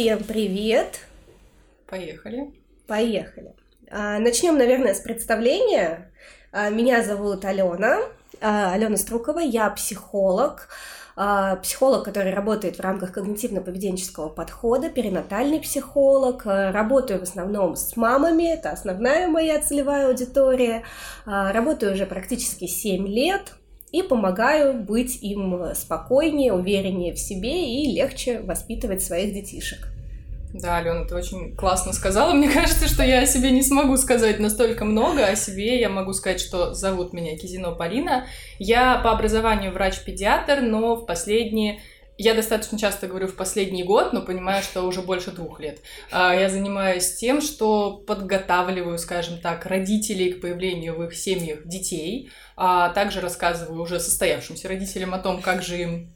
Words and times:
Всем 0.00 0.24
привет! 0.24 1.00
Поехали. 1.86 2.54
Поехали. 2.86 3.52
А, 3.90 4.18
начнем, 4.18 4.56
наверное, 4.56 4.94
с 4.94 5.00
представления. 5.00 6.10
А, 6.52 6.70
меня 6.70 7.02
зовут 7.02 7.44
Алена, 7.44 7.98
а, 8.40 8.72
Алена 8.72 8.96
Струкова, 8.96 9.40
я 9.40 9.68
психолог, 9.68 10.70
психолог, 11.62 12.02
который 12.02 12.32
работает 12.32 12.76
в 12.76 12.80
рамках 12.80 13.14
когнитивно-поведенческого 13.14 14.30
подхода, 14.30 14.88
перинатальный 14.88 15.60
психолог, 15.60 16.46
работаю 16.46 17.20
в 17.20 17.24
основном 17.24 17.76
с 17.76 17.94
мамами, 17.94 18.54
это 18.54 18.70
основная 18.70 19.28
моя 19.28 19.60
целевая 19.60 20.08
аудитория, 20.08 20.82
работаю 21.26 21.92
уже 21.92 22.06
практически 22.06 22.66
7 22.66 23.06
лет, 23.06 23.52
и 23.92 24.02
помогаю 24.02 24.82
быть 24.82 25.22
им 25.22 25.74
спокойнее, 25.74 26.52
увереннее 26.52 27.12
в 27.12 27.18
себе 27.18 27.68
и 27.68 27.92
легче 27.92 28.40
воспитывать 28.40 29.02
своих 29.02 29.34
детишек. 29.34 29.89
Да, 30.52 30.78
Алена, 30.78 31.04
ты 31.04 31.14
очень 31.14 31.54
классно 31.54 31.92
сказала. 31.92 32.32
Мне 32.32 32.48
кажется, 32.52 32.88
что 32.88 33.02
я 33.04 33.20
о 33.20 33.26
себе 33.26 33.50
не 33.50 33.62
смогу 33.62 33.96
сказать 33.96 34.40
настолько 34.40 34.84
много. 34.84 35.24
О 35.24 35.36
себе 35.36 35.80
я 35.80 35.88
могу 35.88 36.12
сказать, 36.12 36.40
что 36.40 36.74
зовут 36.74 37.12
меня 37.12 37.36
Кизино 37.36 37.72
Полина. 37.72 38.26
Я 38.58 38.98
по 38.98 39.12
образованию 39.12 39.72
врач-педиатр, 39.72 40.60
но 40.60 40.96
в 40.96 41.06
последние 41.06 41.80
я 42.22 42.34
достаточно 42.34 42.78
часто 42.78 43.06
говорю 43.06 43.28
в 43.28 43.34
последний 43.34 43.82
год, 43.82 44.12
но 44.12 44.20
понимаю, 44.20 44.62
что 44.62 44.82
уже 44.82 45.00
больше 45.00 45.30
двух 45.30 45.58
лет. 45.58 45.78
А, 46.10 46.34
я 46.34 46.50
занимаюсь 46.50 47.14
тем, 47.14 47.40
что 47.40 47.92
подготавливаю, 47.92 48.98
скажем 48.98 49.38
так, 49.38 49.64
родителей 49.64 50.34
к 50.34 50.42
появлению 50.42 50.96
в 50.96 51.04
их 51.04 51.14
семьях 51.14 51.66
детей. 51.66 52.30
А 52.56 52.90
также 52.90 53.22
рассказываю 53.22 53.80
уже 53.80 53.98
состоявшимся 54.00 54.68
родителям 54.68 55.14
о 55.14 55.18
том, 55.18 55.40
как 55.40 55.62
же 55.62 55.78
им 55.78 56.12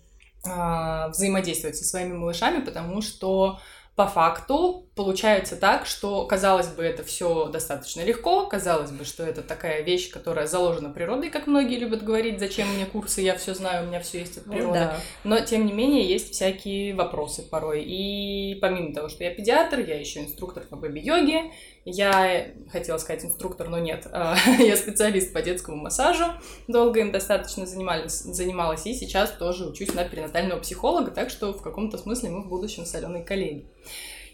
а, 0.46 1.08
взаимодействовать 1.08 1.76
со 1.76 1.84
своими 1.84 2.12
малышами, 2.12 2.62
потому 2.62 3.00
что 3.00 3.60
по 3.96 4.08
факту 4.08 4.86
получается 4.96 5.54
так, 5.56 5.86
что, 5.86 6.24
казалось 6.26 6.68
бы, 6.68 6.82
это 6.82 7.04
все 7.04 7.46
достаточно 7.46 8.02
легко, 8.02 8.46
казалось 8.46 8.90
бы, 8.90 9.04
что 9.04 9.24
это 9.24 9.42
такая 9.42 9.82
вещь, 9.82 10.10
которая 10.10 10.46
заложена 10.48 10.90
природой, 10.90 11.30
как 11.30 11.46
многие 11.46 11.78
любят 11.78 12.02
говорить, 12.02 12.40
зачем 12.40 12.68
мне 12.74 12.86
курсы, 12.86 13.20
я 13.20 13.36
все 13.36 13.54
знаю, 13.54 13.84
у 13.84 13.88
меня 13.88 14.00
все 14.00 14.20
есть 14.20 14.38
от 14.38 14.46
ну 14.46 14.52
природы. 14.52 14.78
Да. 14.78 14.96
Но, 15.22 15.40
тем 15.40 15.66
не 15.66 15.72
менее, 15.72 16.04
есть 16.08 16.32
всякие 16.32 16.94
вопросы 16.94 17.42
порой. 17.42 17.84
И 17.84 18.56
помимо 18.60 18.92
того, 18.92 19.08
что 19.08 19.22
я 19.22 19.30
педиатр, 19.30 19.80
я 19.80 19.98
еще 19.98 20.20
инструктор 20.20 20.64
по 20.64 20.76
бэби-йоге, 20.76 21.52
я 21.84 22.48
хотела 22.72 22.98
сказать 22.98 23.24
инструктор, 23.24 23.68
но 23.68 23.78
нет. 23.78 24.06
А, 24.10 24.36
я 24.58 24.76
специалист 24.76 25.32
по 25.32 25.42
детскому 25.42 25.76
массажу. 25.76 26.24
Долго 26.66 27.00
им 27.00 27.12
достаточно 27.12 27.66
занимались, 27.66 28.20
занималась. 28.20 28.86
И 28.86 28.94
сейчас 28.94 29.32
тоже 29.32 29.66
учусь 29.66 29.92
на 29.92 30.04
перинатального 30.04 30.60
психолога. 30.60 31.10
Так 31.10 31.30
что 31.30 31.52
в 31.52 31.62
каком-то 31.62 31.98
смысле 31.98 32.30
мы 32.30 32.42
в 32.42 32.48
будущем 32.48 32.86
соленые 32.86 33.24
коллеги. 33.24 33.66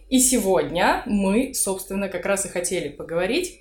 И 0.08 0.20
сегодня 0.20 1.02
мы, 1.06 1.54
собственно, 1.54 2.08
как 2.08 2.24
раз 2.24 2.46
и 2.46 2.48
хотели 2.48 2.88
поговорить 2.88 3.60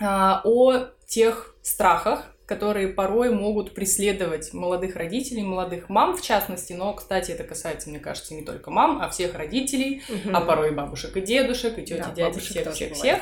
а, 0.00 0.40
о 0.44 0.86
тех 1.06 1.54
страхах, 1.62 2.34
которые 2.48 2.88
порой 2.88 3.28
могут 3.28 3.74
преследовать 3.74 4.54
молодых 4.54 4.96
родителей, 4.96 5.42
молодых 5.42 5.90
мам 5.90 6.16
в 6.16 6.22
частности, 6.22 6.72
но, 6.72 6.94
кстати, 6.94 7.30
это 7.30 7.44
касается, 7.44 7.90
мне 7.90 7.98
кажется, 7.98 8.32
не 8.32 8.42
только 8.42 8.70
мам, 8.70 9.02
а 9.02 9.10
всех 9.10 9.34
родителей, 9.34 10.02
угу. 10.08 10.34
а 10.34 10.40
порой 10.40 10.70
и 10.70 10.74
бабушек, 10.74 11.14
и 11.18 11.20
дедушек, 11.20 11.78
и 11.78 11.82
тети, 11.82 11.98
да, 11.98 12.10
дяди, 12.10 12.40
всех, 12.40 12.72
всех, 12.72 12.94
всех. 12.94 13.18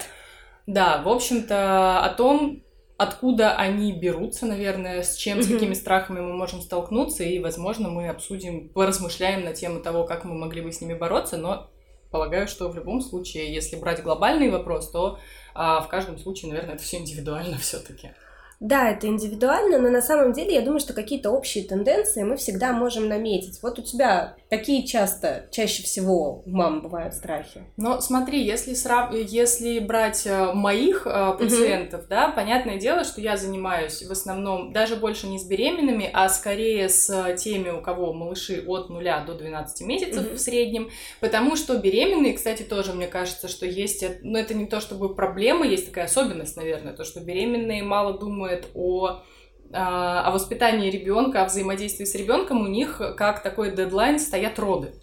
Да, 0.69 1.03
в 1.03 1.09
общем-то, 1.09 2.05
о 2.05 2.09
том, 2.11 2.63
откуда 2.99 3.57
они 3.57 3.93
берутся, 3.93 4.47
наверное, 4.47 5.03
с 5.03 5.17
чем, 5.17 5.43
с 5.43 5.49
какими 5.49 5.75
страхами 5.75 6.21
мы 6.21 6.33
можем 6.33 6.63
столкнуться, 6.63 7.25
и, 7.25 7.41
возможно, 7.41 7.89
мы 7.89 8.09
обсудим, 8.09 8.69
поразмышляем 8.69 9.45
на 9.45 9.55
тему 9.55 9.81
того, 9.81 10.05
как 10.05 10.23
мы 10.23 10.37
могли 10.37 10.63
бы 10.63 10.71
с 10.71 10.81
ними 10.81 10.95
бороться, 10.95 11.37
но 11.37 11.69
полагаю, 12.13 12.47
что 12.47 12.69
в 12.69 12.77
любом 12.77 13.01
случае, 13.01 13.53
если 13.53 13.75
брать 13.75 14.05
глобальный 14.05 14.51
вопрос, 14.51 14.89
то 14.89 15.19
а, 15.53 15.81
в 15.81 15.89
каждом 15.89 16.17
случае, 16.17 16.53
наверное, 16.53 16.77
это 16.77 16.85
все 16.85 16.99
индивидуально 16.99 17.59
все-таки. 17.61 18.13
Да, 18.59 18.91
это 18.91 19.07
индивидуально, 19.07 19.79
но 19.79 19.91
на 19.91 20.01
самом 20.01 20.33
деле 20.33 20.55
я 20.55 20.63
думаю, 20.63 20.81
что 20.81 20.95
какие-то 20.95 21.31
общие 21.31 21.65
тенденции 21.65 22.23
мы 22.23 22.37
всегда 22.37 22.73
можем 22.73 23.07
наметить. 23.07 23.63
Вот 23.63 23.79
у 23.79 23.83
тебя 23.83 24.35
какие 24.51 24.85
часто, 24.85 25.47
чаще 25.51 25.83
всего 25.83 26.43
у 26.45 26.51
мам 26.51 26.83
бывают 26.83 27.15
страхи? 27.15 27.63
Но 27.77 28.01
смотри, 28.01 28.43
если, 28.43 28.75
срав... 28.75 29.13
если 29.13 29.79
брать 29.79 30.27
э, 30.27 30.53
моих 30.53 31.07
э, 31.07 31.37
пациентов, 31.39 32.01
угу. 32.01 32.09
да, 32.11 32.29
понятное 32.29 32.79
дело, 32.79 33.05
что 33.05 33.21
я 33.21 33.37
занимаюсь 33.37 34.03
в 34.03 34.11
основном 34.11 34.73
даже 34.73 34.97
больше 34.97 35.27
не 35.27 35.39
с 35.39 35.45
беременными, 35.45 36.09
а 36.13 36.29
скорее 36.29 36.89
с 36.89 37.35
теми, 37.37 37.71
у 37.71 37.81
кого 37.81 38.13
малыши 38.13 38.65
от 38.67 38.89
0 38.89 39.05
до 39.27 39.35
12 39.35 39.87
месяцев 39.87 40.27
угу. 40.27 40.37
в 40.37 40.39
среднем, 40.39 40.91
потому 41.21 41.57
что 41.57 41.77
беременные, 41.79 42.35
кстати, 42.35 42.63
тоже 42.63 42.93
мне 42.93 43.07
кажется, 43.07 43.49
что 43.49 43.67
есть, 43.67 44.05
ну 44.23 44.39
это 44.39 44.55
не 44.55 44.67
то 44.67 44.81
чтобы 44.81 45.15
проблема, 45.15 45.67
есть 45.67 45.87
такая 45.87 46.05
особенность, 46.05 46.57
наверное, 46.57 46.93
то, 46.93 47.05
что 47.05 47.21
беременные 47.21 47.83
мало 47.83 48.19
думают 48.19 48.67
о 48.75 49.23
о 49.77 50.31
воспитании 50.31 50.91
ребенка, 50.91 51.43
о 51.43 51.47
взаимодействии 51.47 52.05
с 52.05 52.15
ребенком, 52.15 52.63
у 52.63 52.67
них 52.67 53.01
как 53.17 53.43
такой 53.43 53.71
дедлайн 53.71 54.19
стоят 54.19 54.59
роды. 54.59 54.95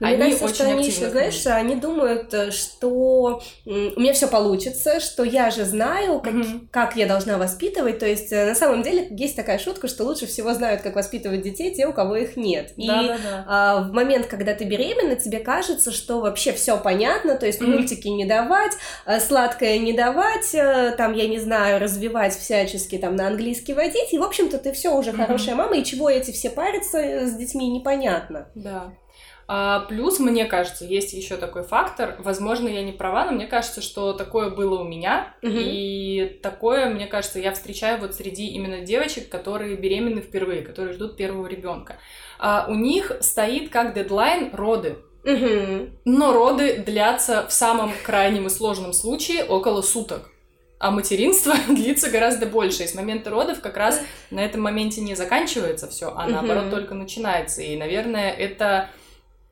Но 0.00 0.06
они 0.06 0.16
мне 0.16 0.24
кажется, 0.24 0.44
очень 0.46 0.54
что 0.54 0.64
они 0.64 0.86
еще, 0.86 1.10
знаешь, 1.10 1.46
они 1.46 1.76
думают, 1.76 2.32
э, 2.32 2.50
что 2.50 3.42
у 3.66 4.00
меня 4.00 4.14
все 4.14 4.28
получится, 4.28 4.98
что 4.98 5.24
я 5.24 5.50
же 5.50 5.66
знаю, 5.66 6.20
как, 6.20 6.32
mm-hmm. 6.32 6.68
как 6.70 6.96
я 6.96 7.06
должна 7.06 7.36
воспитывать. 7.36 7.98
То 7.98 8.06
есть, 8.06 8.32
э, 8.32 8.46
на 8.46 8.54
самом 8.54 8.82
деле, 8.82 9.08
есть 9.10 9.36
такая 9.36 9.58
шутка, 9.58 9.88
что 9.88 10.04
лучше 10.04 10.26
всего 10.26 10.54
знают, 10.54 10.80
как 10.80 10.96
воспитывать 10.96 11.42
детей 11.42 11.74
те, 11.74 11.86
у 11.86 11.92
кого 11.92 12.16
их 12.16 12.38
нет. 12.38 12.72
И 12.76 12.86
да, 12.86 13.02
да, 13.02 13.18
да. 13.18 13.44
А, 13.46 13.82
в 13.82 13.92
момент, 13.92 14.26
когда 14.26 14.54
ты 14.54 14.64
беременна, 14.64 15.16
тебе 15.16 15.38
кажется, 15.40 15.92
что 15.92 16.20
вообще 16.20 16.52
все 16.52 16.78
понятно, 16.78 17.36
то 17.36 17.44
есть 17.44 17.60
mm-hmm. 17.60 17.66
мультики 17.66 18.08
не 18.08 18.24
давать, 18.24 18.72
э, 19.04 19.20
сладкое 19.20 19.78
не 19.78 19.92
давать, 19.92 20.50
там, 20.96 21.12
я 21.12 21.28
не 21.28 21.38
знаю, 21.38 21.78
развивать 21.78 22.34
всячески, 22.34 22.96
там, 22.96 23.16
на 23.16 23.26
английский 23.26 23.74
водить, 23.74 24.12
и, 24.12 24.18
в 24.18 24.22
общем-то, 24.22 24.56
ты 24.56 24.72
все 24.72 24.96
уже 24.96 25.10
mm-hmm. 25.10 25.16
хорошая 25.26 25.54
мама, 25.56 25.76
и 25.76 25.84
чего 25.84 26.08
эти 26.08 26.30
все 26.30 26.48
парятся 26.48 27.26
с 27.26 27.34
детьми, 27.34 27.68
непонятно. 27.68 28.48
Да. 28.54 28.94
А, 29.52 29.80
плюс, 29.80 30.20
мне 30.20 30.44
кажется, 30.44 30.84
есть 30.84 31.12
еще 31.12 31.36
такой 31.36 31.64
фактор. 31.64 32.14
Возможно, 32.20 32.68
я 32.68 32.84
не 32.84 32.92
права, 32.92 33.24
но 33.24 33.32
мне 33.32 33.48
кажется, 33.48 33.82
что 33.82 34.12
такое 34.12 34.48
было 34.48 34.80
у 34.80 34.84
меня. 34.84 35.34
Угу. 35.42 35.52
И 35.52 36.38
такое, 36.40 36.86
мне 36.86 37.08
кажется, 37.08 37.40
я 37.40 37.50
встречаю 37.50 38.00
вот 38.00 38.14
среди 38.14 38.46
именно 38.46 38.82
девочек, 38.82 39.28
которые 39.28 39.74
беременны 39.74 40.20
впервые, 40.20 40.62
которые 40.62 40.94
ждут 40.94 41.16
первого 41.16 41.48
ребенка. 41.48 41.96
А, 42.38 42.66
у 42.68 42.76
них 42.76 43.10
стоит 43.22 43.70
как 43.70 43.92
дедлайн 43.92 44.50
роды. 44.54 44.98
Угу. 45.24 45.90
Но 46.04 46.32
роды 46.32 46.84
длятся 46.86 47.44
в 47.48 47.52
самом 47.52 47.90
крайнем 48.04 48.46
и 48.46 48.50
сложном 48.50 48.92
случае 48.92 49.42
около 49.42 49.82
суток 49.82 50.30
а 50.78 50.90
материнство 50.90 51.54
длится 51.68 52.08
гораздо 52.08 52.46
больше. 52.46 52.84
И 52.84 52.86
с 52.86 52.94
момента 52.94 53.28
родов 53.28 53.60
как 53.60 53.76
раз 53.76 54.00
на 54.30 54.42
этом 54.42 54.62
моменте 54.62 55.02
не 55.02 55.14
заканчивается 55.14 55.88
все, 55.88 56.14
а 56.16 56.26
наоборот 56.26 56.64
mm 56.64 56.70
только 56.70 56.94
начинается. 56.94 57.60
И, 57.60 57.76
наверное, 57.76 58.30
это 58.30 58.88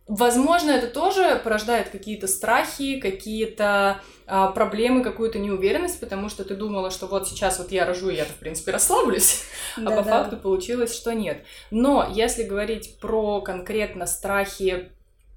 Возможно, 0.08 0.70
это 0.70 0.86
тоже 0.86 1.38
порождает 1.44 1.90
какие-то 1.90 2.28
страхи, 2.28 2.98
какие-то 2.98 4.00
а, 4.26 4.50
проблемы, 4.52 5.02
какую-то 5.02 5.38
неуверенность, 5.38 6.00
потому 6.00 6.30
что 6.30 6.44
ты 6.44 6.54
думала, 6.54 6.90
что 6.90 7.06
вот 7.06 7.28
сейчас 7.28 7.58
вот 7.58 7.72
я 7.72 7.84
рожу, 7.84 8.08
и 8.08 8.16
я, 8.16 8.24
в 8.24 8.34
принципе, 8.36 8.72
расслаблюсь, 8.72 9.44
да, 9.76 9.82
а 9.92 9.96
по 9.96 10.02
да. 10.02 10.10
факту 10.22 10.38
получилось, 10.38 10.96
что 10.96 11.12
нет. 11.12 11.44
Но 11.70 12.08
если 12.10 12.44
говорить 12.44 12.98
про 13.00 13.42
конкретно 13.42 14.06
страхи 14.06 14.90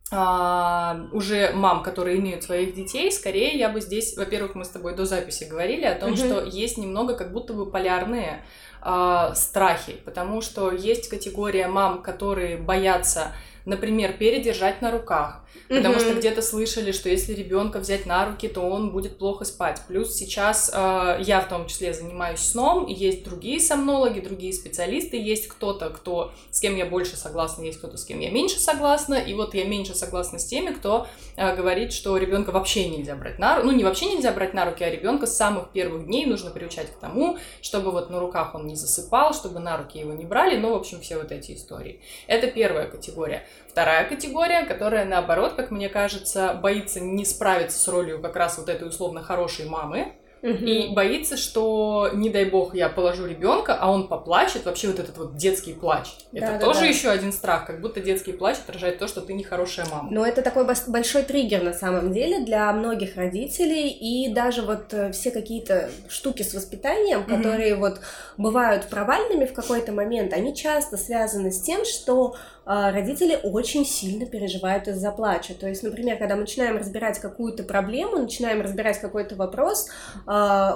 а, 0.09 1.07
уже 1.11 1.51
мам, 1.53 1.83
которые 1.83 2.19
имеют 2.19 2.43
своих 2.43 2.73
детей, 2.73 3.11
скорее 3.11 3.57
я 3.57 3.67
бы 3.67 3.81
здесь, 3.81 4.15
во-первых, 4.15 4.55
мы 4.55 4.63
с 4.63 4.69
тобой 4.69 4.95
до 4.95 5.05
записи 5.05 5.45
говорили 5.45 5.83
о 5.83 5.95
том, 5.95 6.15
что 6.15 6.45
есть 6.45 6.77
немного 6.77 7.15
как 7.15 7.33
будто 7.33 7.53
бы 7.53 7.69
полярные 7.69 8.45
а, 8.81 9.35
страхи, 9.35 9.97
потому 10.05 10.41
что 10.41 10.71
есть 10.71 11.09
категория 11.09 11.67
мам, 11.67 12.01
которые 12.01 12.57
боятся 12.57 13.33
например, 13.65 14.13
передержать 14.13 14.81
на 14.81 14.91
руках, 14.91 15.40
потому 15.67 15.99
что 15.99 16.13
где-то 16.13 16.41
слышали, 16.41 16.91
что 16.91 17.09
если 17.09 17.33
ребенка 17.33 17.79
взять 17.79 18.05
на 18.05 18.25
руки, 18.25 18.47
то 18.47 18.61
он 18.61 18.91
будет 18.91 19.17
плохо 19.17 19.45
спать. 19.45 19.81
Плюс 19.87 20.15
сейчас 20.15 20.69
э, 20.73 21.21
я 21.21 21.41
в 21.41 21.49
том 21.49 21.67
числе 21.67 21.93
занимаюсь 21.93 22.39
сном, 22.39 22.85
и 22.85 22.93
есть 22.93 23.23
другие 23.23 23.59
сомнологи, 23.59 24.19
другие 24.19 24.53
специалисты, 24.53 25.17
есть 25.21 25.47
кто-то, 25.47 25.89
кто 25.89 26.31
с 26.49 26.59
кем 26.59 26.75
я 26.75 26.85
больше 26.85 27.15
согласна, 27.15 27.63
есть 27.63 27.79
кто-то, 27.79 27.97
с 27.97 28.05
кем 28.05 28.19
я 28.19 28.31
меньше 28.31 28.59
согласна, 28.59 29.15
и 29.15 29.33
вот 29.33 29.53
я 29.53 29.65
меньше 29.65 29.95
согласна 29.95 30.39
с 30.39 30.45
теми, 30.45 30.73
кто 30.73 31.07
э, 31.35 31.55
говорит, 31.55 31.93
что 31.93 32.17
ребенка 32.17 32.51
вообще 32.51 32.89
нельзя 32.89 33.15
брать 33.15 33.39
на 33.39 33.57
руки, 33.57 33.67
ну 33.67 33.71
не 33.73 33.83
вообще 33.83 34.13
нельзя 34.13 34.31
брать 34.31 34.53
на 34.53 34.65
руки, 34.65 34.83
а 34.83 34.89
ребенка 34.89 35.27
с 35.27 35.35
самых 35.35 35.71
первых 35.71 36.05
дней 36.05 36.25
нужно 36.25 36.51
приучать 36.51 36.87
к 36.87 36.99
тому, 36.99 37.37
чтобы 37.61 37.91
вот 37.91 38.09
на 38.09 38.19
руках 38.19 38.55
он 38.55 38.67
не 38.67 38.75
засыпал, 38.75 39.33
чтобы 39.33 39.59
на 39.59 39.77
руки 39.77 39.99
его 39.99 40.13
не 40.13 40.25
брали, 40.25 40.57
ну, 40.57 40.71
в 40.71 40.75
общем, 40.75 41.01
все 41.01 41.17
вот 41.17 41.31
эти 41.31 41.53
истории. 41.53 42.01
Это 42.27 42.47
первая 42.47 42.87
категория. 42.87 43.45
Вторая 43.71 44.03
категория, 44.03 44.65
которая, 44.65 45.05
наоборот, 45.05 45.53
как 45.53 45.71
мне 45.71 45.87
кажется, 45.87 46.53
боится 46.61 46.99
не 46.99 47.23
справиться 47.23 47.79
с 47.79 47.87
ролью 47.87 48.21
как 48.21 48.35
раз 48.35 48.57
вот 48.57 48.67
этой 48.67 48.85
условно 48.85 49.23
хорошей 49.23 49.65
мамы, 49.65 50.11
и 50.41 50.89
боится, 50.93 51.37
что, 51.37 52.09
не 52.13 52.29
дай 52.29 52.45
бог, 52.45 52.75
я 52.75 52.89
положу 52.89 53.25
ребенка, 53.25 53.77
а 53.79 53.91
он 53.91 54.07
поплачет. 54.07 54.65
Вообще 54.65 54.87
вот 54.87 54.99
этот 54.99 55.17
вот 55.17 55.35
детский 55.35 55.73
плач. 55.73 56.15
Да, 56.31 56.39
это 56.39 56.59
да, 56.59 56.65
тоже 56.65 56.81
да. 56.81 56.85
еще 56.87 57.09
один 57.09 57.31
страх, 57.31 57.67
как 57.67 57.81
будто 57.81 57.99
детский 57.99 58.31
плач 58.33 58.57
отражает 58.57 58.97
то, 58.97 59.07
что 59.07 59.21
ты 59.21 59.33
нехорошая 59.33 59.85
мама. 59.91 60.09
Но 60.11 60.25
это 60.25 60.41
такой 60.41 60.65
большой 60.65 61.23
триггер 61.23 61.63
на 61.63 61.73
самом 61.73 62.11
деле 62.11 62.43
для 62.43 62.71
многих 62.73 63.17
родителей, 63.17 63.89
и 63.89 64.33
даже 64.33 64.63
вот 64.63 64.93
э, 64.93 65.11
все 65.11 65.31
какие-то 65.31 65.89
штуки 66.09 66.41
с 66.43 66.53
воспитанием, 66.53 67.23
которые 67.23 67.75
вот 67.75 67.99
бывают 68.37 68.87
провальными 68.87 69.45
в 69.45 69.53
какой-то 69.53 69.91
момент, 69.91 70.33
они 70.33 70.55
часто 70.55 70.97
связаны 70.97 71.51
с 71.51 71.61
тем, 71.61 71.85
что 71.85 72.35
а, 72.63 72.91
родители 72.91 73.39
очень 73.41 73.85
сильно 73.85 74.25
переживают 74.25 74.87
из-за 74.87 75.11
плача. 75.11 75.53
То 75.55 75.67
есть, 75.67 75.81
например, 75.81 76.17
когда 76.17 76.35
мы 76.35 76.41
начинаем 76.41 76.77
разбирать 76.77 77.19
какую-то 77.19 77.63
проблему, 77.63 78.17
начинаем 78.17 78.61
разбирать 78.61 78.99
какой-то 79.01 79.35
вопрос, 79.35 79.89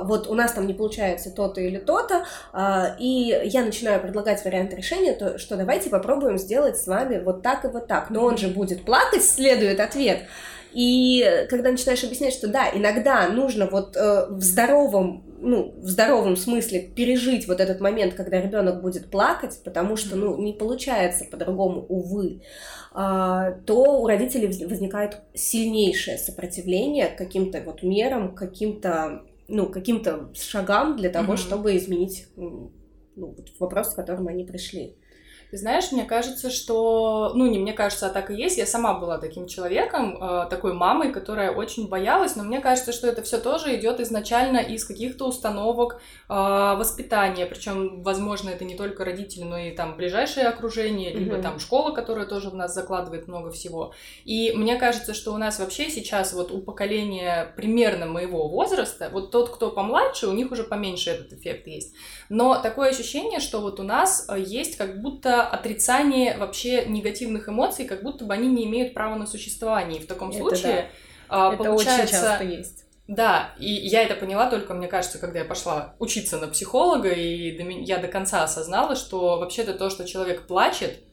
вот 0.04 0.28
у 0.28 0.34
нас 0.34 0.52
там 0.54 0.68
не 0.68 0.74
получается 0.74 1.32
то-то 1.32 1.62
или 1.62 1.78
то-то, 1.78 2.26
а, 2.54 2.96
и 3.00 3.42
я 3.46 3.64
начинаю 3.64 4.02
предлагать 4.02 4.44
варианты 4.44 4.76
решения, 4.76 5.14
то 5.14 5.38
что 5.38 5.56
давайте 5.56 5.90
попробуем 5.90 6.38
сделать 6.38 6.78
с 6.78 6.88
вами 6.88 7.22
вот 7.24 7.42
так 7.42 7.66
и 7.66 7.68
вот 7.68 7.88
так. 7.88 8.10
Но 8.10 8.24
он 8.26 8.38
же 8.38 8.50
будет 8.50 8.86
плакать, 8.86 9.24
следует 9.24 9.80
ответ. 9.80 10.20
И 10.76 11.26
когда 11.50 11.72
начинаешь 11.72 12.04
объяснять, 12.04 12.34
что 12.34 12.50
да, 12.50 12.70
иногда 12.74 13.30
нужно 13.30 13.66
вот 13.66 13.96
э, 13.96 14.28
в 14.30 14.42
здоровом, 14.42 15.24
ну, 15.40 15.74
в 15.78 15.88
здоровом 15.88 16.36
смысле 16.36 16.82
пережить 16.82 17.48
вот 17.48 17.62
этот 17.62 17.80
момент, 17.80 18.14
когда 18.14 18.42
ребенок 18.42 18.82
будет 18.82 19.10
плакать, 19.10 19.58
потому 19.64 19.96
что, 19.96 20.18
ну, 20.18 20.38
не 20.38 20.52
получается 20.52 21.24
по-другому, 21.32 21.86
увы, 21.88 22.42
э, 22.94 23.54
то 23.66 24.02
у 24.02 24.06
родителей 24.06 24.48
возникает 24.66 25.22
сильнейшее 25.34 26.18
сопротивление 26.18 27.08
к 27.08 27.18
каким-то 27.18 27.62
вот 27.62 27.82
мерам, 27.82 28.36
каким-то, 28.36 29.22
ну, 29.48 29.68
каким-то 29.68 30.32
шагам 30.34 30.98
для 30.98 31.10
того, 31.10 31.34
mm-hmm. 31.34 31.38
чтобы 31.38 31.78
изменить 31.78 32.28
ну, 32.36 33.36
вопрос, 33.60 33.94
к 33.94 33.96
которому 33.96 34.30
они 34.30 34.44
пришли. 34.44 34.98
Ты 35.52 35.58
знаешь, 35.58 35.92
мне 35.92 36.04
кажется, 36.04 36.50
что, 36.50 37.32
ну, 37.36 37.46
не 37.46 37.60
мне 37.60 37.74
кажется, 37.74 38.08
а 38.08 38.10
так 38.10 38.32
и 38.32 38.36
есть. 38.36 38.58
Я 38.58 38.66
сама 38.66 38.94
была 38.94 39.18
таким 39.18 39.48
человеком, 39.48 40.18
э, 40.22 40.48
такой 40.50 40.74
мамой, 40.74 41.12
которая 41.12 41.52
очень 41.52 41.88
боялась, 41.88 42.36
но 42.36 42.44
мне 42.44 42.60
кажется, 42.60 42.92
что 42.92 43.08
это 43.08 43.22
все 43.22 43.38
тоже 43.38 43.76
идет 43.76 44.00
изначально 44.00 44.58
из 44.58 44.86
каких-то 44.86 45.28
установок 45.28 46.02
э, 46.30 46.34
воспитания. 46.34 47.46
Причем, 47.46 48.02
возможно, 48.02 48.50
это 48.50 48.66
не 48.66 48.76
только 48.76 49.06
родители, 49.06 49.44
но 49.44 49.58
и 49.58 49.72
там 49.72 49.96
ближайшее 49.96 50.48
окружение, 50.48 51.12
mm-hmm. 51.12 51.18
либо 51.18 51.42
там 51.42 51.60
школа, 51.60 51.92
которая 51.92 52.26
тоже 52.26 52.50
в 52.50 52.56
нас 52.56 52.74
закладывает 52.74 53.28
много 53.28 53.52
всего. 53.52 53.94
И 54.24 54.52
мне 54.56 54.76
кажется, 54.78 55.14
что 55.14 55.34
у 55.34 55.38
нас 55.38 55.60
вообще 55.60 55.90
сейчас 55.90 56.34
вот 56.34 56.52
у 56.52 56.62
поколения 56.62 57.54
примерно 57.56 58.06
моего 58.06 58.48
возраста, 58.48 59.10
вот 59.12 59.32
тот, 59.32 59.50
кто 59.50 59.72
помладше, 59.72 60.28
у 60.28 60.34
них 60.34 60.52
уже 60.52 60.64
поменьше 60.64 61.12
этот 61.12 61.34
эффект 61.34 61.68
есть. 61.68 61.94
Но 62.30 62.56
такое 62.62 62.90
ощущение, 62.90 63.40
что 63.40 63.62
вот 63.62 63.80
у 63.80 63.84
нас 63.84 64.28
э, 64.30 64.40
есть 64.40 64.78
как 64.78 65.02
будто 65.02 65.35
отрицание 65.44 66.38
вообще 66.38 66.86
негативных 66.86 67.50
эмоций, 67.50 67.86
как 67.86 68.04
будто 68.04 68.26
бы 68.26 68.34
они 68.34 68.48
не 68.48 68.66
имеют 68.66 68.94
права 68.94 69.16
на 69.16 69.26
существование. 69.26 70.00
И 70.00 70.04
в 70.04 70.08
таком 70.08 70.30
это 70.30 70.38
случае 70.40 70.90
да. 71.30 71.54
это 71.54 71.64
получается... 71.64 72.04
очень 72.04 72.12
часто 72.12 72.44
есть. 72.44 72.86
Да, 73.08 73.54
и 73.60 73.72
я 73.72 74.02
это 74.02 74.16
поняла 74.16 74.50
только, 74.50 74.74
мне 74.74 74.88
кажется, 74.88 75.20
когда 75.20 75.40
я 75.40 75.46
пошла 75.46 75.96
учиться 76.00 76.40
на 76.40 76.48
психолога, 76.48 77.10
и 77.10 77.56
я 77.84 78.00
до 78.00 78.08
конца 78.08 78.44
осознала, 78.44 78.96
что 78.96 79.38
вообще-то 79.38 79.76
то, 79.76 79.92
что 79.92 80.08
человек 80.08 80.48
плачет, 80.48 81.04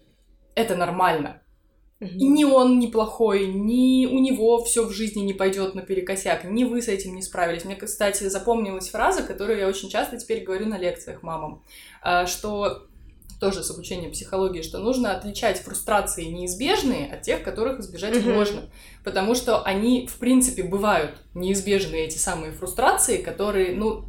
это 0.55 0.75
нормально. 0.75 1.43
И 2.01 2.27
ни 2.27 2.43
он 2.45 2.81
неплохой, 2.81 3.47
ни 3.47 4.07
у 4.07 4.19
него 4.19 4.65
все 4.65 4.85
в 4.85 4.91
жизни 4.91 5.21
не 5.21 5.35
пойдет 5.35 5.77
наперекосяк, 5.77 6.45
ни 6.45 6.65
вы 6.65 6.83
с 6.83 6.89
этим 6.89 7.15
не 7.15 7.23
справились. 7.23 7.65
Мне, 7.65 7.77
кстати, 7.77 8.25
запомнилась 8.25 8.89
фраза, 8.89 9.23
которую 9.23 9.59
я 9.61 9.69
очень 9.69 9.89
часто 9.89 10.19
теперь 10.19 10.43
говорю 10.43 10.67
на 10.67 10.79
лекциях 10.79 11.23
мамам, 11.23 11.63
а, 12.03 12.27
что 12.27 12.89
тоже 13.43 13.65
с 13.65 13.73
обучением 13.73 14.13
психологии, 14.13 14.63
что 14.63 14.79
нужно 14.79 15.17
отличать 15.17 15.59
фрустрации 15.59 16.27
неизбежные 16.27 17.13
от 17.13 17.23
тех, 17.23 17.43
которых 17.43 17.81
избежать 17.81 18.15
mm-hmm. 18.15 18.35
можно. 18.35 18.71
Потому 19.03 19.35
что 19.35 19.65
они, 19.65 20.07
в 20.07 20.19
принципе, 20.19 20.63
бывают 20.63 21.17
неизбежные, 21.35 22.05
эти 22.05 22.19
самые 22.19 22.53
фрустрации, 22.53 23.17
которые, 23.17 23.75
ну, 23.75 24.05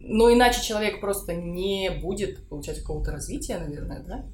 но 0.00 0.32
иначе 0.32 0.62
человек 0.62 1.02
просто 1.02 1.34
не 1.34 1.90
будет 1.90 2.48
получать 2.48 2.80
какого-то 2.80 3.10
развития, 3.10 3.58
наверное, 3.58 4.00
да? 4.00 4.24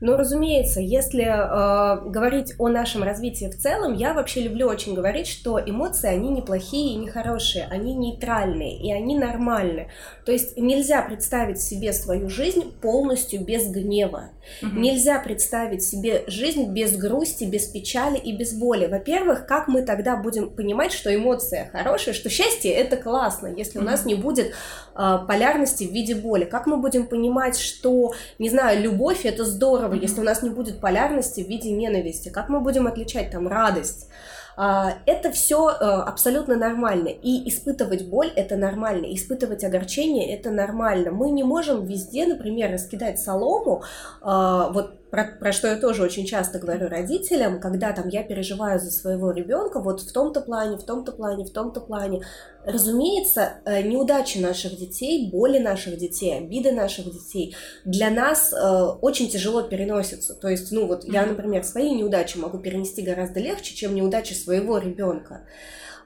Ну, 0.00 0.16
разумеется, 0.16 0.80
если 0.80 1.24
э, 1.24 2.10
говорить 2.10 2.52
о 2.58 2.68
нашем 2.68 3.02
развитии 3.02 3.46
в 3.46 3.56
целом, 3.56 3.94
я 3.94 4.12
вообще 4.12 4.42
люблю 4.42 4.66
очень 4.66 4.94
говорить, 4.94 5.26
что 5.26 5.58
эмоции, 5.58 6.08
они 6.08 6.28
не 6.28 6.42
плохие 6.42 6.92
и 6.92 6.96
не 6.96 7.08
хорошие, 7.08 7.66
они 7.70 7.94
нейтральные 7.94 8.78
и 8.78 8.92
они 8.92 9.16
нормальны. 9.16 9.88
То 10.26 10.32
есть 10.32 10.58
нельзя 10.58 11.00
представить 11.00 11.62
себе 11.62 11.94
свою 11.94 12.28
жизнь 12.28 12.74
полностью 12.82 13.42
без 13.42 13.68
гнева. 13.70 14.30
Угу. 14.62 14.78
Нельзя 14.78 15.18
представить 15.18 15.82
себе 15.82 16.24
жизнь 16.26 16.72
без 16.72 16.96
грусти, 16.96 17.44
без 17.44 17.66
печали 17.66 18.18
и 18.18 18.36
без 18.36 18.52
боли. 18.52 18.86
Во-первых, 18.86 19.46
как 19.46 19.66
мы 19.66 19.80
тогда 19.80 20.16
будем 20.16 20.50
понимать, 20.50 20.92
что 20.92 21.14
эмоция 21.14 21.70
хорошая, 21.72 22.14
что 22.14 22.28
счастье 22.28 22.70
это 22.70 22.98
классно, 22.98 23.46
если 23.46 23.78
угу. 23.78 23.86
у 23.86 23.90
нас 23.90 24.04
не 24.04 24.14
будет 24.14 24.52
э, 24.94 25.18
полярности 25.26 25.84
в 25.84 25.92
виде 25.92 26.14
боли? 26.14 26.44
Как 26.44 26.66
мы 26.66 26.76
будем 26.76 27.06
понимать, 27.06 27.58
что, 27.58 28.12
не 28.38 28.50
знаю, 28.50 28.82
любовь 28.82 29.24
это 29.24 29.46
здорово, 29.46 29.85
здорово, 29.86 30.02
если 30.02 30.20
у 30.20 30.24
нас 30.24 30.42
не 30.42 30.50
будет 30.50 30.80
полярности 30.80 31.42
в 31.42 31.48
виде 31.48 31.70
ненависти. 31.70 32.28
Как 32.28 32.48
мы 32.48 32.60
будем 32.60 32.86
отличать 32.86 33.30
там 33.30 33.48
радость? 33.48 34.08
А, 34.56 34.94
это 35.06 35.30
все 35.30 35.68
э, 35.68 35.74
абсолютно 35.84 36.56
нормально. 36.56 37.08
И 37.08 37.48
испытывать 37.48 38.08
боль 38.08 38.32
это 38.34 38.56
нормально, 38.56 39.06
испытывать 39.14 39.64
огорчение 39.64 40.34
это 40.34 40.50
нормально. 40.50 41.10
Мы 41.10 41.30
не 41.30 41.44
можем 41.44 41.84
везде, 41.86 42.26
например, 42.26 42.72
раскидать 42.72 43.20
солому, 43.20 43.82
а, 44.22 44.70
вот 44.70 44.94
про, 45.10 45.24
про 45.38 45.52
что 45.52 45.68
я 45.68 45.76
тоже 45.76 46.02
очень 46.02 46.26
часто 46.26 46.58
говорю 46.58 46.88
родителям, 46.88 47.60
когда 47.60 47.92
там 47.92 48.08
я 48.08 48.22
переживаю 48.22 48.80
за 48.80 48.90
своего 48.90 49.30
ребенка, 49.30 49.80
вот 49.80 50.00
в 50.00 50.12
том-то 50.12 50.40
плане, 50.40 50.76
в 50.76 50.84
том-то 50.84 51.12
плане, 51.12 51.44
в 51.44 51.52
том-то 51.52 51.80
плане. 51.80 52.22
Разумеется, 52.64 53.54
э, 53.64 53.82
неудачи 53.82 54.38
наших 54.38 54.76
детей, 54.76 55.30
боли 55.30 55.58
наших 55.58 55.96
детей, 55.96 56.36
обиды 56.36 56.72
наших 56.72 57.12
детей 57.12 57.54
для 57.84 58.10
нас 58.10 58.52
э, 58.52 58.56
очень 59.00 59.28
тяжело 59.28 59.62
переносятся. 59.62 60.34
То 60.34 60.48
есть, 60.48 60.72
ну 60.72 60.86
вот 60.86 61.04
я, 61.04 61.24
например, 61.24 61.62
свои 61.64 61.94
неудачи 61.94 62.38
могу 62.38 62.58
перенести 62.58 63.02
гораздо 63.02 63.38
легче, 63.40 63.74
чем 63.74 63.94
неудачи 63.94 64.32
своего 64.32 64.78
ребенка. 64.78 65.46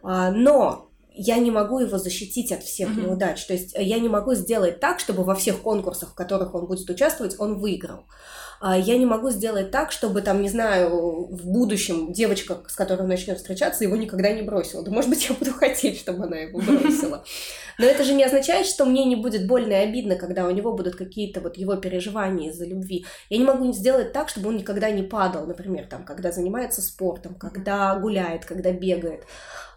А, 0.02 0.30
но 0.30 0.90
я 1.12 1.38
не 1.38 1.50
могу 1.50 1.80
его 1.80 1.98
защитить 1.98 2.52
от 2.52 2.62
всех 2.62 2.90
mm-hmm. 2.90 3.02
неудач. 3.02 3.44
То 3.44 3.52
есть 3.52 3.74
я 3.76 3.98
не 3.98 4.08
могу 4.08 4.34
сделать 4.34 4.80
так, 4.80 5.00
чтобы 5.00 5.24
во 5.24 5.34
всех 5.34 5.60
конкурсах, 5.62 6.10
в 6.10 6.14
которых 6.14 6.54
он 6.54 6.66
будет 6.66 6.88
участвовать, 6.88 7.36
он 7.38 7.58
выиграл. 7.58 8.04
Я 8.62 8.98
не 8.98 9.06
могу 9.06 9.30
сделать 9.30 9.70
так, 9.70 9.90
чтобы 9.90 10.20
там, 10.20 10.42
не 10.42 10.50
знаю, 10.50 11.26
в 11.26 11.46
будущем 11.46 12.12
девочка, 12.12 12.58
с 12.68 12.74
которой 12.74 13.02
он 13.02 13.08
начнет 13.08 13.38
встречаться, 13.38 13.84
его 13.84 13.96
никогда 13.96 14.32
не 14.32 14.42
бросила. 14.42 14.82
Да, 14.82 14.90
может 14.90 15.08
быть, 15.08 15.26
я 15.28 15.34
буду 15.34 15.52
хотеть, 15.58 15.98
чтобы 15.98 16.24
она 16.24 16.36
его 16.36 16.60
бросила. 16.60 17.24
Но 17.78 17.86
это 17.86 18.04
же 18.04 18.12
не 18.12 18.22
означает, 18.22 18.66
что 18.66 18.84
мне 18.84 19.06
не 19.06 19.16
будет 19.16 19.46
больно 19.46 19.72
и 19.72 19.88
обидно, 19.88 20.16
когда 20.16 20.46
у 20.46 20.50
него 20.50 20.74
будут 20.74 20.96
какие-то 20.96 21.40
вот 21.40 21.56
его 21.56 21.76
переживания 21.76 22.50
из-за 22.50 22.66
любви. 22.66 23.06
Я 23.30 23.38
не 23.38 23.44
могу 23.44 23.72
сделать 23.72 24.12
так, 24.12 24.28
чтобы 24.28 24.50
он 24.50 24.58
никогда 24.58 24.90
не 24.90 25.02
падал, 25.02 25.46
например, 25.46 25.86
там, 25.86 26.04
когда 26.04 26.30
занимается 26.30 26.82
спортом, 26.82 27.34
когда 27.36 27.98
гуляет, 27.98 28.44
когда 28.44 28.72
бегает. 28.72 29.24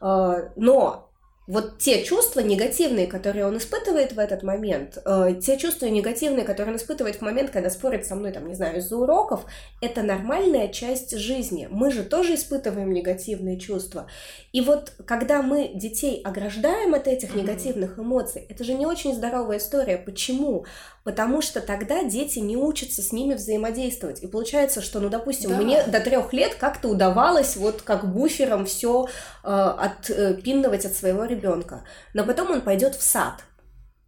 А, 0.01 0.51
но 0.57 1.12
вот 1.45 1.77
те 1.77 2.03
чувства 2.03 2.39
негативные, 2.39 3.05
которые 3.05 3.45
он 3.45 3.57
испытывает 3.57 4.13
в 4.13 4.19
этот 4.19 4.43
момент, 4.43 4.97
э, 5.03 5.35
те 5.41 5.57
чувства 5.57 5.87
негативные, 5.87 6.45
которые 6.45 6.73
он 6.73 6.77
испытывает 6.77 7.17
в 7.17 7.21
момент, 7.21 7.51
когда 7.51 7.69
спорит 7.69 8.05
со 8.05 8.15
мной, 8.15 8.31
там, 8.31 8.47
не 8.47 8.55
знаю, 8.55 8.77
из-за 8.77 8.95
уроков, 8.95 9.45
это 9.81 10.03
нормальная 10.03 10.69
часть 10.69 11.17
жизни. 11.17 11.67
Мы 11.69 11.91
же 11.91 12.03
тоже 12.03 12.35
испытываем 12.35 12.93
негативные 12.93 13.59
чувства. 13.59 14.07
И 14.53 14.61
вот 14.61 14.93
когда 15.05 15.41
мы 15.41 15.71
детей 15.73 16.21
ограждаем 16.23 16.93
от 16.93 17.07
этих 17.07 17.35
негативных 17.35 17.99
эмоций, 17.99 18.45
это 18.47 18.63
же 18.63 18.73
не 18.73 18.85
очень 18.85 19.13
здоровая 19.13 19.57
история. 19.57 19.97
Почему? 19.97 20.65
Потому 21.03 21.41
что 21.41 21.61
тогда 21.61 22.03
дети 22.03 22.39
не 22.39 22.57
учатся 22.57 23.01
с 23.01 23.11
ними 23.11 23.33
взаимодействовать. 23.33 24.23
И 24.23 24.27
получается, 24.27 24.81
что, 24.81 24.99
ну, 24.99 25.09
допустим, 25.09 25.51
да. 25.51 25.57
мне 25.57 25.83
до 25.83 25.99
трех 25.99 26.33
лет 26.33 26.55
как-то 26.55 26.87
удавалось 26.87 27.55
вот 27.55 27.81
как 27.81 28.11
буфером 28.11 28.65
все 28.65 29.07
э, 29.43 29.47
отпинывать 29.47 30.85
от 30.85 30.93
своего 30.93 31.25
ребенка. 31.25 31.83
Но 32.13 32.23
потом 32.23 32.51
он 32.51 32.61
пойдет 32.61 32.95
в 32.95 33.03
сад. 33.03 33.43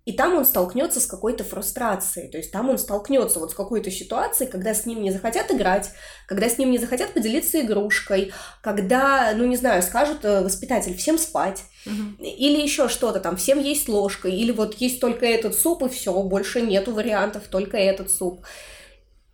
И 0.05 0.13
там 0.13 0.35
он 0.35 0.45
столкнется 0.45 0.99
с 0.99 1.07
какой-то 1.07 1.43
фрустрацией, 1.43 2.29
то 2.29 2.37
есть 2.37 2.51
там 2.51 2.69
он 2.69 2.77
столкнется 2.77 3.39
вот 3.39 3.51
с 3.51 3.55
какой-то 3.55 3.89
ситуацией, 3.89 4.49
когда 4.49 4.75
с 4.75 4.85
ним 4.85 5.01
не 5.01 5.11
захотят 5.11 5.51
играть, 5.51 5.89
когда 6.27 6.47
с 6.47 6.59
ним 6.59 6.69
не 6.69 6.77
захотят 6.77 7.13
поделиться 7.13 7.59
игрушкой, 7.59 8.31
когда, 8.61 9.33
ну 9.35 9.45
не 9.45 9.55
знаю, 9.55 9.81
скажут 9.81 10.23
э, 10.23 10.43
воспитатель 10.43 10.95
всем 10.95 11.17
спать, 11.17 11.63
угу. 11.87 12.23
или 12.23 12.61
еще 12.61 12.87
что-то 12.87 13.19
там, 13.19 13.35
всем 13.35 13.59
есть 13.59 13.89
ложкой, 13.89 14.35
или 14.35 14.51
вот 14.51 14.75
есть 14.75 14.99
только 15.01 15.25
этот 15.25 15.55
суп 15.55 15.81
и 15.81 15.89
все, 15.89 16.13
больше 16.21 16.61
нету 16.61 16.93
вариантов, 16.93 17.43
только 17.49 17.77
этот 17.77 18.11
суп. 18.11 18.45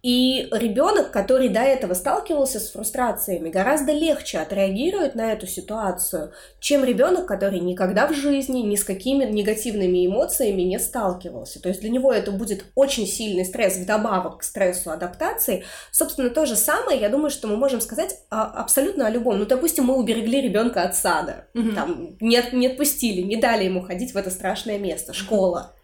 И 0.04 0.48
ребенок, 0.52 1.12
который 1.12 1.50
до 1.50 1.60
этого 1.60 1.94
сталкивался 1.94 2.60
с 2.60 2.72
фрустрациями, 2.72 3.50
гораздо 3.50 3.92
легче 3.92 4.40
отреагирует 4.40 5.14
на 5.14 5.32
эту 5.32 5.46
ситуацию, 5.46 6.32
чем 6.60 6.84
ребенок, 6.84 7.28
который 7.28 7.60
никогда 7.60 8.08
в 8.08 8.14
жизни 8.14 8.62
ни 8.62 8.76
с 8.76 8.84
какими 8.84 9.26
негативными 9.26 10.08
эмоциями 10.08 10.64
не 10.64 10.80
сталкивался. 10.80 11.62
То 11.62 11.70
есть 11.70 11.82
для 11.82 11.92
него 11.92 12.12
это 12.12 12.32
будет 12.32 12.66
очень 12.74 13.06
сильный 13.06 13.46
стресс 13.46 13.78
вдобавок 13.78 14.40
к 14.40 14.44
стрессу 14.44 14.90
адаптации. 14.90 15.66
Собственно, 15.92 16.32
то 16.32 16.48
же 16.48 16.56
самое, 16.56 17.00
я 17.00 17.10
думаю, 17.10 17.30
что 17.30 17.48
мы 17.48 17.58
можем 17.58 17.80
сказать 17.80 18.16
абсолютно 18.30 19.06
о 19.06 19.12
любом. 19.12 19.38
Ну, 19.38 19.46
допустим, 19.46 19.86
мы 19.86 19.96
уберегли 19.96 20.42
ребенка 20.42 20.82
от 20.82 20.96
сада, 20.96 21.46
mm-hmm. 21.54 21.76
там, 21.76 22.18
не, 22.20 22.44
не 22.54 22.68
отпустили, 22.68 23.22
не 23.22 23.36
дали 23.36 23.66
ему 23.66 23.82
ходить 23.82 24.14
в 24.14 24.18
это 24.18 24.32
страшное 24.32 24.80
место, 24.80 25.14
школа. 25.14 25.76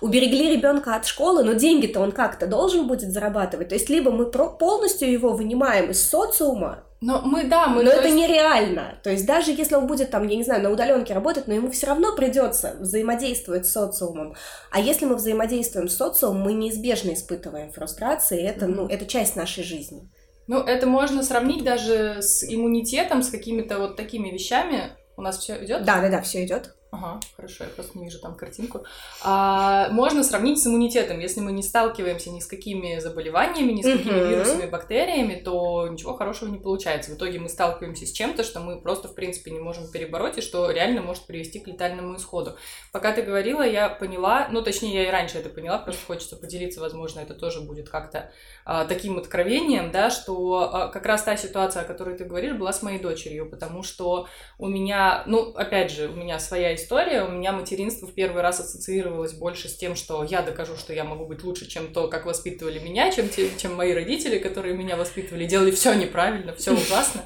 Уберегли 0.00 0.52
ребенка 0.52 0.94
от 0.94 1.06
школы, 1.06 1.44
но 1.44 1.52
деньги-то 1.54 2.00
он 2.00 2.12
как-то 2.12 2.46
должен 2.46 2.86
будет 2.86 3.12
зарабатывать. 3.12 3.68
То 3.68 3.74
есть 3.74 3.88
либо 3.88 4.10
мы 4.10 4.30
полностью 4.30 5.10
его 5.10 5.32
вынимаем 5.32 5.90
из 5.90 6.08
социума, 6.08 6.84
но 7.04 7.20
мы, 7.20 7.44
да, 7.44 7.66
мы... 7.66 7.82
Но 7.82 7.90
это 7.90 8.08
есть... 8.08 8.16
нереально. 8.16 8.98
То 9.02 9.10
есть 9.10 9.26
даже 9.26 9.50
если 9.50 9.74
он 9.74 9.86
будет 9.86 10.10
там, 10.10 10.26
я 10.26 10.36
не 10.36 10.42
знаю, 10.42 10.62
на 10.62 10.70
удаленке 10.70 11.12
работать, 11.12 11.46
но 11.46 11.52
ему 11.52 11.70
все 11.70 11.88
равно 11.88 12.16
придется 12.16 12.76
взаимодействовать 12.80 13.66
с 13.66 13.72
социумом. 13.72 14.34
А 14.70 14.80
если 14.80 15.04
мы 15.04 15.16
взаимодействуем 15.16 15.88
с 15.88 15.96
социумом, 15.98 16.40
мы 16.40 16.54
неизбежно 16.54 17.12
испытываем 17.12 17.72
фрустрации. 17.72 18.42
Это, 18.42 18.64
mm-hmm. 18.64 18.74
ну, 18.74 18.86
это 18.86 19.04
часть 19.04 19.36
нашей 19.36 19.64
жизни. 19.64 20.10
Ну, 20.46 20.60
это 20.60 20.86
можно 20.86 21.22
сравнить 21.22 21.62
даже 21.62 22.22
с 22.22 22.42
иммунитетом, 22.42 23.22
с 23.22 23.28
какими-то 23.28 23.80
вот 23.80 23.96
такими 23.96 24.30
вещами. 24.30 24.92
У 25.18 25.20
нас 25.20 25.36
все 25.36 25.62
идет? 25.62 25.84
Да, 25.84 26.00
да, 26.00 26.08
да, 26.08 26.22
все 26.22 26.42
идет. 26.46 26.74
Ага, 26.94 27.20
хорошо, 27.36 27.64
я 27.64 27.70
просто 27.70 27.98
не 27.98 28.04
вижу 28.04 28.20
там 28.20 28.36
картинку. 28.36 28.84
А, 29.24 29.88
можно 29.90 30.22
сравнить 30.22 30.62
с 30.62 30.66
иммунитетом. 30.66 31.18
Если 31.18 31.40
мы 31.40 31.50
не 31.50 31.62
сталкиваемся 31.62 32.30
ни 32.30 32.38
с 32.38 32.46
какими 32.46 33.00
заболеваниями, 33.00 33.72
ни 33.72 33.82
с 33.82 33.84
какими 33.84 34.14
uh-huh. 34.14 34.28
вирусами, 34.28 34.66
бактериями, 34.66 35.34
то 35.34 35.88
ничего 35.88 36.14
хорошего 36.14 36.50
не 36.50 36.58
получается. 36.58 37.10
В 37.10 37.16
итоге 37.16 37.40
мы 37.40 37.48
сталкиваемся 37.48 38.06
с 38.06 38.12
чем-то, 38.12 38.44
что 38.44 38.60
мы 38.60 38.80
просто, 38.80 39.08
в 39.08 39.14
принципе, 39.14 39.50
не 39.50 39.58
можем 39.58 39.90
перебороть, 39.90 40.38
и 40.38 40.40
что 40.40 40.70
реально 40.70 41.02
может 41.02 41.26
привести 41.26 41.58
к 41.58 41.66
летальному 41.66 42.16
исходу. 42.16 42.56
Пока 42.92 43.12
ты 43.12 43.22
говорила, 43.22 43.62
я 43.62 43.88
поняла, 43.88 44.48
ну, 44.52 44.62
точнее, 44.62 44.94
я 44.94 45.08
и 45.08 45.10
раньше 45.10 45.38
это 45.38 45.48
поняла, 45.48 45.78
просто 45.78 46.06
хочется 46.06 46.36
поделиться, 46.36 46.80
возможно, 46.80 47.20
это 47.20 47.34
тоже 47.34 47.60
будет 47.60 47.88
как-то 47.88 48.30
а, 48.64 48.84
таким 48.84 49.18
откровением, 49.18 49.90
да, 49.90 50.10
что 50.10 50.70
а, 50.72 50.88
как 50.88 51.06
раз 51.06 51.24
та 51.24 51.36
ситуация, 51.36 51.82
о 51.82 51.84
которой 51.84 52.16
ты 52.16 52.24
говоришь, 52.24 52.54
была 52.54 52.72
с 52.72 52.82
моей 52.82 53.00
дочерью, 53.00 53.50
потому 53.50 53.82
что 53.82 54.28
у 54.58 54.68
меня, 54.68 55.24
ну, 55.26 55.52
опять 55.54 55.90
же, 55.90 56.08
у 56.08 56.14
меня 56.14 56.38
своя 56.38 56.74
история, 56.74 56.83
история. 56.84 57.24
У 57.24 57.30
меня 57.30 57.52
материнство 57.52 58.06
в 58.06 58.14
первый 58.14 58.42
раз 58.42 58.60
ассоциировалось 58.60 59.32
больше 59.32 59.68
с 59.68 59.76
тем, 59.76 59.96
что 59.96 60.22
я 60.22 60.42
докажу, 60.42 60.76
что 60.76 60.92
я 60.92 61.04
могу 61.04 61.26
быть 61.26 61.42
лучше, 61.42 61.66
чем 61.66 61.92
то, 61.92 62.08
как 62.08 62.26
воспитывали 62.26 62.78
меня, 62.78 63.10
чем, 63.10 63.28
те, 63.28 63.50
чем 63.56 63.74
мои 63.74 63.92
родители, 63.92 64.38
которые 64.38 64.74
меня 64.74 64.96
воспитывали, 64.96 65.46
делали 65.46 65.70
все 65.70 65.94
неправильно, 65.94 66.54
все 66.54 66.72
ужасно. 66.74 67.22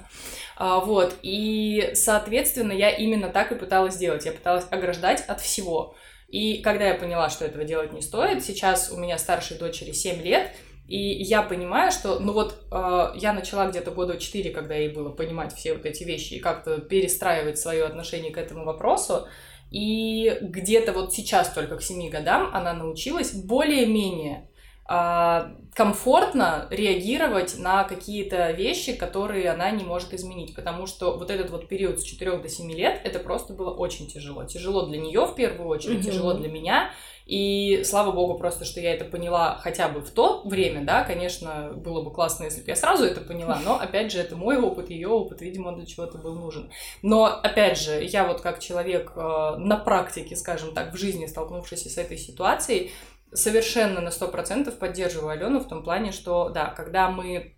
А, 0.57 0.81
вот, 0.81 1.15
и, 1.23 1.91
соответственно, 1.95 2.73
я 2.73 2.91
именно 2.91 3.29
так 3.29 3.53
и 3.53 3.57
пыталась 3.57 3.95
сделать. 3.95 4.25
Я 4.25 4.33
пыталась 4.33 4.67
ограждать 4.71 5.25
от 5.27 5.41
всего. 5.41 5.95
И 6.29 6.59
когда 6.59 6.87
я 6.87 6.95
поняла, 6.95 7.31
что 7.31 7.45
этого 7.45 7.65
делать 7.65 7.93
не 7.93 8.03
стоит, 8.03 8.45
сейчас 8.45 8.91
у 8.91 8.97
меня 8.99 9.19
старшей 9.19 9.57
дочери 9.57 9.93
7 9.93 10.23
лет, 10.23 10.53
и 10.89 11.23
я 11.23 11.43
понимаю, 11.43 11.93
что, 11.93 12.19
ну 12.19 12.33
вот, 12.33 12.65
э, 12.73 13.13
я 13.17 13.35
начала 13.35 13.69
где-то 13.69 13.91
года 13.91 14.17
4, 14.17 14.51
когда 14.51 14.75
ей 14.75 14.89
было 14.89 15.11
понимать 15.11 15.55
все 15.55 15.75
вот 15.75 15.85
эти 15.85 16.03
вещи 16.03 16.35
и 16.35 16.41
как-то 16.41 16.79
перестраивать 16.79 17.59
свое 17.59 17.85
отношение 17.85 18.33
к 18.33 18.39
этому 18.39 18.65
вопросу. 18.65 19.29
И 19.71 20.39
где-то 20.41 20.95
вот 20.95 21.13
сейчас 21.13 21.53
только 21.53 21.77
к 21.77 21.83
7 21.83 22.09
годам 22.09 22.51
она 22.55 22.73
научилась 22.73 23.35
более-менее 23.35 24.49
а, 24.91 25.53
комфортно 25.75 26.67
реагировать 26.71 27.59
на 27.59 27.85
какие-то 27.85 28.53
вещи, 28.53 28.95
которые 28.95 29.51
она 29.51 29.71
не 29.71 29.85
может 29.85 30.15
изменить, 30.15 30.55
потому 30.55 30.87
что 30.87 31.19
вот 31.19 31.31
этот 31.31 31.51
вот 31.51 31.69
период 31.69 32.01
с 32.01 32.03
4 32.03 32.39
до 32.39 32.49
7 32.49 32.73
лет, 32.73 32.99
это 33.05 33.19
просто 33.19 33.53
было 33.53 33.71
очень 33.75 34.07
тяжело. 34.07 34.45
Тяжело 34.45 34.87
для 34.87 34.99
нее 34.99 35.27
в 35.27 35.35
первую 35.35 35.69
очередь, 35.69 35.99
mm-hmm. 35.99 36.11
тяжело 36.11 36.33
для 36.33 36.49
меня, 36.49 36.91
и 37.29 37.85
слава 37.85 38.11
богу 38.11 38.39
просто, 38.39 38.65
что 38.65 38.81
я 38.81 38.95
это 38.95 39.05
поняла 39.05 39.59
хотя 39.63 39.91
бы 39.91 40.01
в 40.01 40.11
то 40.11 40.41
время, 40.47 40.83
да, 40.87 41.05
конечно, 41.05 41.75
было 41.77 42.01
бы 42.01 42.11
классно, 42.11 42.45
если 42.45 42.63
бы 42.63 42.69
я 42.69 42.75
сразу 42.75 43.05
это 43.05 43.21
поняла, 43.21 43.61
но, 43.63 43.79
опять 43.79 44.11
же, 44.11 44.19
это 44.19 44.35
мой 44.35 44.57
опыт, 44.57 44.89
ее 44.89 45.09
опыт, 45.09 45.43
видимо, 45.43 45.77
для 45.77 45.85
чего-то 45.85 46.17
был 46.17 46.37
нужен. 46.37 46.71
Но, 47.03 47.27
опять 47.27 47.79
же, 47.79 48.03
я 48.03 48.27
вот 48.27 48.41
как 48.41 48.61
человек 48.61 49.13
э, 49.15 49.21
на 49.59 49.77
практике, 49.77 50.37
скажем 50.37 50.73
так, 50.73 50.95
в 50.95 50.97
жизни 50.97 51.27
столкнувшийся 51.27 51.91
с 51.91 51.99
этой 51.99 52.17
ситуацией, 52.17 52.93
совершенно 53.31 54.01
на 54.01 54.11
сто 54.11 54.29
процентов 54.29 54.79
поддерживаю 54.79 55.33
Алену 55.33 55.61
в 55.61 55.69
том 55.69 55.83
плане, 55.83 56.13
что, 56.13 56.49
да, 56.49 56.69
когда 56.71 57.11
мы 57.11 57.58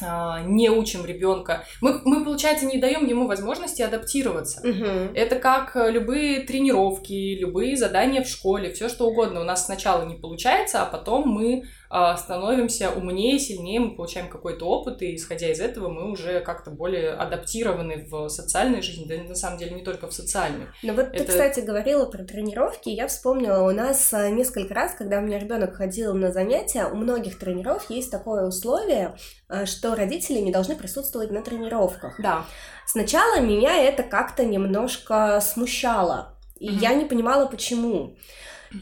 не 0.00 0.70
учим 0.70 1.06
ребенка. 1.06 1.64
Мы, 1.80 2.00
мы, 2.04 2.24
получается, 2.24 2.66
не 2.66 2.78
даем 2.78 3.06
ему 3.06 3.26
возможности 3.26 3.82
адаптироваться. 3.82 4.60
Угу. 4.60 5.14
Это 5.14 5.36
как 5.36 5.76
любые 5.76 6.40
тренировки, 6.40 7.38
любые 7.38 7.76
задания 7.76 8.22
в 8.22 8.28
школе, 8.28 8.72
все 8.72 8.88
что 8.88 9.06
угодно. 9.06 9.40
У 9.40 9.44
нас 9.44 9.66
сначала 9.66 10.04
не 10.04 10.16
получается, 10.16 10.82
а 10.82 10.86
потом 10.86 11.28
мы 11.28 11.64
а, 11.83 11.83
становимся 12.16 12.90
умнее, 12.90 13.38
сильнее, 13.38 13.78
мы 13.78 13.94
получаем 13.94 14.28
какой-то 14.28 14.66
опыт, 14.66 15.00
и 15.02 15.14
исходя 15.14 15.50
из 15.50 15.60
этого 15.60 15.88
мы 15.88 16.10
уже 16.10 16.40
как-то 16.40 16.70
более 16.70 17.10
адаптированы 17.10 18.06
в 18.10 18.28
социальной 18.28 18.82
жизни, 18.82 19.04
да 19.06 19.22
на 19.22 19.34
самом 19.36 19.58
деле 19.58 19.76
не 19.76 19.82
только 19.82 20.08
в 20.08 20.12
социальной. 20.12 20.66
Ну 20.82 20.94
вот 20.94 21.06
Это... 21.12 21.18
ты, 21.18 21.24
кстати, 21.24 21.60
говорила 21.60 22.06
про 22.06 22.24
тренировки, 22.24 22.88
я 22.88 23.06
вспомнила, 23.06 23.62
у 23.68 23.70
нас 23.70 24.12
а, 24.12 24.28
несколько 24.30 24.74
раз, 24.74 24.94
когда 24.94 25.18
у 25.18 25.22
меня 25.22 25.38
ребенок 25.38 25.76
ходил 25.76 26.14
на 26.14 26.32
занятия, 26.32 26.86
у 26.86 26.96
многих 26.96 27.38
тренеров 27.38 27.88
есть 27.88 28.10
такое 28.10 28.46
условие, 28.46 29.16
а, 29.48 29.66
что 29.66 29.94
родители 29.94 30.38
не 30.38 30.50
должны 30.50 30.74
присутствовать 30.74 31.30
на 31.30 31.42
тренировках. 31.42 32.20
Да. 32.20 32.44
Сначала 32.86 33.40
меня 33.40 33.82
это 33.82 34.02
как-то 34.02 34.44
немножко 34.44 35.40
смущало, 35.40 36.36
и 36.58 36.68
mm-hmm. 36.68 36.80
я 36.80 36.94
не 36.94 37.04
понимала, 37.04 37.46
почему. 37.46 38.16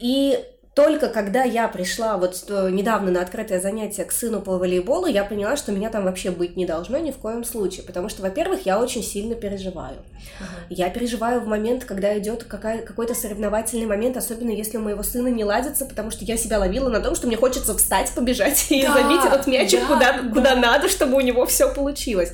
И 0.01 0.43
только 0.73 1.09
когда 1.09 1.43
я 1.43 1.67
пришла 1.67 2.17
вот 2.17 2.45
недавно 2.49 3.11
на 3.11 3.21
открытое 3.21 3.59
занятие 3.59 4.05
к 4.05 4.11
сыну 4.11 4.41
по 4.41 4.57
волейболу, 4.57 5.05
я 5.05 5.23
поняла, 5.23 5.55
что 5.55 5.71
меня 5.71 5.89
там 5.89 6.05
вообще 6.05 6.31
быть 6.31 6.57
не 6.57 6.65
должно 6.65 6.97
ни 6.97 7.11
в 7.11 7.17
коем 7.17 7.43
случае. 7.43 7.83
Потому 7.83 8.09
что, 8.09 8.23
во-первых, 8.23 8.65
я 8.65 8.79
очень 8.79 9.03
сильно 9.03 9.35
переживаю. 9.35 9.97
Uh-huh. 9.97 10.45
Я 10.71 10.89
переживаю 10.89 11.41
в 11.41 11.47
момент, 11.47 11.85
когда 11.85 12.17
идет 12.17 12.43
какой-то 12.45 13.13
соревновательный 13.13 13.85
момент, 13.85 14.17
особенно 14.17 14.49
если 14.49 14.77
у 14.77 14.81
моего 14.81 15.03
сына 15.03 15.27
не 15.27 15.43
ладится, 15.43 15.85
потому 15.85 16.09
что 16.09 16.25
я 16.25 16.37
себя 16.37 16.57
ловила 16.57 16.89
на 16.89 17.01
том, 17.01 17.13
что 17.15 17.27
мне 17.27 17.37
хочется 17.37 17.77
встать, 17.77 18.11
побежать 18.15 18.65
и 18.71 18.81
да, 18.81 18.93
забить 18.93 19.25
этот 19.25 19.45
мячик 19.45 19.81
да, 19.81 19.85
куда, 19.85 20.13
да. 20.13 20.29
куда 20.29 20.55
надо, 20.55 20.89
чтобы 20.89 21.17
у 21.17 21.21
него 21.21 21.45
все 21.45 21.71
получилось. 21.71 22.33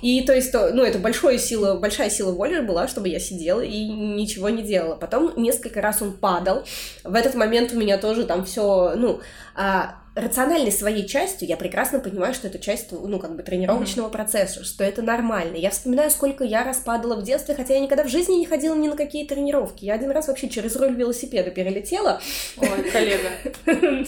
И 0.00 0.22
то 0.22 0.32
есть, 0.34 0.54
ну, 0.54 0.82
это 0.82 0.98
большая 0.98 1.36
сила, 1.36 1.74
большая 1.74 2.08
сила 2.08 2.32
воли 2.32 2.60
была, 2.60 2.88
чтобы 2.88 3.08
я 3.08 3.20
сидела 3.20 3.60
и 3.60 3.84
ничего 3.84 4.48
не 4.48 4.62
делала. 4.62 4.94
Потом 4.94 5.32
несколько 5.36 5.82
раз 5.82 6.00
он 6.00 6.12
падал. 6.12 6.64
В 7.02 7.14
этот 7.14 7.34
момент 7.34 7.73
у 7.74 7.78
меня 7.78 7.98
тоже 7.98 8.24
там 8.24 8.44
все, 8.44 8.94
ну, 8.96 9.20
а, 9.54 9.96
рациональной 10.14 10.70
своей 10.70 11.06
частью 11.06 11.48
я 11.48 11.56
прекрасно 11.56 11.98
понимаю, 11.98 12.34
что 12.34 12.46
это 12.46 12.58
часть, 12.58 12.92
ну, 12.92 13.18
как 13.18 13.34
бы 13.34 13.42
тренировочного 13.42 14.08
mm-hmm. 14.08 14.12
процесса, 14.12 14.64
что 14.64 14.84
это 14.84 15.02
нормально. 15.02 15.56
Я 15.56 15.70
вспоминаю, 15.70 16.10
сколько 16.10 16.44
я 16.44 16.62
распадала 16.62 17.16
в 17.16 17.22
детстве, 17.22 17.54
хотя 17.54 17.74
я 17.74 17.80
никогда 17.80 18.04
в 18.04 18.08
жизни 18.08 18.34
не 18.34 18.46
ходила 18.46 18.74
ни 18.76 18.88
на 18.88 18.96
какие 18.96 19.26
тренировки. 19.26 19.84
Я 19.84 19.94
один 19.94 20.10
раз 20.10 20.28
вообще 20.28 20.48
через 20.48 20.76
руль 20.76 20.94
велосипеда 20.94 21.50
перелетела. 21.50 22.20
Ой, 22.56 22.68
коллега. 22.90 23.30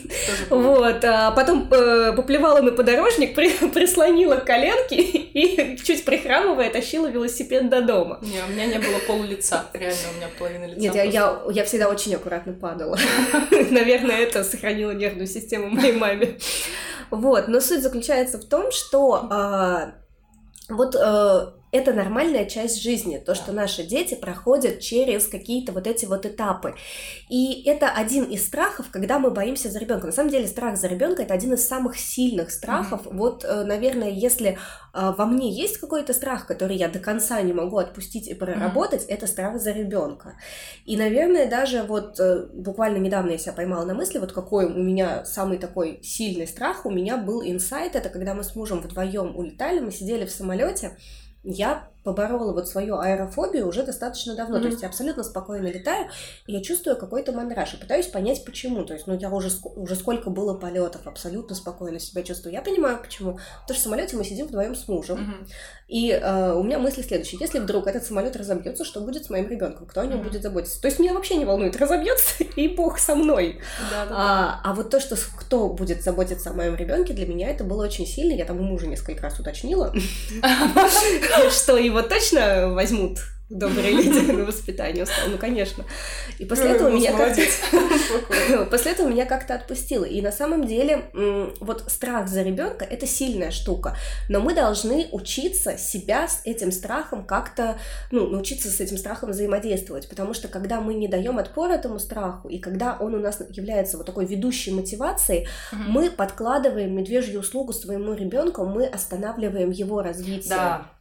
Вот, 0.50 1.04
а 1.04 1.30
потом 1.32 1.68
э, 1.72 2.12
поплевала 2.12 2.60
на 2.60 2.72
подорожник, 2.72 3.34
прислонила 3.74 4.36
коленки 4.36 4.94
и 4.94 5.76
чуть 5.78 6.04
прихрамывая 6.04 6.70
тащила 6.70 7.06
велосипед 7.08 7.68
до 7.68 7.82
дома. 7.82 8.18
Не, 8.22 8.42
у 8.46 8.52
меня 8.52 8.66
не 8.66 8.78
было 8.78 8.98
пол 9.06 9.22
лица, 9.22 9.66
реально, 9.72 9.98
у 10.12 10.16
меня 10.16 10.28
половина 10.38 10.64
лица. 10.66 10.80
Нет, 10.80 10.94
я 11.12 11.64
всегда 11.64 11.88
очень 11.88 12.14
аккуратно 12.14 12.52
падала. 12.52 12.98
Наверное, 13.70 14.18
это 14.18 14.44
сохранило 14.44 14.92
нервную 14.92 15.26
систему 15.26 15.68
моей 15.68 15.95
маме. 15.96 16.38
Вот, 17.10 17.48
но 17.48 17.60
суть 17.60 17.82
заключается 17.82 18.38
в 18.38 18.44
том, 18.44 18.72
что 18.72 19.28
э, 19.30 19.92
вот 20.72 20.94
э, 20.94 21.46
это 21.76 21.92
нормальная 21.92 22.46
часть 22.46 22.82
жизни, 22.82 23.18
то, 23.18 23.34
что 23.34 23.52
наши 23.52 23.82
дети 23.82 24.14
проходят 24.14 24.80
через 24.80 25.26
какие-то 25.26 25.72
вот 25.72 25.86
эти 25.86 26.06
вот 26.06 26.26
этапы. 26.26 26.74
И 27.28 27.62
это 27.66 27.88
один 27.88 28.24
из 28.24 28.46
страхов, 28.46 28.86
когда 28.90 29.18
мы 29.18 29.30
боимся 29.30 29.70
за 29.70 29.78
ребенка. 29.78 30.06
На 30.06 30.12
самом 30.12 30.30
деле 30.30 30.46
страх 30.46 30.76
за 30.76 30.88
ребенка 30.88 31.22
это 31.22 31.34
один 31.34 31.54
из 31.54 31.66
самых 31.66 31.98
сильных 31.98 32.50
страхов. 32.50 33.06
Mm-hmm. 33.06 33.16
Вот, 33.16 33.44
э, 33.44 33.64
наверное, 33.64 34.10
если 34.10 34.50
э, 34.50 34.56
во 34.92 35.26
мне 35.26 35.50
есть 35.50 35.78
какой-то 35.78 36.12
страх, 36.12 36.46
который 36.46 36.76
я 36.76 36.88
до 36.88 36.98
конца 36.98 37.40
не 37.42 37.52
могу 37.52 37.78
отпустить 37.78 38.28
и 38.28 38.34
проработать, 38.34 39.02
mm-hmm. 39.02 39.14
это 39.14 39.26
страх 39.26 39.60
за 39.60 39.72
ребенка. 39.72 40.36
И, 40.84 40.96
наверное, 40.96 41.48
даже 41.48 41.82
вот 41.82 42.18
э, 42.20 42.46
буквально 42.52 42.98
недавно 42.98 43.32
я 43.32 43.38
себя 43.38 43.52
поймала 43.52 43.84
на 43.84 43.94
мысли, 43.94 44.18
вот 44.18 44.32
какой 44.32 44.66
у 44.66 44.82
меня 44.82 45.24
самый 45.24 45.58
такой 45.58 46.00
сильный 46.02 46.46
страх, 46.46 46.86
у 46.86 46.90
меня 46.90 47.16
был 47.16 47.42
инсайт, 47.42 47.96
это 47.96 48.08
когда 48.08 48.34
мы 48.34 48.44
с 48.44 48.54
мужем 48.54 48.80
вдвоем 48.80 49.36
улетали, 49.36 49.80
мы 49.80 49.92
сидели 49.92 50.24
в 50.24 50.30
самолете, 50.30 50.96
я 51.46 51.88
поборола 52.06 52.52
вот 52.52 52.68
свою 52.68 52.98
аэрофобию 52.98 53.66
уже 53.66 53.82
достаточно 53.82 54.36
давно. 54.36 54.58
Mm-hmm. 54.58 54.62
То 54.62 54.68
есть 54.68 54.82
я 54.82 54.88
абсолютно 54.88 55.24
спокойно 55.24 55.66
летаю, 55.66 56.08
и 56.46 56.52
я 56.52 56.62
чувствую 56.62 56.96
какой-то 56.96 57.32
мандраж, 57.32 57.74
и 57.74 57.76
пытаюсь 57.76 58.06
понять, 58.06 58.44
почему. 58.44 58.84
То 58.84 58.94
есть, 58.94 59.08
ну, 59.08 59.18
я 59.18 59.28
уже, 59.28 59.50
уже 59.74 59.96
сколько 59.96 60.30
было 60.30 60.54
полетов, 60.54 61.06
абсолютно 61.06 61.56
спокойно 61.56 61.98
себя 61.98 62.22
чувствую. 62.22 62.52
Я 62.52 62.62
понимаю, 62.62 63.00
почему. 63.02 63.32
Потому 63.32 63.64
что 63.66 63.74
в 63.74 63.78
самолете 63.78 64.16
мы 64.16 64.24
сидим 64.24 64.46
вдвоем 64.46 64.76
с 64.76 64.86
мужем. 64.86 65.18
Mm-hmm. 65.18 65.52
И 65.88 66.10
э, 66.10 66.52
у 66.52 66.62
меня 66.62 66.78
мысли 66.78 67.02
следующие. 67.02 67.40
Если 67.40 67.58
вдруг 67.58 67.86
этот 67.86 68.04
самолет 68.04 68.36
разобьется, 68.36 68.84
что 68.84 69.00
будет 69.00 69.24
с 69.24 69.30
моим 69.30 69.48
ребенком? 69.48 69.86
Кто 69.86 70.00
о 70.00 70.06
нем 70.06 70.20
mm-hmm. 70.20 70.24
будет 70.24 70.42
заботиться? 70.42 70.80
То 70.80 70.88
есть 70.88 70.98
меня 70.98 71.12
вообще 71.12 71.36
не 71.36 71.44
волнует, 71.44 71.76
разобьется, 71.76 72.44
и 72.56 72.68
бог 72.68 72.98
со 72.98 73.14
мной. 73.14 73.60
Да, 73.90 74.06
да, 74.06 74.14
а, 74.16 74.60
а 74.64 74.74
вот 74.74 74.90
то, 74.90 75.00
что 75.00 75.16
кто 75.38 75.68
будет 75.68 76.02
заботиться 76.02 76.50
о 76.50 76.54
моем 76.54 76.76
ребенке, 76.76 77.12
для 77.12 77.26
меня 77.26 77.50
это 77.50 77.64
было 77.64 77.84
очень 77.84 78.06
сильно. 78.06 78.32
Я 78.32 78.44
там 78.44 78.60
у 78.60 78.62
мужа 78.62 78.86
несколько 78.86 79.22
раз 79.22 79.38
уточнила, 79.38 79.92
что 81.50 81.76
его 81.76 81.95
точно 82.02 82.72
возьмут 82.72 83.18
добрые 83.48 83.92
люди 84.02 84.30
на 84.30 84.44
воспитание 84.44 85.06
сказал, 85.06 85.30
ну 85.30 85.38
конечно. 85.38 85.84
И 86.38 86.44
после 86.44 86.70
этого 86.70 86.88
меня 86.88 87.12
как-то 87.12 88.64
после 88.70 88.92
этого 88.92 89.08
меня 89.08 89.24
как-то 89.24 89.54
отпустило. 89.54 90.04
И 90.04 90.20
на 90.20 90.32
самом 90.32 90.66
деле 90.66 91.10
вот 91.60 91.84
страх 91.88 92.28
за 92.28 92.42
ребенка 92.42 92.84
это 92.84 93.06
сильная 93.06 93.50
штука, 93.50 93.96
но 94.28 94.40
мы 94.40 94.54
должны 94.54 95.08
учиться 95.12 95.78
себя 95.78 96.28
с 96.28 96.40
этим 96.44 96.72
страхом 96.72 97.24
как-то, 97.24 97.78
ну, 98.10 98.26
научиться 98.26 98.68
с 98.68 98.80
этим 98.80 98.98
страхом 98.98 99.30
взаимодействовать, 99.30 100.08
потому 100.08 100.34
что 100.34 100.48
когда 100.48 100.80
мы 100.80 100.94
не 100.94 101.08
даем 101.08 101.38
отпор 101.38 101.70
этому 101.70 101.98
страху, 101.98 102.48
и 102.48 102.58
когда 102.58 102.96
он 102.98 103.14
у 103.14 103.18
нас 103.18 103.40
является 103.50 103.96
вот 103.96 104.06
такой 104.06 104.26
ведущей 104.26 104.72
мотивацией, 104.72 105.46
мы 105.72 106.10
подкладываем 106.10 106.96
медвежью 106.96 107.40
услугу 107.40 107.72
своему 107.72 108.14
ребенку, 108.14 108.64
мы 108.64 108.86
останавливаем 108.86 109.70
его 109.70 110.02
развитие. 110.02 110.48
Да. 110.48 110.95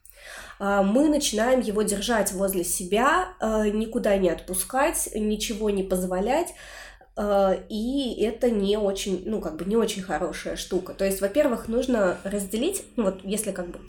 А, 0.60 0.84
мы 0.84 1.10
начинаем 1.10 1.60
его 1.60 1.82
держать 1.82 2.32
возле 2.34 2.64
себя, 2.64 3.30
а, 3.40 3.68
никуда 3.68 4.18
не 4.18 4.30
отпускать, 4.30 5.10
ничего 5.14 5.70
не 5.70 5.84
позволять. 5.84 6.54
А, 7.18 7.58
и 7.70 8.22
это 8.22 8.50
не 8.50 8.78
очень, 8.78 9.24
ну, 9.26 9.42
как 9.42 9.56
бы 9.58 9.66
не 9.66 9.78
очень 9.78 10.02
хорошая 10.02 10.56
штука. 10.56 10.94
То 10.94 11.06
есть, 11.06 11.22
во-первых, 11.22 11.68
нужно 11.68 12.18
разделить, 12.24 12.84
ну, 12.96 13.06
вот 13.06 13.22
если 13.24 13.52
как 13.52 13.68
бы 13.68 13.80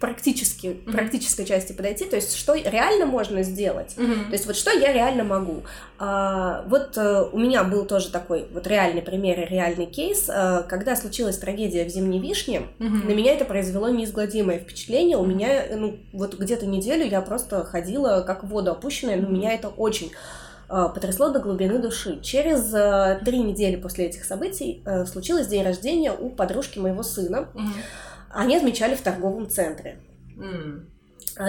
практически, 0.00 0.66
mm-hmm. 0.66 0.92
практической 0.92 1.44
части 1.44 1.72
подойти, 1.72 2.04
то 2.04 2.16
есть, 2.16 2.36
что 2.36 2.54
реально 2.54 3.06
можно 3.06 3.42
сделать. 3.42 3.94
Mm-hmm. 3.96 4.26
То 4.26 4.32
есть, 4.32 4.46
вот 4.46 4.56
что 4.56 4.70
я 4.70 4.92
реально 4.92 5.24
могу. 5.24 5.62
А, 5.98 6.64
вот 6.68 6.96
а, 6.96 7.28
у 7.32 7.38
меня 7.38 7.64
был 7.64 7.84
тоже 7.84 8.10
такой 8.10 8.46
вот 8.52 8.66
реальный 8.66 9.02
пример 9.02 9.40
и 9.40 9.44
реальный 9.44 9.86
кейс, 9.86 10.28
а, 10.28 10.62
когда 10.62 10.96
случилась 10.96 11.38
трагедия 11.38 11.84
в 11.84 11.88
Зимней 11.88 12.20
Вишне, 12.20 12.62
mm-hmm. 12.78 13.06
на 13.06 13.12
меня 13.12 13.32
это 13.32 13.44
произвело 13.44 13.88
неизгладимое 13.88 14.58
впечатление. 14.58 15.16
У 15.16 15.24
меня, 15.24 15.64
ну, 15.76 15.98
вот 16.12 16.38
где-то 16.38 16.66
неделю 16.66 17.06
я 17.06 17.20
просто 17.20 17.64
ходила 17.64 18.22
как 18.26 18.44
в 18.44 18.48
воду 18.48 18.70
опущенная, 18.70 19.16
но 19.16 19.28
mm-hmm. 19.28 19.32
меня 19.32 19.54
это 19.54 19.68
очень 19.68 20.12
Э, 20.68 20.88
потрясло 20.92 21.30
до 21.30 21.40
глубины 21.40 21.78
души. 21.78 22.20
Через 22.22 22.72
э, 22.72 23.20
три 23.24 23.38
недели 23.40 23.76
после 23.76 24.06
этих 24.06 24.24
событий 24.24 24.82
э, 24.84 25.04
случилось 25.06 25.46
день 25.46 25.62
рождения 25.62 26.12
у 26.12 26.30
подружки 26.30 26.78
моего 26.78 27.02
сына. 27.02 27.48
Угу. 27.54 27.68
Они 28.34 28.56
отмечали 28.56 28.94
в 28.96 29.00
торговом 29.00 29.48
центре. 29.48 30.00
Mm. 30.36 30.86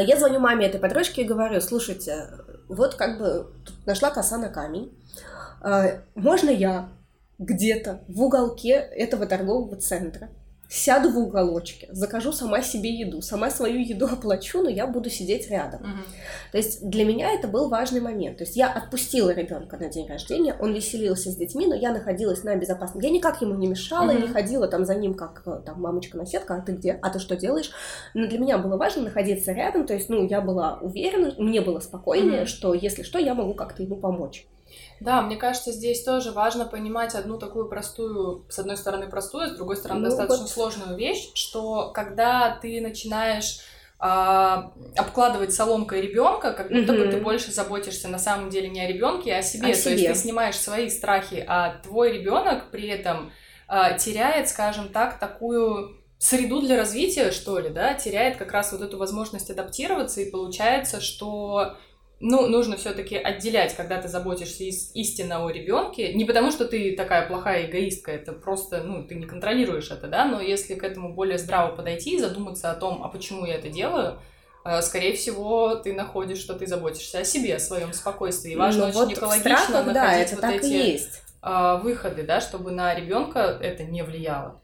Я 0.04 0.18
звоню 0.18 0.40
маме 0.40 0.68
этой 0.68 0.80
подружки 0.80 1.22
и 1.22 1.26
говорю, 1.26 1.60
слушайте, 1.62 2.30
вот 2.68 2.96
как 2.96 3.20
бы 3.20 3.52
нашла 3.86 4.12
коса 4.12 4.38
на 4.38 4.50
камень. 4.50 4.92
Можно 6.14 6.50
я 6.50 6.90
где-то 7.40 8.04
в 8.08 8.22
уголке 8.22 8.74
этого 8.74 9.26
торгового 9.26 9.76
центра 9.78 10.30
сяду 10.70 11.10
в 11.10 11.18
уголочке, 11.18 11.88
закажу 11.92 12.32
сама 12.32 12.62
себе 12.62 12.90
еду, 12.90 13.22
сама 13.22 13.50
свою 13.50 13.80
еду 13.80 14.06
оплачу, 14.12 14.62
но 14.62 14.70
я 14.70 14.88
буду 14.88 15.10
сидеть 15.10 15.50
рядом. 15.50 15.82
Угу. 15.82 16.04
То 16.52 16.58
есть 16.58 16.88
для 16.88 17.06
меня 17.06 17.32
это 17.32 17.48
был 17.48 17.70
важный 17.70 18.02
момент. 18.02 18.38
То 18.38 18.44
есть 18.44 18.56
я 18.56 18.72
отпустила 18.72 19.32
ребенка 19.32 19.78
на 19.78 19.90
день 19.90 20.08
рождения, 20.08 20.56
он 20.60 20.74
веселился 20.74 21.32
с 21.32 21.36
детьми, 21.36 21.68
но 21.68 21.76
я 21.76 21.92
находилась 21.92 22.44
на 22.44 22.56
безопасном. 22.56 23.04
Я 23.04 23.10
никак 23.10 23.42
ему 23.42 23.56
не 23.56 23.68
мешала, 23.68 24.12
угу. 24.12 24.22
не 24.22 24.28
ходила 24.28 24.68
там 24.68 24.86
за 24.86 24.96
ним, 24.96 25.14
как 25.14 25.44
э, 25.46 25.62
там 25.66 25.82
мамочка 25.82 26.18
на 26.18 26.26
сетка, 26.26 26.56
а 26.56 26.62
ты 26.62 26.74
где, 26.74 26.98
а 27.02 27.10
ты 27.10 27.20
что 27.20 27.36
делаешь? 27.36 27.72
Но 28.14 28.28
для 28.28 28.40
меня 28.40 28.58
было 28.58 28.78
важно 28.78 29.04
находиться 29.04 29.52
рядом, 29.52 29.86
то 29.86 29.94
есть, 29.94 30.10
ну, 30.10 30.28
я 30.28 30.42
была 30.42 30.80
уверена, 30.82 31.34
мне 31.38 31.62
было 31.62 31.80
спокойнее, 31.80 32.42
угу. 32.42 32.48
что 32.48 32.74
если 32.74 33.04
что, 33.04 33.20
я 33.20 33.34
могу 33.34 33.54
как-то 33.54 33.84
ему 33.84 33.98
помочь. 33.98 34.48
Да, 35.00 35.22
мне 35.22 35.36
кажется, 35.36 35.72
здесь 35.72 36.04
тоже 36.04 36.32
важно 36.32 36.66
понимать 36.66 37.16
одну 37.16 37.38
такую 37.38 37.68
простую, 37.68 38.46
с 38.50 38.60
одной 38.60 38.78
стороны 38.78 39.08
простую, 39.08 39.50
с 39.50 39.56
другой 39.56 39.76
стороны 39.76 40.02
ну, 40.02 40.06
достаточно 40.08 40.44
вот. 40.44 40.50
сложную 40.50 40.98
вещь, 40.98 41.32
что 41.34 41.92
когда 41.94 42.58
ты 42.62 42.80
начинаешь 42.82 43.60
а, 43.98 44.74
обкладывать 44.96 45.54
соломкой 45.54 46.02
ребенка, 46.02 46.54
как 46.54 46.70
будто 46.70 46.94
mm-hmm. 46.94 47.06
бы 47.06 47.12
ты 47.12 47.18
больше 47.18 47.52
заботишься 47.52 48.08
на 48.08 48.20
самом 48.20 48.50
деле 48.50 48.70
не 48.70 48.82
о 48.82 48.88
ребенке, 48.88 49.34
а 49.34 49.40
о 49.40 49.42
себе. 49.42 49.70
О 49.70 49.74
То 49.74 49.80
себе. 49.80 49.94
есть 49.94 50.08
ты 50.08 50.16
снимаешь 50.16 50.58
свои 50.58 50.90
страхи, 50.90 51.44
а 51.48 51.78
твой 51.84 52.12
ребенок 52.12 52.72
при 52.72 52.88
этом 52.88 53.32
а, 53.68 53.94
теряет, 53.94 54.50
скажем 54.50 54.90
так, 54.90 55.18
такую 55.18 55.98
среду 56.18 56.62
для 56.62 56.78
развития, 56.78 57.32
что 57.32 57.60
ли, 57.60 57.70
да, 57.70 57.94
теряет 57.94 58.38
как 58.38 58.52
раз 58.52 58.72
вот 58.72 58.82
эту 58.82 58.98
возможность 58.98 59.50
адаптироваться, 59.50 60.22
и 60.22 60.30
получается, 60.30 61.02
что 61.02 61.78
ну, 62.20 62.48
нужно 62.48 62.78
все-таки 62.78 63.18
отделять, 63.18 63.76
когда 63.76 64.02
ты 64.02 64.08
заботишься 64.08 64.64
истинно 64.64 65.46
о 65.46 65.50
ребенке. 65.50 66.14
Не 66.14 66.26
потому, 66.26 66.52
что 66.52 66.66
ты 66.66 66.96
такая 66.96 67.28
плохая 67.28 67.66
эгоистка, 67.66 68.12
это 68.12 68.32
просто, 68.34 68.84
ну, 68.84 69.04
ты 69.04 69.16
не 69.16 69.26
контролируешь 69.26 69.92
это, 69.92 70.08
да, 70.08 70.26
но 70.26 70.40
если 70.40 70.76
к 70.76 70.84
этому 70.84 71.14
более 71.14 71.38
здраво 71.38 71.76
подойти 71.76 72.16
и 72.16 72.20
задуматься 72.20 72.72
о 72.72 72.76
том, 72.76 73.04
а 73.04 73.10
почему 73.10 73.46
я 73.46 73.56
это 73.56 73.70
делаю, 73.70 74.20
э, 74.64 74.82
скорее 74.82 75.14
всего, 75.14 75.76
ты 75.76 75.94
находишь, 75.94 76.40
что 76.40 76.54
ты 76.54 76.68
заботишься 76.68 77.20
о 77.20 77.24
себе, 77.26 77.56
о 77.56 77.60
своем 77.60 77.92
спокойствии. 77.92 78.54
И 78.54 78.56
важно 78.56 78.84
ну, 78.84 78.88
очень 78.88 79.00
вот 79.00 79.12
экологично 79.12 79.40
страхах, 79.40 79.86
находить 79.86 79.94
да, 79.94 80.14
это 80.14 80.32
вот 80.36 80.42
так 80.42 80.56
эти 80.56 80.66
есть. 80.66 81.22
А, 81.42 81.78
выходы, 81.78 82.24
да, 82.24 82.42
чтобы 82.42 82.72
на 82.72 82.96
ребенка 82.96 83.60
это 83.62 83.84
не 83.84 84.04
влияло 84.04 84.62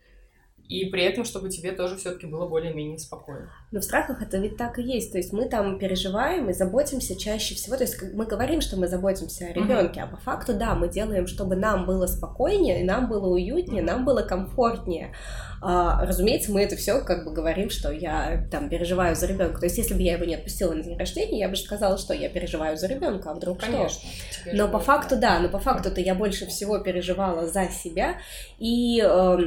и 0.72 0.86
при 0.86 1.04
этом, 1.04 1.26
чтобы 1.26 1.50
тебе 1.50 1.74
тоже 1.74 1.98
все-таки 1.98 2.28
было 2.28 2.48
более-менее 2.48 2.98
спокойно. 2.98 3.50
Но 3.72 3.82
в 3.82 3.84
страхах 3.84 4.22
это 4.22 4.38
ведь 4.38 4.56
так 4.56 4.80
и 4.80 4.82
есть. 4.82 5.12
То 5.12 5.18
есть 5.18 5.34
мы 5.34 5.50
там 5.50 5.78
переживаем 5.78 6.50
и 6.50 6.54
заботимся 6.54 7.20
чаще 7.20 7.56
всего. 7.56 7.76
То 7.76 7.84
есть 7.84 8.02
мы 8.14 8.26
говорим, 8.26 8.62
что 8.62 8.78
мы 8.78 8.88
заботимся 8.88 9.48
о 9.48 9.52
ребенке, 9.52 10.00
mm-hmm. 10.00 10.04
а 10.04 10.08
по 10.08 10.16
факту, 10.16 10.54
да, 10.54 10.74
мы 10.74 10.88
делаем, 10.88 11.28
чтобы 11.28 11.58
нам 11.58 11.86
было 11.86 12.08
спокойнее, 12.08 12.86
нам 12.86 13.10
было 13.10 13.28
уютнее, 13.28 13.82
mm-hmm. 13.82 13.86
нам 13.86 14.06
было 14.06 14.22
комфортнее. 14.22 15.14
А, 15.62 16.06
разумеется, 16.06 16.54
мы 16.54 16.64
это 16.64 16.78
все 16.78 17.02
как 17.02 17.26
бы 17.26 17.34
говорим, 17.34 17.70
что 17.70 17.92
я 17.92 18.48
там 18.50 18.70
переживаю 18.70 19.16
за 19.16 19.28
ребенка. 19.28 19.60
То 19.60 19.66
есть, 19.66 19.78
если 19.78 19.94
бы 19.94 20.02
я 20.02 20.14
его 20.14 20.24
не 20.24 20.36
отпустила 20.36 20.74
на 20.74 20.82
день 20.82 20.98
рождения, 20.98 21.40
я 21.40 21.50
бы 21.50 21.58
сказала, 21.58 21.98
что 21.98 22.14
я 22.14 22.30
переживаю 22.30 22.78
за 22.78 22.88
ребенка, 22.88 23.32
а 23.32 23.34
вдруг 23.34 23.60
Конечно, 23.60 24.10
что? 24.32 24.56
Но 24.56 24.70
по 24.70 24.80
факту, 24.80 25.18
да, 25.18 25.40
но 25.40 25.50
по 25.50 25.60
факту-то 25.60 26.00
я 26.00 26.16
больше 26.16 26.48
всего 26.48 26.80
переживала 26.80 27.46
за 27.46 27.68
себя. 27.68 28.16
И 28.58 29.04
э, 29.06 29.38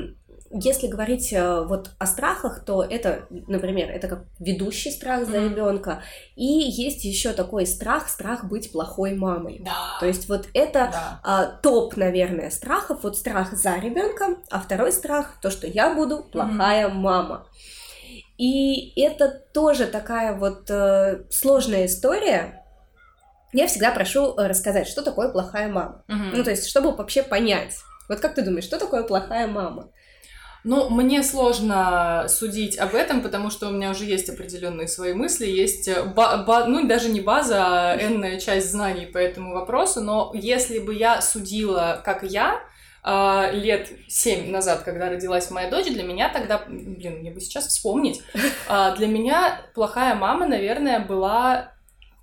если 0.55 0.87
говорить 0.87 1.33
э, 1.33 1.65
вот 1.65 1.91
о 1.99 2.07
страхах, 2.07 2.65
то 2.65 2.85
это, 2.85 3.27
например, 3.31 3.91
это 3.91 4.07
как 4.07 4.25
ведущий 4.39 4.93
страх 4.93 5.27
за 5.27 5.39
mm-hmm. 5.39 5.49
ребенка, 5.51 6.03
и 6.37 6.45
есть 6.45 7.05
еще 7.05 7.33
такой 7.33 7.67
страх, 7.67 8.09
страх 8.09 8.45
быть 8.45 8.71
плохой 8.71 9.15
мамой. 9.15 9.63
Да. 9.65 9.97
То 9.99 10.07
есть 10.07 10.29
вот 10.29 10.47
это 10.55 10.91
да. 10.93 11.21
а, 11.25 11.47
топ, 11.47 11.97
наверное, 11.97 12.51
страхов, 12.51 13.01
вот 13.03 13.19
страх 13.19 13.53
за 13.53 13.77
ребенка, 13.79 14.37
а 14.49 14.61
второй 14.61 14.93
страх 14.93 15.41
то, 15.43 15.51
что 15.51 15.67
я 15.67 15.93
буду 15.93 16.23
плохая 16.23 16.89
mm-hmm. 16.89 16.95
мама. 16.95 17.49
И 18.39 19.01
это 19.01 19.29
тоже 19.53 19.87
такая 19.87 20.37
вот 20.37 20.71
э, 20.71 21.25
сложная 21.31 21.87
история. 21.87 22.65
Я 23.53 23.67
всегда 23.67 23.91
прошу 23.91 24.35
э, 24.37 24.47
рассказать, 24.47 24.87
что 24.87 25.03
такое 25.03 25.31
плохая 25.31 25.69
мама. 25.69 26.05
Mm-hmm. 26.09 26.31
Ну 26.33 26.45
то 26.45 26.51
есть, 26.51 26.69
чтобы 26.69 26.95
вообще 26.95 27.25
понять. 27.25 27.75
Вот 28.09 28.21
как 28.21 28.35
ты 28.35 28.43
думаешь, 28.43 28.65
что 28.65 28.79
такое 28.79 29.03
плохая 29.03 29.49
мама? 29.49 29.91
Ну, 30.65 30.89
мне 30.89 31.23
сложно 31.23 32.25
судить 32.29 32.79
об 32.79 32.95
этом, 32.95 33.21
потому 33.21 33.51
что 33.51 33.69
у 33.69 33.71
меня 33.71 33.91
уже 33.91 34.05
есть 34.07 34.31
определенные 34.31 34.89
свои 34.89 35.13
мысли, 35.13 35.47
есть, 35.47 35.89
э, 35.89 36.05
ба- 36.05 36.43
ба- 36.47 36.65
ну, 36.67 36.87
даже 36.89 37.11
не 37.11 37.21
база, 37.21 37.91
а 37.93 37.97
энная 37.97 38.41
часть 38.41 38.71
знаний 38.71 39.05
по 39.05 39.19
этому 39.19 39.53
вопросу, 39.53 40.01
но 40.01 40.33
если 40.35 40.79
бы 40.79 40.95
я 40.95 41.21
судила, 41.21 42.01
как 42.05 42.23
я, 42.25 42.61
Uh, 43.07 43.53
лет 43.53 43.91
семь 44.09 44.51
назад, 44.51 44.81
когда 44.83 45.11
родилась 45.11 45.51
моя 45.51 45.69
дочь, 45.69 45.93
для 45.93 46.05
меня 46.05 46.31
тогда, 46.31 46.63
блин, 46.67 47.19
мне 47.19 47.31
бы 47.31 47.39
сейчас 47.39 47.67
вспомнить, 47.67 48.23
uh, 48.67 48.97
для 48.97 49.07
меня 49.07 49.61
плохая 49.75 50.15
мама, 50.15 50.47
наверное, 50.47 51.01
была 51.01 51.74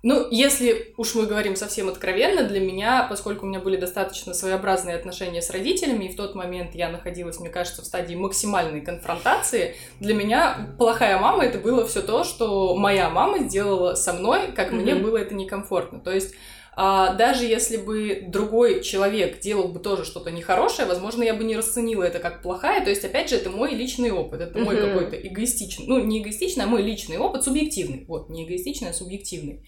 ну, 0.02 0.26
если 0.30 0.92
уж 0.96 1.14
мы 1.14 1.26
говорим 1.26 1.54
совсем 1.54 1.88
откровенно, 1.88 2.42
для 2.42 2.58
меня, 2.58 3.06
поскольку 3.08 3.46
у 3.46 3.48
меня 3.48 3.60
были 3.60 3.76
достаточно 3.76 4.34
своеобразные 4.34 4.96
отношения 4.96 5.40
с 5.40 5.50
родителями, 5.50 6.06
и 6.06 6.12
в 6.12 6.16
тот 6.16 6.34
момент 6.34 6.74
я 6.74 6.88
находилась, 6.88 7.38
мне 7.38 7.50
кажется, 7.50 7.82
в 7.82 7.84
стадии 7.84 8.16
максимальной 8.16 8.80
конфронтации, 8.80 9.76
для 10.00 10.14
меня 10.14 10.74
плохая 10.76 11.18
мама 11.18 11.44
это 11.44 11.58
было 11.58 11.86
все 11.86 12.02
то, 12.02 12.24
что 12.24 12.74
моя 12.74 13.10
мама 13.10 13.38
сделала 13.48 13.94
со 13.94 14.12
мной, 14.12 14.52
как 14.52 14.72
mm-hmm. 14.72 14.80
мне 14.80 14.94
было 14.96 15.18
это 15.18 15.34
некомфортно. 15.34 16.00
То 16.00 16.10
есть 16.10 16.34
а, 16.74 17.14
даже 17.14 17.44
если 17.44 17.76
бы 17.76 18.24
другой 18.26 18.82
человек 18.82 19.40
делал 19.40 19.68
бы 19.68 19.78
тоже 19.78 20.04
что-то 20.04 20.30
нехорошее, 20.30 20.88
возможно, 20.88 21.22
я 21.22 21.34
бы 21.34 21.44
не 21.44 21.56
расценила 21.56 22.02
это 22.02 22.18
как 22.18 22.42
плохая. 22.42 22.82
То 22.82 22.90
есть, 22.90 23.04
опять 23.04 23.28
же, 23.28 23.36
это 23.36 23.50
мой 23.50 23.74
личный 23.74 24.10
опыт, 24.10 24.40
это 24.40 24.58
мой 24.58 24.74
mm-hmm. 24.74 24.92
какой-то 24.92 25.16
эгоистичный, 25.16 25.86
ну, 25.86 26.02
не 26.02 26.22
эгоистичный, 26.22 26.64
а 26.64 26.66
мой 26.66 26.82
личный 26.82 27.18
опыт, 27.18 27.44
субъективный. 27.44 28.04
Вот, 28.08 28.30
не 28.30 28.46
эгоистичный, 28.46 28.90
а 28.90 28.94
субъективный. 28.94 29.60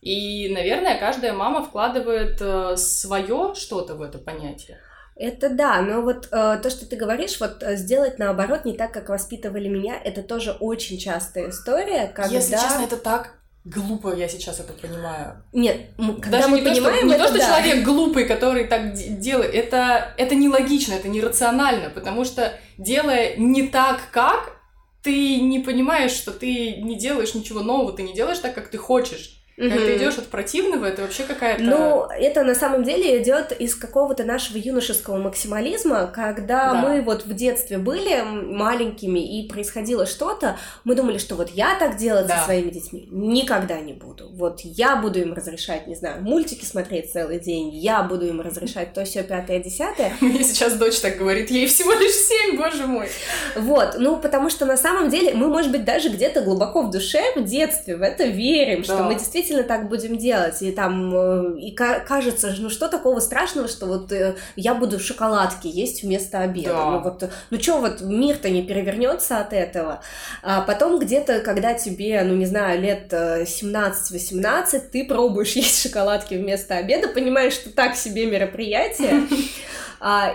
И, 0.00 0.48
наверное, 0.52 0.98
каждая 0.98 1.32
мама 1.32 1.64
вкладывает 1.64 2.38
э, 2.40 2.76
свое 2.76 3.54
что-то 3.54 3.94
в 3.94 4.02
это 4.02 4.18
понятие. 4.18 4.78
Это 5.16 5.50
да, 5.50 5.82
но 5.82 6.02
вот 6.02 6.28
э, 6.30 6.60
то, 6.62 6.70
что 6.70 6.86
ты 6.86 6.94
говоришь, 6.94 7.40
вот 7.40 7.62
э, 7.62 7.76
сделать 7.76 8.20
наоборот 8.20 8.64
не 8.64 8.74
так, 8.74 8.92
как 8.92 9.08
воспитывали 9.08 9.66
меня, 9.68 10.00
это 10.02 10.22
тоже 10.22 10.52
очень 10.52 10.98
частая 10.98 11.50
история, 11.50 12.06
когда... 12.14 12.36
Если 12.36 12.52
честно, 12.52 12.82
это 12.84 12.96
так 12.96 13.34
глупо, 13.64 14.14
я 14.14 14.28
сейчас 14.28 14.60
это 14.60 14.72
понимаю. 14.72 15.42
Нет, 15.52 15.88
когда 15.96 16.38
Даже 16.38 16.48
мы 16.48 16.60
не 16.60 16.64
понимаем, 16.64 16.84
то, 16.84 16.96
что, 16.98 17.06
не 17.06 17.14
это 17.14 17.24
то, 17.24 17.28
что 17.30 17.38
да. 17.38 17.46
человек 17.46 17.84
глупый, 17.84 18.24
который 18.26 18.64
так 18.68 18.92
делает, 18.92 19.52
это, 19.52 20.14
это 20.16 20.36
нелогично, 20.36 20.94
это 20.94 21.08
нерационально, 21.08 21.90
потому 21.90 22.24
что 22.24 22.52
делая 22.78 23.36
не 23.36 23.66
так, 23.68 24.00
как, 24.12 24.56
ты 25.02 25.40
не 25.40 25.60
понимаешь, 25.60 26.12
что 26.12 26.32
ты 26.32 26.76
не 26.76 26.96
делаешь 26.96 27.34
ничего 27.34 27.60
нового, 27.60 27.92
ты 27.92 28.02
не 28.02 28.14
делаешь 28.14 28.38
так, 28.38 28.54
как 28.54 28.68
ты 28.68 28.78
хочешь. 28.78 29.37
Когда 29.58 29.76
ты 29.76 29.96
идешь 29.96 30.18
от 30.18 30.26
противного, 30.26 30.84
это 30.84 31.02
вообще 31.02 31.24
какая-то... 31.24 31.62
Ну, 31.62 32.06
это 32.06 32.44
на 32.44 32.54
самом 32.54 32.84
деле 32.84 33.20
идет 33.20 33.50
из 33.50 33.74
какого-то 33.74 34.22
нашего 34.22 34.56
юношеского 34.56 35.16
максимализма, 35.16 36.06
когда 36.06 36.72
да. 36.72 36.74
мы 36.74 37.02
вот 37.02 37.26
в 37.26 37.34
детстве 37.34 37.78
были 37.78 38.22
маленькими 38.22 39.18
и 39.18 39.48
происходило 39.48 40.06
что-то, 40.06 40.56
мы 40.84 40.94
думали, 40.94 41.18
что 41.18 41.34
вот 41.34 41.50
я 41.50 41.76
так 41.76 41.96
делать 41.96 42.28
да. 42.28 42.38
со 42.38 42.44
своими 42.44 42.70
детьми 42.70 43.08
никогда 43.10 43.80
не 43.80 43.94
буду. 43.94 44.28
Вот 44.32 44.60
я 44.60 44.94
буду 44.94 45.20
им 45.20 45.32
разрешать, 45.32 45.88
не 45.88 45.96
знаю, 45.96 46.22
мультики 46.22 46.64
смотреть 46.64 47.12
целый 47.12 47.40
день, 47.40 47.70
я 47.74 48.02
буду 48.04 48.28
им 48.28 48.40
разрешать 48.40 48.92
то, 48.94 49.04
все 49.04 49.24
пятое, 49.24 49.58
десятое. 49.58 50.12
Мне 50.20 50.44
сейчас 50.44 50.74
дочь 50.74 51.00
так 51.00 51.16
говорит, 51.16 51.50
ей 51.50 51.66
всего 51.66 51.92
лишь 51.92 52.14
семь, 52.14 52.56
боже 52.56 52.86
мой. 52.86 53.08
Вот, 53.56 53.96
ну, 53.98 54.18
потому 54.18 54.50
что 54.50 54.66
на 54.66 54.76
самом 54.76 55.10
деле 55.10 55.34
мы, 55.34 55.48
может 55.48 55.72
быть, 55.72 55.84
даже 55.84 56.10
где-то 56.10 56.42
глубоко 56.42 56.82
в 56.82 56.90
душе, 56.90 57.32
в 57.34 57.42
детстве 57.42 57.96
в 57.96 58.02
это 58.02 58.24
верим, 58.24 58.82
да. 58.82 58.84
что 58.84 59.02
мы 59.02 59.14
действительно 59.14 59.47
действительно 59.48 59.62
так 59.62 59.88
будем 59.88 60.18
делать, 60.18 60.60
и 60.62 60.72
там, 60.72 61.14
э, 61.14 61.58
и 61.58 61.72
кажется, 61.72 62.54
ну 62.58 62.70
что 62.70 62.88
такого 62.88 63.20
страшного, 63.20 63.68
что 63.68 63.86
вот 63.86 64.12
э, 64.12 64.36
я 64.56 64.74
буду 64.74 64.98
шоколадки 64.98 65.66
есть 65.66 66.02
вместо 66.02 66.40
обеда, 66.40 66.70
да. 66.70 66.90
ну 66.90 67.00
вот, 67.00 67.30
ну 67.50 67.60
что 67.60 67.78
вот 67.78 68.00
мир-то 68.02 68.50
не 68.50 68.62
перевернется 68.62 69.38
от 69.40 69.52
этого, 69.52 70.02
а 70.42 70.60
потом 70.62 70.98
где-то, 70.98 71.40
когда 71.40 71.74
тебе, 71.74 72.22
ну 72.24 72.34
не 72.34 72.46
знаю, 72.46 72.80
лет 72.80 73.12
17-18, 73.12 74.66
э, 74.72 74.80
ты 74.80 75.04
пробуешь 75.04 75.52
есть 75.56 75.82
шоколадки 75.82 76.34
вместо 76.34 76.76
обеда, 76.76 77.08
понимаешь, 77.08 77.54
что 77.54 77.70
так 77.70 77.96
себе 77.96 78.26
мероприятие, 78.26 79.26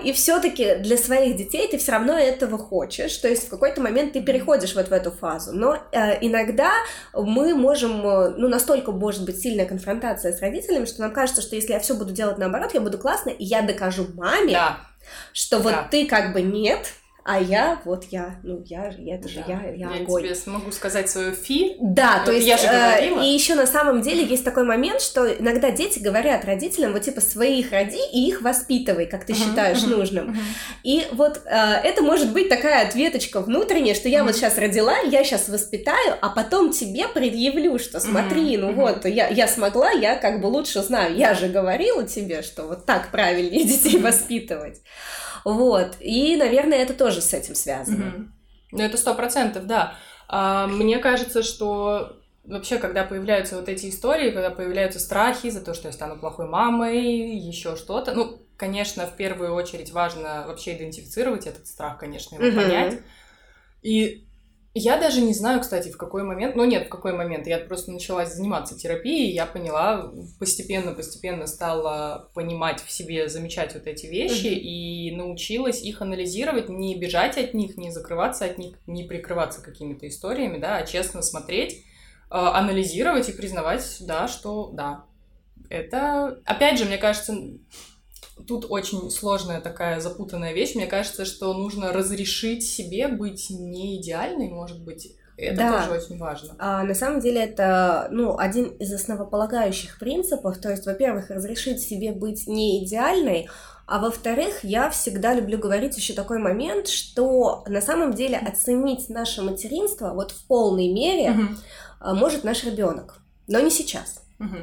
и 0.04 0.12
все-таки 0.14 0.76
для 0.76 0.98
своих 0.98 1.36
детей 1.36 1.68
ты 1.70 1.78
все 1.78 1.94
равно 1.94 2.18
этого 2.18 2.58
хочешь, 2.58 3.16
то 3.18 3.28
есть 3.28 3.48
в 3.48 3.50
какой-то 3.50 3.82
момент 3.82 4.14
ты 4.14 4.22
переходишь 4.22 4.76
вот 4.76 4.90
в 4.90 4.94
эту 4.94 5.12
фазу. 5.12 5.52
Но 5.54 5.78
э, 5.92 6.18
иногда 6.22 6.72
мы 7.14 7.56
можем, 7.56 8.06
э, 8.06 8.30
ну, 8.38 8.48
настолько 8.48 8.92
может 8.92 9.26
быть 9.26 9.40
сильная 9.40 9.66
конфронтация 9.66 10.34
с 10.34 10.42
родителями, 10.42 10.86
что 10.86 11.02
нам 11.02 11.14
кажется, 11.14 11.42
что 11.42 11.56
если 11.56 11.74
я 11.74 11.80
все 11.80 11.94
буду 11.96 12.12
делать 12.12 12.38
наоборот, 12.38 12.74
я 12.74 12.82
буду 12.82 12.98
классно, 12.98 13.30
и 13.30 13.44
я 13.44 13.62
докажу 13.62 14.08
маме, 14.16 14.54
да. 14.54 14.78
что 15.32 15.60
да. 15.60 15.64
вот 15.64 15.76
ты 15.92 16.06
как 16.08 16.34
бы 16.34 16.42
нет, 16.42 16.94
а 17.26 17.40
я, 17.40 17.82
вот 17.86 18.06
я, 18.12 18.36
ну 18.44 18.62
я 18.66 18.92
же, 18.92 18.98
это 19.08 19.30
же 19.30 19.44
да. 19.48 19.62
я, 19.64 19.72
я, 19.72 19.96
я 19.96 20.02
огонь. 20.04 20.24
тебе 20.24 20.36
смогу 20.36 20.72
сказать 20.72 21.10
свою 21.10 21.32
фи. 21.32 21.78
Да, 21.80 22.18
вот 22.18 22.26
то 22.26 22.32
есть, 22.34 22.46
я 22.46 22.58
же 22.58 22.68
говорила. 22.68 23.22
Э, 23.22 23.26
и 23.26 23.30
еще 23.30 23.56
на 23.56 23.66
самом 23.66 24.02
деле 24.02 24.26
есть 24.26 24.44
такой 24.44 24.66
момент, 24.66 25.02
что 25.02 25.26
иногда 25.34 25.72
дети 25.72 26.00
говорят 26.00 26.44
родителям, 26.44 26.92
вот 26.92 27.04
типа 27.04 27.22
своих 27.22 27.72
роди 27.72 28.00
и 28.12 28.28
их 28.28 28.42
воспитывай, 28.42 29.06
как 29.06 29.26
ты 29.26 29.32
uh-huh, 29.32 29.38
считаешь 29.38 29.78
uh-huh, 29.78 29.96
нужным. 29.96 30.32
Uh-huh. 30.32 30.38
И 30.84 31.08
вот 31.14 31.42
э, 31.46 31.56
это 31.56 32.02
может 32.04 32.34
быть 32.34 32.50
такая 32.50 32.86
ответочка 32.86 33.40
внутренняя, 33.40 33.96
что 33.96 34.10
я 34.10 34.20
uh-huh. 34.20 34.24
вот 34.26 34.36
сейчас 34.36 34.58
родила, 34.58 34.98
я 35.00 35.24
сейчас 35.24 35.48
воспитаю, 35.48 36.18
а 36.22 36.28
потом 36.28 36.72
тебе 36.72 37.08
предъявлю, 37.08 37.80
что 37.80 38.02
смотри, 38.02 38.56
uh-huh, 38.56 38.60
ну 38.60 38.72
uh-huh. 38.72 38.96
вот 38.96 39.06
я, 39.06 39.30
я 39.30 39.48
смогла, 39.48 39.92
я 39.92 40.18
как 40.18 40.42
бы 40.42 40.48
лучше 40.48 40.82
знаю, 40.82 41.16
я 41.16 41.36
же 41.36 41.48
говорила 41.48 42.06
тебе, 42.06 42.42
что 42.42 42.64
вот 42.64 42.86
так 42.86 43.12
правильнее 43.12 43.64
детей 43.66 43.98
воспитывать. 43.98 44.82
Вот. 45.46 45.98
И, 46.00 46.36
наверное, 46.36 46.80
это 46.80 46.94
тоже 46.94 47.22
с 47.22 47.34
этим 47.34 47.56
связано. 47.56 48.04
Mm-hmm. 48.04 48.28
Ну, 48.72 48.84
это 48.84 48.98
сто 48.98 49.14
процентов, 49.14 49.68
да. 49.68 49.96
А, 50.28 50.68
мне 50.68 51.00
кажется, 51.00 51.44
что 51.44 52.18
вообще, 52.44 52.78
когда 52.78 53.04
появляются 53.04 53.56
вот 53.56 53.70
эти 53.70 53.90
истории, 53.90 54.32
когда 54.32 54.50
появляются 54.50 55.00
страхи 55.00 55.50
за 55.50 55.62
то, 55.62 55.74
что 55.74 55.88
я 55.88 55.94
стану 55.94 56.18
плохой 56.18 56.48
мамой, 56.48 57.38
еще 57.38 57.76
что-то, 57.76 58.14
ну, 58.14 58.42
конечно, 58.58 59.06
в 59.06 59.16
первую 59.16 59.54
очередь 59.54 59.92
важно 59.92 60.46
вообще 60.48 60.76
идентифицировать 60.76 61.48
этот 61.48 61.68
страх, 61.68 62.00
конечно, 62.00 62.36
его 62.36 62.46
mm-hmm. 62.46 62.56
понять. 62.56 63.00
И 63.82 64.28
я 64.76 64.98
даже 64.98 65.22
не 65.22 65.34
знаю, 65.34 65.62
кстати, 65.62 65.90
в 65.90 65.98
какой 65.98 66.24
момент, 66.24 66.56
ну 66.56 66.66
нет, 66.66 66.88
в 66.88 66.90
какой 66.90 67.14
момент, 67.14 67.46
я 67.46 67.60
просто 67.60 67.92
начала 67.92 68.26
заниматься 68.26 68.76
терапией, 68.76 69.32
я 69.32 69.46
поняла, 69.46 70.12
постепенно-постепенно 70.40 71.46
стала 71.46 72.32
понимать 72.34 72.82
в 72.84 72.92
себе, 72.92 73.30
замечать 73.30 73.76
вот 73.76 73.86
эти 73.86 74.08
вещи 74.08 74.48
mm-hmm. 74.48 74.60
и 74.60 75.16
научилась 75.16 75.84
их 75.84 76.02
анализировать, 76.02 76.70
не 76.70 76.98
бежать 76.98 77.38
от 77.38 77.54
них, 77.54 77.78
не 77.78 77.92
закрываться 77.92 78.46
от 78.46 78.58
них, 78.58 78.76
не 78.88 79.04
прикрываться 79.04 79.62
какими-то 79.62 80.08
историями, 80.08 80.58
да, 80.58 80.78
а 80.78 80.86
честно 80.88 81.22
смотреть, 81.22 81.84
а, 82.32 82.58
анализировать 82.58 83.30
и 83.30 83.34
признавать, 83.34 83.98
да, 84.02 84.28
что 84.28 84.72
да, 84.74 85.06
это, 85.70 86.42
опять 86.46 86.80
же, 86.80 86.86
мне 86.86 86.98
кажется, 86.98 87.36
Тут 88.48 88.66
очень 88.70 89.10
сложная 89.10 89.62
такая 89.62 90.00
запутанная 90.00 90.54
вещь. 90.54 90.76
Мне 90.76 90.88
кажется, 90.88 91.26
что 91.26 91.54
нужно 91.54 91.94
разрешить 91.94 92.66
себе 92.66 93.08
быть 93.08 93.50
не 93.50 94.02
идеальной, 94.02 94.50
может 94.50 94.82
быть. 94.84 95.16
Это 95.36 95.58
да. 95.58 95.80
тоже 95.80 96.04
очень 96.04 96.18
важно. 96.20 96.56
А, 96.60 96.84
на 96.84 96.94
самом 96.94 97.20
деле 97.20 97.44
это 97.44 98.08
ну, 98.12 98.38
один 98.38 98.66
из 98.66 98.94
основополагающих 98.94 99.98
принципов. 99.98 100.60
То 100.60 100.70
есть, 100.70 100.86
во-первых, 100.86 101.30
разрешить 101.30 101.82
себе 101.82 102.12
быть 102.12 102.48
не 102.48 102.84
идеальной, 102.84 103.50
а 103.86 104.00
во-вторых, 104.00 104.64
я 104.64 104.90
всегда 104.90 105.34
люблю 105.34 105.58
говорить 105.58 105.98
еще 105.98 106.14
такой 106.14 106.40
момент, 106.40 106.88
что 106.88 107.64
на 107.68 107.82
самом 107.82 108.14
деле 108.14 108.38
оценить 108.38 109.10
наше 109.10 109.42
материнство 109.42 110.14
вот 110.14 110.32
в 110.32 110.46
полной 110.48 110.88
мере 110.94 111.32
угу. 111.32 112.16
может 112.16 112.44
наш 112.44 112.64
ребенок, 112.64 113.20
но 113.48 113.60
не 113.60 113.70
сейчас. 113.70 114.24
Угу. 114.40 114.58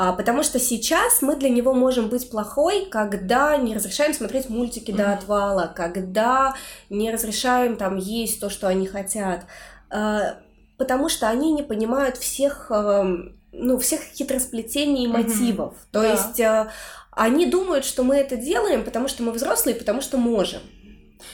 А, 0.00 0.12
потому 0.12 0.44
что 0.44 0.60
сейчас 0.60 1.22
мы 1.22 1.34
для 1.34 1.48
него 1.48 1.74
можем 1.74 2.08
быть 2.08 2.30
плохой, 2.30 2.86
когда 2.88 3.56
не 3.56 3.74
разрешаем 3.74 4.14
смотреть 4.14 4.48
мультики 4.48 4.92
mm-hmm. 4.92 4.96
до 4.96 5.12
отвала, 5.12 5.66
когда 5.66 6.54
не 6.88 7.10
разрешаем 7.10 7.76
там 7.76 7.96
есть 7.96 8.38
то, 8.38 8.48
что 8.48 8.68
они 8.68 8.86
хотят, 8.86 9.46
а, 9.90 10.36
потому 10.76 11.08
что 11.08 11.28
они 11.28 11.50
не 11.50 11.64
понимают 11.64 12.16
всех, 12.16 12.70
эм, 12.70 13.40
ну, 13.50 13.76
всех 13.78 14.02
хитросплетений 14.14 15.06
и 15.06 15.08
мотивов. 15.08 15.74
Mm-hmm. 15.74 15.90
То 15.90 16.02
да. 16.02 16.12
есть 16.12 16.38
э, 16.38 16.70
они 17.10 17.46
думают, 17.46 17.84
что 17.84 18.04
мы 18.04 18.18
это 18.18 18.36
делаем, 18.36 18.84
потому 18.84 19.08
что 19.08 19.24
мы 19.24 19.32
взрослые, 19.32 19.74
потому 19.74 20.00
что 20.00 20.16
можем. 20.16 20.60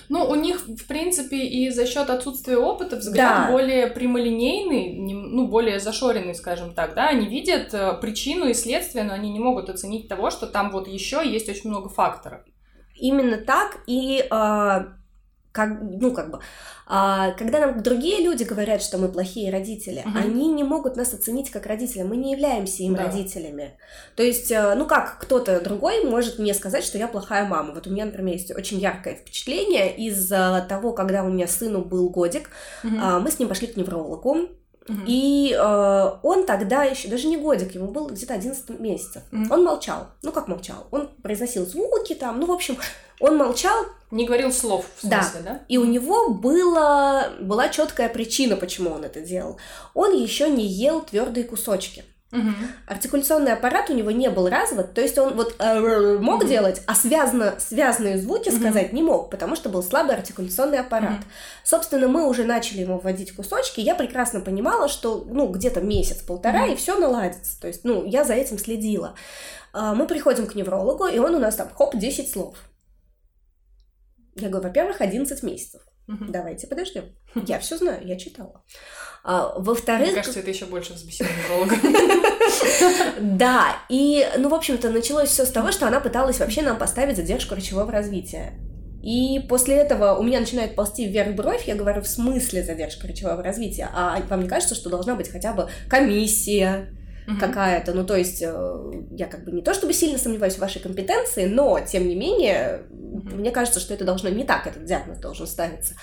Ну, 0.09 0.29
у 0.29 0.35
них, 0.35 0.67
в 0.67 0.87
принципе, 0.87 1.39
и 1.39 1.71
за 1.71 1.87
счет 1.87 2.11
отсутствия 2.11 2.57
опыта 2.57 2.97
взгляд 2.97 3.47
да. 3.47 3.53
более 3.53 3.87
прямолинейный, 3.89 4.97
ну, 4.99 5.47
более 5.47 5.81
зашоренный, 5.81 6.35
скажем 6.35 6.75
так, 6.75 6.95
да, 6.95 7.09
они 7.09 7.27
видят 7.27 7.73
э, 7.75 7.99
причину 8.01 8.49
и 8.49 8.55
следствие, 8.55 9.05
но 9.05 9.15
они 9.15 9.31
не 9.31 9.39
могут 9.39 9.69
оценить 9.69 10.09
того, 10.09 10.31
что 10.31 10.47
там 10.47 10.71
вот 10.71 10.89
еще 10.89 11.23
есть 11.25 11.49
очень 11.49 11.71
много 11.71 11.89
факторов. 11.89 12.41
Именно 12.97 13.39
так, 13.39 13.79
и 13.87 14.25
э, 14.31 14.85
как, 15.55 15.79
ну, 15.81 16.13
как 16.13 16.33
бы, 16.33 16.41
а, 16.85 17.31
когда 17.39 17.61
нам 17.61 17.81
другие 17.81 18.25
люди 18.25 18.43
говорят, 18.43 18.83
что 18.83 18.99
мы 18.99 19.09
плохие 19.09 19.53
родители, 19.53 20.03
угу. 20.05 20.19
они 20.19 20.49
не 20.49 20.65
могут 20.65 20.97
нас 20.97 21.15
оценить 21.15 21.53
как 21.53 21.67
родителя, 21.67 22.05
мы 22.05 22.17
не 22.17 22.33
являемся 22.33 22.83
им 22.83 22.97
да. 22.97 23.05
родителями. 23.05 23.79
То 24.17 24.25
есть, 24.25 24.51
э, 24.51 24.75
ну, 24.75 24.85
как 24.87 25.19
кто-то 25.21 25.61
другой 25.61 26.05
может 26.05 26.41
мне 26.41 26.55
сказать, 26.55 26.83
что 26.83 26.99
я 26.99 27.07
плохая 27.07 27.47
мама. 27.47 27.73
Вот 27.73 27.87
у 27.87 27.91
меня, 27.91 28.05
например, 28.05 28.35
есть 28.35 28.51
очень 28.51 28.81
яркое 28.81 29.15
впечатление 29.15 29.97
из 29.97 30.29
того, 30.29 30.93
когда 30.93 31.23
у 31.23 31.29
меня 31.29 31.47
сыну 31.47 31.85
был 31.85 32.11
годик, 32.11 32.51
угу. 32.83 32.97
а, 33.01 33.21
мы 33.21 33.31
с 33.31 33.39
ним 33.39 33.49
пошли 33.49 33.69
к 33.69 33.77
неврологу, 33.77 34.49
Угу. 34.89 34.99
И 35.07 35.57
э, 35.59 36.11
он 36.23 36.45
тогда 36.45 36.85
еще, 36.85 37.09
даже 37.09 37.27
не 37.27 37.37
годик, 37.37 37.75
ему 37.75 37.89
был 37.89 38.07
где-то 38.09 38.35
11 38.35 38.81
месяцев. 38.81 39.23
Угу. 39.33 39.53
Он 39.53 39.65
молчал. 39.65 40.09
Ну, 40.23 40.33
как 40.33 40.49
молчал? 40.49 40.87
Он 40.91 41.09
произносил 41.23 41.67
звуки 41.67 42.15
там, 42.15 42.39
ну, 42.41 42.47
в 42.47 42.53
общем, 42.53 42.77
он 43.21 43.37
молчал. 43.37 43.87
Не 44.11 44.27
говорил 44.27 44.53
слов, 44.53 44.87
в 44.97 45.01
смысле, 45.01 45.41
да? 45.41 45.51
да? 45.51 45.61
И 45.69 45.79
у 45.79 45.85
него 45.85 46.31
было, 46.31 47.33
была 47.41 47.69
четкая 47.69 48.09
причина, 48.09 48.57
почему 48.57 48.91
он 48.91 49.05
это 49.05 49.21
делал. 49.21 49.59
Он 49.95 50.15
еще 50.15 50.49
не 50.51 50.67
ел 50.67 51.01
твердые 51.01 51.45
кусочки. 51.45 52.05
Угу. 52.35 52.51
Артикуляционный 52.87 53.53
аппарат 53.53 53.91
у 53.91 53.95
него 53.95 54.11
не 54.11 54.29
был 54.29 54.49
развит, 54.49 54.93
то 54.93 55.01
есть 55.01 55.17
он 55.19 55.35
вот 55.35 55.55
э, 55.61 56.19
мог 56.19 56.41
угу. 56.41 56.49
делать, 56.49 56.83
а 56.87 56.95
связано, 56.95 57.55
связанные 57.59 58.19
звуки 58.19 58.49
угу. 58.49 58.59
сказать 58.59 58.93
не 58.93 59.03
мог, 59.03 59.31
потому 59.31 59.55
что 59.55 59.69
был 59.69 59.83
слабый 59.83 60.17
артикуляционный 60.17 60.81
аппарат. 60.81 61.21
Угу. 61.21 61.29
Собственно, 61.63 62.09
мы 62.09 62.29
уже 62.29 62.45
начали 62.45 62.81
ему 62.81 62.99
вводить 62.99 63.35
кусочки, 63.37 63.81
я 63.81 63.95
прекрасно 63.95 64.41
понимала, 64.41 64.89
что 64.89 65.25
ну 65.29 65.47
где-то 65.47 65.81
месяц-полтора, 65.81 66.65
угу. 66.65 66.73
и 66.73 66.77
все 66.77 66.99
наладится. 66.99 67.61
То 67.61 67.69
есть, 67.69 67.85
ну, 67.85 68.05
я 68.05 68.25
за 68.25 68.35
этим 68.35 68.59
следила. 68.59 69.15
А, 69.73 69.95
мы 69.95 70.07
приходим 70.07 70.47
к 70.47 70.55
неврологу, 70.55 71.07
и 71.07 71.19
он 71.19 71.35
у 71.35 71.39
нас 71.39 71.57
там, 71.57 71.69
хоп, 71.73 71.97
10 71.97 72.31
слов. 72.31 72.57
Я 74.35 74.49
говорю, 74.49 74.69
во-первых, 74.69 75.01
11 75.01 75.43
месяцев. 75.43 75.83
Угу. 76.09 76.27
Давайте 76.29 76.67
подождем. 76.67 77.05
Я 77.47 77.59
все 77.59 77.79
знаю, 77.79 78.07
я 78.07 78.17
читала. 78.17 78.63
А, 79.23 79.55
во-вторых... 79.59 80.09
Мне 80.09 80.17
кажется, 80.17 80.41
это 80.41 80.51
еще 80.51 80.67
больше 80.67 80.93
взбесило 80.93 81.29
невролога. 81.29 81.77
Да, 83.21 83.77
и, 83.89 84.27
ну, 84.39 84.49
в 84.49 84.55
общем-то, 84.55 84.91
началось 84.91 85.31
все 85.31 85.45
с 85.45 85.51
того, 85.51 85.73
что 85.73 85.87
она 85.87 86.01
пыталась 86.01 86.39
вообще 86.39 86.63
нам 86.63 86.79
поставить 86.79 87.17
задержку 87.17 87.55
речевого 87.55 87.91
развития. 87.91 88.59
И 89.03 89.41
после 89.49 89.77
этого 89.77 90.17
у 90.17 90.23
меня 90.23 90.41
начинает 90.41 90.75
ползти 90.75 91.07
вверх 91.07 91.35
бровь, 91.35 91.67
я 91.67 91.75
говорю, 91.75 92.03
в 92.03 92.09
смысле 92.09 92.63
задержка 92.63 93.07
речевого 93.07 93.43
развития? 93.43 93.91
А 93.93 94.19
вам 94.29 94.43
не 94.43 94.49
кажется, 94.49 94.75
что 94.75 94.89
должна 94.89 95.15
быть 95.15 95.31
хотя 95.31 95.53
бы 95.53 95.69
комиссия, 95.89 96.89
uh 97.27 97.39
какая-то. 97.39 97.93
Ну, 97.93 98.05
то 98.05 98.17
есть, 98.17 98.43
э, 98.43 98.93
я 99.13 99.27
как 99.27 99.45
бы 99.45 99.53
не 99.53 99.63
то 99.63 99.75
чтобы 99.75 99.93
сильно 99.93 100.19
сомневаюсь 100.19 100.55
в 100.55 100.59
вашей 100.59 100.81
компетенции, 100.81 101.47
но, 101.47 101.81
тем 101.81 102.09
не 102.09 102.15
менее, 102.15 102.83
uh 102.91 103.35
мне 103.35 103.51
кажется, 103.51 103.81
что 103.81 103.95
это 103.95 104.05
должно 104.05 104.29
не 104.29 104.45
так, 104.45 104.67
этот 104.67 104.85
диагноз 104.85 105.19
должен 105.19 105.47
ставиться. 105.47 105.95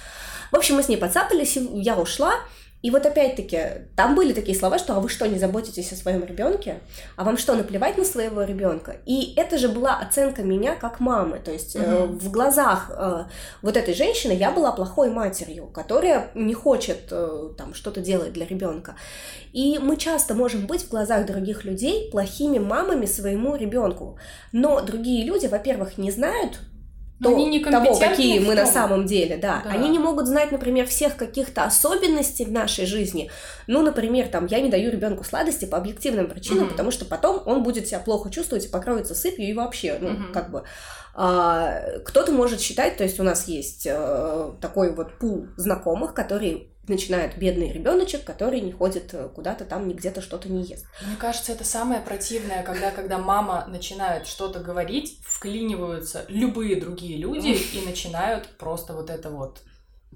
В 0.52 0.56
общем, 0.56 0.76
мы 0.76 0.84
с 0.84 0.90
ней 0.90 0.98
подцапались, 0.98 1.58
я 1.58 1.98
ушла, 1.98 2.34
и 2.82 2.90
вот 2.90 3.06
опять-таки, 3.06 3.60
там 3.96 4.16
были 4.16 4.34
такие 4.34 4.58
слова, 4.58 4.80
что 4.80 4.96
«а 4.96 5.00
вы 5.00 5.10
что, 5.10 5.28
не 5.28 5.38
заботитесь 5.38 5.92
о 5.92 5.96
своем 5.96 6.26
ребенке? 6.26 6.80
А 7.16 7.24
вам 7.24 7.38
что, 7.38 7.54
наплевать 7.56 7.98
на 7.98 8.04
своего 8.04 8.42
ребенка?» 8.44 8.98
И 9.06 9.34
это 9.36 9.58
же 9.60 9.70
была 9.70 9.98
оценка 10.00 10.42
меня 10.42 10.76
как 10.76 11.00
мамы. 11.00 11.40
То 11.40 11.52
есть 11.52 11.76
угу. 11.76 11.84
э, 11.84 12.06
в 12.08 12.32
глазах 12.32 12.92
э, 12.96 13.26
вот 13.62 13.78
этой 13.78 13.94
женщины 13.94 14.32
я 14.32 14.52
была 14.52 14.72
плохой 14.72 15.12
матерью, 15.12 15.68
которая 15.68 16.32
не 16.34 16.56
хочет 16.56 17.08
э, 17.12 17.50
там 17.58 17.76
что-то 17.76 18.02
делать 18.02 18.34
для 18.34 18.48
ребенка. 18.48 18.96
И 19.54 19.78
мы 19.78 19.98
часто 19.98 20.34
можем 20.34 20.66
быть 20.66 20.82
в 20.82 20.90
глазах 20.90 21.28
других 21.28 21.66
людей 21.66 22.10
плохими 22.10 22.58
мамами 22.58 23.06
своему 23.06 23.56
ребенку. 23.56 24.18
Но 24.52 24.82
другие 24.82 25.24
люди, 25.24 25.46
во-первых, 25.46 26.00
не 26.00 26.10
знают 26.10 26.60
то, 27.22 27.36
они 27.36 27.64
того, 27.64 27.98
какие 27.98 28.40
мы 28.40 28.56
на 28.56 28.66
самом 28.66 29.06
деле, 29.06 29.38
да. 29.38 29.62
да. 29.64 29.72
Они 29.72 29.90
не 29.90 30.00
могут 30.00 30.28
знать, 30.28 30.52
например, 30.52 30.88
всех 30.88 31.16
каких-то 31.16 31.64
особенностей 31.64 32.46
в 32.46 32.52
нашей 32.52 32.86
жизни. 32.86 33.30
Ну, 33.68 33.82
например, 33.82 34.28
там, 34.28 34.48
я 34.48 34.60
не 34.60 34.70
даю 34.70 34.92
ребенку 34.92 35.24
сладости 35.24 35.66
по 35.66 35.78
объективным 35.78 36.28
причинам, 36.28 36.64
угу. 36.64 36.72
потому 36.72 36.92
что 36.92 37.06
потом 37.06 37.44
он 37.46 37.64
будет 37.64 37.88
себя 37.88 38.00
плохо 38.00 38.30
чувствовать 38.30 38.66
и 38.66 38.70
покроется 38.70 39.16
сыпью 39.16 39.48
и 39.48 39.54
вообще, 39.54 39.98
ну, 40.00 40.10
угу. 40.10 40.34
как 40.34 40.52
бы... 40.52 40.64
А, 41.14 42.00
кто-то 42.06 42.32
может 42.32 42.62
считать, 42.62 42.98
то 42.98 43.04
есть 43.04 43.20
у 43.20 43.24
нас 43.24 43.48
есть 43.48 43.86
э, 43.86 44.52
такой 44.62 44.96
вот 44.96 45.20
пул 45.20 45.48
знакомых, 45.58 46.14
которые 46.14 46.71
начинает 46.88 47.38
бедный 47.38 47.72
ребеночек, 47.72 48.24
который 48.24 48.60
не 48.62 48.72
ходит 48.72 49.14
э, 49.14 49.30
куда-то 49.30 49.66
там, 49.66 49.88
ни 49.88 49.94
где-то 49.94 50.22
что-то 50.22 50.50
не 50.50 50.64
ест. 50.64 50.86
Мне 51.06 51.16
кажется, 51.16 51.52
это 51.52 51.64
самое 51.64 52.02
противное, 52.02 52.64
когда, 52.64 52.92
когда 52.92 53.18
мама 53.18 53.66
начинает 53.68 54.28
что-то 54.28 54.60
говорить, 54.60 55.20
вклиниваются 55.24 56.26
любые 56.28 56.80
другие 56.80 57.18
люди 57.18 57.50
и 57.74 57.86
начинают 57.86 58.48
просто 58.58 58.94
вот 58.94 59.10
это 59.10 59.30
вот 59.30 59.62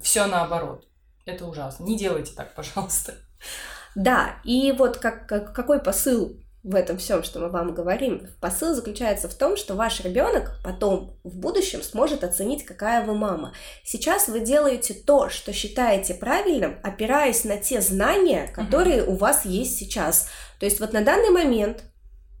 все 0.00 0.26
наоборот. 0.26 0.86
Это 1.24 1.46
ужасно. 1.46 1.84
Не 1.84 1.96
делайте 1.96 2.34
так, 2.34 2.54
пожалуйста. 2.54 3.14
Да, 3.94 4.40
и 4.44 4.72
вот 4.72 4.98
как, 4.98 5.26
как, 5.26 5.54
какой 5.54 5.80
посыл 5.80 6.38
в 6.66 6.74
этом 6.74 6.98
всем, 6.98 7.22
что 7.22 7.38
мы 7.38 7.48
вам 7.48 7.74
говорим. 7.74 8.26
Посыл 8.40 8.74
заключается 8.74 9.28
в 9.28 9.34
том, 9.34 9.56
что 9.56 9.74
ваш 9.74 10.00
ребенок 10.00 10.58
потом 10.64 11.16
в 11.22 11.38
будущем 11.38 11.80
сможет 11.80 12.24
оценить, 12.24 12.64
какая 12.64 13.04
вы 13.04 13.14
мама. 13.14 13.54
Сейчас 13.84 14.26
вы 14.26 14.40
делаете 14.40 14.92
то, 14.92 15.28
что 15.28 15.52
считаете 15.52 16.14
правильным, 16.14 16.80
опираясь 16.82 17.44
на 17.44 17.56
те 17.56 17.80
знания, 17.80 18.50
которые 18.52 19.04
угу. 19.04 19.12
у 19.12 19.16
вас 19.16 19.44
есть 19.44 19.78
сейчас. 19.78 20.28
То 20.58 20.66
есть 20.66 20.80
вот 20.80 20.92
на 20.92 21.02
данный 21.02 21.30
момент 21.30 21.84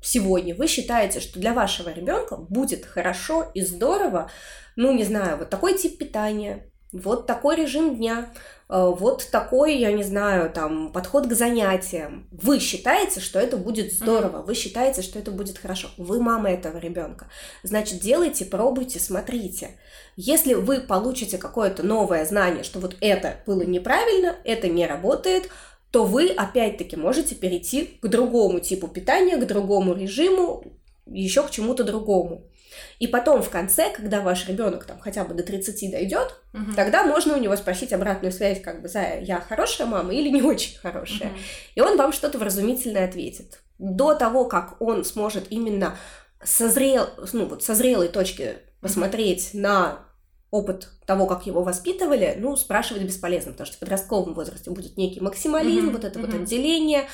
сегодня 0.02 0.56
вы 0.56 0.66
считаете, 0.66 1.20
что 1.20 1.38
для 1.38 1.54
вашего 1.54 1.90
ребенка 1.90 2.36
будет 2.36 2.84
хорошо 2.84 3.48
и 3.54 3.60
здорово, 3.60 4.28
ну 4.74 4.92
не 4.92 5.04
знаю, 5.04 5.38
вот 5.38 5.50
такой 5.50 5.78
тип 5.78 5.98
питания, 5.98 6.68
вот 6.90 7.28
такой 7.28 7.54
режим 7.54 7.94
дня, 7.94 8.32
вот 8.68 9.28
такой, 9.30 9.76
я 9.76 9.92
не 9.92 10.02
знаю, 10.02 10.50
там, 10.50 10.92
подход 10.92 11.26
к 11.26 11.32
занятиям. 11.32 12.26
Вы 12.32 12.58
считаете, 12.58 13.20
что 13.20 13.38
это 13.38 13.56
будет 13.56 13.92
здорово, 13.92 14.42
вы 14.42 14.54
считаете, 14.54 15.02
что 15.02 15.18
это 15.18 15.30
будет 15.30 15.58
хорошо. 15.58 15.88
Вы 15.96 16.20
мама 16.20 16.50
этого 16.50 16.78
ребенка. 16.78 17.28
Значит, 17.62 18.00
делайте, 18.00 18.44
пробуйте, 18.44 18.98
смотрите. 18.98 19.78
Если 20.16 20.54
вы 20.54 20.80
получите 20.80 21.38
какое-то 21.38 21.84
новое 21.84 22.24
знание, 22.24 22.64
что 22.64 22.80
вот 22.80 22.96
это 23.00 23.36
было 23.46 23.62
неправильно, 23.62 24.36
это 24.44 24.66
не 24.68 24.86
работает, 24.86 25.48
то 25.92 26.04
вы 26.04 26.28
опять-таки 26.30 26.96
можете 26.96 27.34
перейти 27.36 27.98
к 28.02 28.08
другому 28.08 28.60
типу 28.60 28.88
питания, 28.88 29.36
к 29.36 29.46
другому 29.46 29.94
режиму, 29.94 30.64
еще 31.06 31.42
к 31.44 31.50
чему-то 31.50 31.84
другому. 31.84 32.50
И 32.98 33.06
потом 33.06 33.42
в 33.42 33.50
конце, 33.50 33.90
когда 33.90 34.20
ваш 34.20 34.48
ребенок 34.48 34.84
там 34.84 34.98
хотя 34.98 35.24
бы 35.24 35.34
до 35.34 35.42
30 35.42 35.90
дойдет, 35.90 36.40
угу. 36.52 36.72
тогда 36.74 37.04
можно 37.04 37.34
у 37.36 37.40
него 37.40 37.56
спросить 37.56 37.92
обратную 37.92 38.32
связь, 38.32 38.60
как 38.60 38.82
бы, 38.82 38.88
Зая, 38.88 39.20
я 39.22 39.40
хорошая 39.40 39.86
мама 39.86 40.14
или 40.14 40.28
не 40.28 40.42
очень 40.42 40.78
хорошая. 40.78 41.28
Угу. 41.28 41.38
И 41.76 41.80
он 41.80 41.96
вам 41.96 42.12
что-то 42.12 42.38
вразумительное 42.38 43.06
ответит. 43.06 43.60
До 43.78 44.14
того, 44.14 44.46
как 44.46 44.80
он 44.80 45.04
сможет 45.04 45.50
именно 45.50 45.96
созрел, 46.42 47.08
ну, 47.32 47.46
вот, 47.46 47.62
со 47.62 47.74
зрелой 47.74 48.08
точки 48.08 48.56
посмотреть 48.80 49.50
угу. 49.52 49.62
на 49.62 50.06
опыт 50.50 50.88
того, 51.06 51.26
как 51.26 51.46
его 51.46 51.62
воспитывали, 51.62 52.36
ну, 52.38 52.56
спрашивать 52.56 53.02
бесполезно, 53.02 53.52
потому 53.52 53.66
что 53.66 53.76
в 53.76 53.80
подростковом 53.80 54.34
возрасте 54.34 54.70
будет 54.70 54.96
некий 54.96 55.20
максимализм, 55.20 55.88
mm-hmm. 55.88 55.92
вот 55.92 56.04
это 56.04 56.18
mm-hmm. 56.18 56.26
вот 56.26 56.42
отделение, 56.42 57.04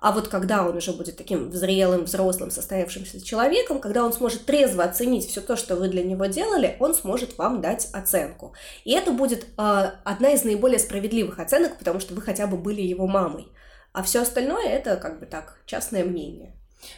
а 0.00 0.12
вот 0.12 0.28
когда 0.28 0.66
он 0.66 0.76
уже 0.76 0.92
будет 0.92 1.16
таким 1.16 1.52
зрелым, 1.52 2.04
взрослым, 2.04 2.50
состоявшимся 2.50 3.24
человеком, 3.24 3.80
когда 3.80 4.04
он 4.04 4.12
сможет 4.12 4.44
трезво 4.44 4.84
оценить 4.84 5.26
все 5.26 5.40
то, 5.40 5.56
что 5.56 5.76
вы 5.76 5.88
для 5.88 6.04
него 6.04 6.26
делали, 6.26 6.76
он 6.80 6.94
сможет 6.94 7.38
вам 7.38 7.60
дать 7.60 7.88
оценку. 7.92 8.54
И 8.84 8.92
это 8.92 9.12
будет 9.12 9.46
э, 9.56 9.90
одна 10.04 10.32
из 10.32 10.44
наиболее 10.44 10.78
справедливых 10.78 11.38
оценок, 11.38 11.78
потому 11.78 12.00
что 12.00 12.14
вы 12.14 12.20
хотя 12.20 12.46
бы 12.46 12.56
были 12.56 12.82
его 12.82 13.06
мамой. 13.06 13.48
А 13.92 14.02
все 14.02 14.22
остальное 14.22 14.68
это 14.68 14.96
как 14.96 15.20
бы 15.20 15.26
так, 15.26 15.58
частное 15.66 16.04
мнение. 16.04 16.54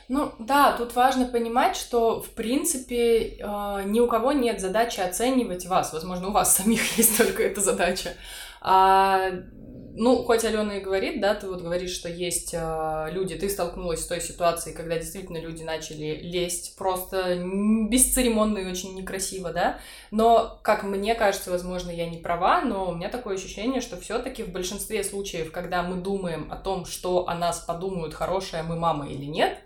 Ну 0.08 0.32
да, 0.38 0.72
тут 0.72 0.94
важно 0.94 1.26
понимать, 1.26 1.76
что 1.76 2.20
в 2.20 2.30
принципе 2.30 3.38
э, 3.38 3.82
ни 3.84 4.00
у 4.00 4.08
кого 4.08 4.32
нет 4.32 4.60
задачи 4.60 5.00
оценивать 5.00 5.66
вас. 5.66 5.92
Возможно, 5.92 6.28
у 6.28 6.32
вас 6.32 6.56
самих 6.56 6.82
есть 6.98 7.16
только 7.16 7.42
эта 7.42 7.60
задача. 7.60 8.14
А 8.60 9.30
ну, 9.96 10.22
хоть 10.24 10.44
Алена 10.44 10.76
и 10.76 10.80
говорит, 10.80 11.20
да, 11.20 11.34
ты 11.34 11.48
вот 11.48 11.62
говоришь, 11.62 11.92
что 11.92 12.08
есть 12.08 12.52
э, 12.52 13.08
люди, 13.10 13.34
ты 13.34 13.48
столкнулась 13.48 14.02
с 14.02 14.06
той 14.06 14.20
ситуацией, 14.20 14.74
когда 14.74 14.98
действительно 14.98 15.38
люди 15.38 15.62
начали 15.62 16.20
лезть 16.22 16.76
просто 16.76 17.36
бесцеремонно 17.88 18.58
и 18.58 18.70
очень 18.70 18.94
некрасиво, 18.94 19.52
да, 19.52 19.78
но, 20.10 20.58
как 20.62 20.82
мне 20.82 21.14
кажется, 21.14 21.50
возможно, 21.50 21.90
я 21.90 22.08
не 22.08 22.18
права, 22.18 22.60
но 22.60 22.90
у 22.90 22.94
меня 22.94 23.08
такое 23.08 23.36
ощущение, 23.36 23.80
что 23.80 23.98
все 23.98 24.18
таки 24.18 24.42
в 24.42 24.52
большинстве 24.52 25.02
случаев, 25.02 25.50
когда 25.50 25.82
мы 25.82 25.96
думаем 25.96 26.48
о 26.52 26.56
том, 26.56 26.84
что 26.84 27.28
о 27.28 27.34
нас 27.34 27.60
подумают, 27.60 28.14
хорошая 28.14 28.62
мы 28.62 28.76
мама 28.76 29.08
или 29.08 29.24
нет, 29.24 29.58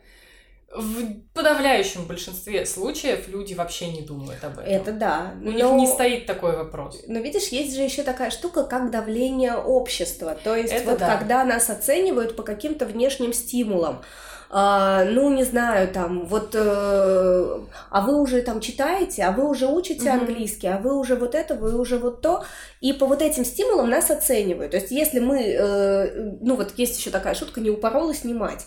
в 0.73 1.23
подавляющем 1.35 2.07
большинстве 2.07 2.65
случаев 2.65 3.27
люди 3.27 3.55
вообще 3.55 3.91
не 3.91 4.03
думают 4.03 4.45
об 4.45 4.59
этом. 4.59 4.73
Это 4.73 4.93
да. 4.93 5.35
У 5.41 5.51
но... 5.51 5.51
них 5.51 5.73
не 5.73 5.87
стоит 5.89 6.27
такой 6.27 6.57
вопрос. 6.57 7.03
Но 7.09 7.19
видишь, 7.19 7.49
есть 7.49 7.75
же 7.75 7.83
еще 7.83 8.05
такая 8.05 8.31
штука, 8.31 8.63
как 8.65 8.91
давление 8.91 9.55
общества. 9.55 10.37
То 10.43 10.55
есть 10.55 10.73
Это 10.73 10.91
вот 10.91 10.99
да. 11.01 11.17
когда 11.17 11.45
нас 11.45 11.71
оценивают 11.71 12.37
по 12.37 12.45
каким-то 12.45 12.87
внешним 12.87 13.33
стимулам. 13.33 14.03
А, 14.53 15.05
ну, 15.05 15.33
не 15.33 15.45
знаю, 15.45 15.93
там, 15.93 16.27
вот, 16.27 16.57
э, 16.57 17.61
а 17.91 18.01
вы 18.01 18.21
уже 18.21 18.43
там 18.43 18.61
читаете, 18.61 19.23
а 19.23 19.31
вы 19.31 19.49
уже 19.49 19.69
учите 19.69 20.07
mm-hmm. 20.07 20.19
английский, 20.19 20.67
а 20.67 20.79
вы 20.79 20.99
уже 20.99 21.15
вот 21.15 21.37
это, 21.37 21.55
вы 21.55 21.79
уже 21.79 21.99
вот 21.99 22.21
то, 22.21 22.45
и 22.81 22.93
по 22.93 23.07
вот 23.07 23.23
этим 23.23 23.45
стимулам 23.45 23.89
нас 23.89 24.11
оценивают. 24.11 24.73
То 24.73 24.79
есть, 24.79 24.91
если 24.91 25.21
мы, 25.21 25.41
э, 25.41 26.37
ну, 26.41 26.57
вот 26.57 26.73
есть 26.77 26.99
еще 26.99 27.11
такая 27.11 27.35
шутка, 27.35 27.61
не 27.61 27.71
упорола 27.71 28.13
снимать. 28.13 28.67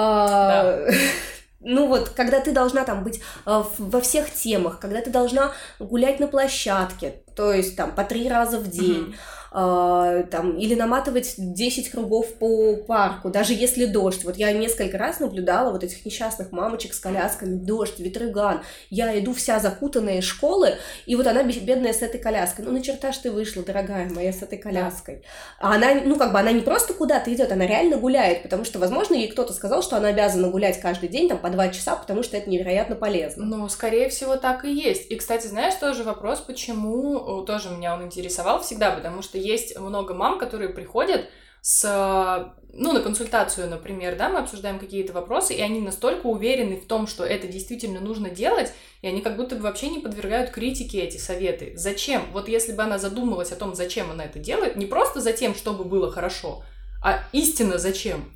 А, 0.00 0.78
ну 1.60 1.88
вот, 1.88 2.10
когда 2.10 2.38
ты 2.38 2.52
должна 2.52 2.84
там 2.84 3.02
быть 3.02 3.20
а, 3.44 3.66
во 3.78 4.00
всех 4.00 4.32
темах, 4.32 4.78
когда 4.78 5.00
ты 5.00 5.10
должна 5.10 5.52
гулять 5.80 6.20
на 6.20 6.28
площадке, 6.28 7.22
то 7.34 7.52
есть 7.52 7.76
там 7.76 7.92
по 7.92 8.04
три 8.04 8.28
раза 8.28 8.58
в 8.58 8.68
день. 8.68 9.12
Mm-hmm 9.12 9.37
э, 9.58 10.24
там, 10.30 10.56
или 10.56 10.74
наматывать 10.74 11.34
10 11.36 11.90
кругов 11.90 12.34
по 12.34 12.76
парку, 12.76 13.30
даже 13.30 13.54
если 13.54 13.86
дождь. 13.86 14.24
Вот 14.24 14.36
я 14.36 14.52
несколько 14.52 14.98
раз 14.98 15.20
наблюдала 15.20 15.70
вот 15.70 15.84
этих 15.84 16.04
несчастных 16.04 16.52
мамочек 16.52 16.94
с 16.94 17.00
колясками, 17.00 17.56
дождь, 17.56 17.98
ветрыган. 17.98 18.60
Я 18.90 19.18
иду 19.18 19.34
вся 19.34 19.58
закутанная 19.58 20.18
из 20.18 20.24
школы, 20.24 20.74
и 21.06 21.16
вот 21.16 21.26
она 21.26 21.42
бедная 21.42 21.92
с 21.92 22.02
этой 22.02 22.20
коляской. 22.20 22.64
Ну, 22.64 22.72
на 22.72 22.82
черта 22.82 23.12
ж 23.12 23.16
ты 23.18 23.30
вышла, 23.30 23.62
дорогая 23.62 24.08
моя, 24.10 24.32
с 24.32 24.42
этой 24.42 24.58
коляской. 24.58 25.24
А 25.58 25.74
она, 25.74 25.94
ну, 26.04 26.16
как 26.16 26.32
бы 26.32 26.38
она 26.38 26.52
не 26.52 26.60
просто 26.60 26.94
куда-то 26.94 27.32
идет, 27.32 27.52
она 27.52 27.66
реально 27.66 27.96
гуляет, 27.96 28.42
потому 28.42 28.64
что, 28.64 28.78
возможно, 28.78 29.14
ей 29.14 29.28
кто-то 29.28 29.52
сказал, 29.52 29.82
что 29.82 29.96
она 29.96 30.08
обязана 30.08 30.48
гулять 30.48 30.80
каждый 30.80 31.08
день, 31.08 31.28
там, 31.28 31.38
по 31.38 31.50
два 31.50 31.68
часа, 31.68 31.96
потому 31.96 32.22
что 32.22 32.36
это 32.36 32.48
невероятно 32.48 32.96
полезно. 32.96 33.44
Ну, 33.44 33.68
скорее 33.68 34.08
всего, 34.08 34.36
так 34.36 34.64
и 34.64 34.72
есть. 34.72 35.10
И, 35.10 35.16
кстати, 35.16 35.46
знаешь, 35.46 35.74
тоже 35.74 36.04
вопрос, 36.04 36.40
почему, 36.40 37.42
тоже 37.42 37.70
меня 37.70 37.94
он 37.94 38.04
интересовал 38.04 38.60
всегда, 38.60 38.90
потому 38.90 39.22
что 39.22 39.38
есть 39.48 39.78
много 39.78 40.14
мам, 40.14 40.38
которые 40.38 40.68
приходят 40.68 41.28
с, 41.60 42.54
ну, 42.72 42.92
на 42.92 43.00
консультацию, 43.00 43.68
например, 43.68 44.16
да, 44.16 44.28
мы 44.28 44.38
обсуждаем 44.38 44.78
какие-то 44.78 45.12
вопросы, 45.12 45.54
и 45.54 45.60
они 45.60 45.80
настолько 45.80 46.26
уверены 46.26 46.76
в 46.76 46.86
том, 46.86 47.06
что 47.06 47.24
это 47.24 47.48
действительно 47.48 48.00
нужно 48.00 48.30
делать, 48.30 48.72
и 49.02 49.08
они 49.08 49.20
как 49.20 49.36
будто 49.36 49.56
бы 49.56 49.62
вообще 49.62 49.88
не 49.88 49.98
подвергают 49.98 50.50
критике 50.50 51.00
эти 51.00 51.16
советы. 51.16 51.72
Зачем? 51.74 52.22
Вот 52.32 52.48
если 52.48 52.72
бы 52.72 52.82
она 52.82 52.98
задумалась 52.98 53.52
о 53.52 53.56
том, 53.56 53.74
зачем 53.74 54.10
она 54.10 54.24
это 54.24 54.38
делает, 54.38 54.76
не 54.76 54.86
просто 54.86 55.20
за 55.20 55.32
тем, 55.32 55.54
чтобы 55.54 55.84
было 55.84 56.10
хорошо, 56.12 56.62
а 57.04 57.24
истинно 57.32 57.78
зачем? 57.78 58.32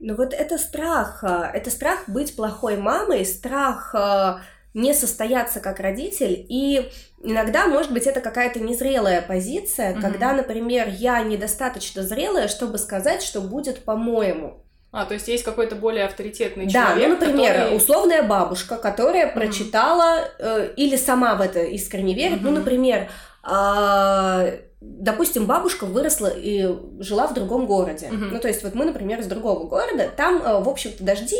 Ну 0.00 0.16
вот 0.16 0.34
это 0.34 0.58
страх, 0.58 1.22
а, 1.22 1.50
это 1.52 1.70
страх 1.70 2.08
быть 2.08 2.34
плохой 2.34 2.76
мамой, 2.76 3.24
страх 3.24 3.94
а, 3.94 4.40
не 4.74 4.92
состояться 4.92 5.60
как 5.60 5.78
родитель, 5.78 6.44
и 6.48 6.90
иногда, 7.22 7.68
может 7.68 7.92
быть, 7.92 8.06
это 8.06 8.20
какая-то 8.20 8.58
незрелая 8.58 9.22
позиция, 9.22 9.94
mm-hmm. 9.94 10.00
когда, 10.00 10.32
например, 10.32 10.88
я 10.88 11.22
недостаточно 11.22 12.02
зрелая, 12.02 12.48
чтобы 12.48 12.78
сказать, 12.78 13.22
что 13.22 13.40
будет 13.40 13.84
по-моему. 13.84 14.64
А, 14.90 15.06
то 15.06 15.14
есть 15.14 15.28
есть 15.28 15.44
какой-то 15.44 15.76
более 15.76 16.04
авторитетный 16.04 16.66
да, 16.66 16.70
человек. 16.70 17.02
Да, 17.02 17.08
ну, 17.08 17.14
например, 17.14 17.54
который... 17.54 17.76
условная 17.76 18.22
бабушка, 18.24 18.76
которая 18.76 19.26
mm-hmm. 19.26 19.34
прочитала 19.34 20.28
э, 20.38 20.72
или 20.76 20.96
сама 20.96 21.36
в 21.36 21.40
это 21.40 21.62
искренне 21.62 22.14
верит. 22.14 22.38
Mm-hmm. 22.38 22.44
Ну, 22.44 22.50
например, 22.50 23.08
э, 23.48 24.58
допустим, 24.80 25.46
бабушка 25.46 25.84
выросла 25.86 26.32
и 26.34 26.68
жила 26.98 27.26
в 27.28 27.34
другом 27.34 27.66
городе. 27.66 28.06
Mm-hmm. 28.06 28.28
Ну, 28.32 28.38
то 28.40 28.48
есть 28.48 28.62
вот 28.64 28.74
мы, 28.74 28.84
например, 28.84 29.20
из 29.20 29.26
другого 29.26 29.68
города, 29.68 30.08
там, 30.16 30.42
э, 30.42 30.60
в 30.60 30.68
общем-то, 30.68 31.02
дожди, 31.02 31.38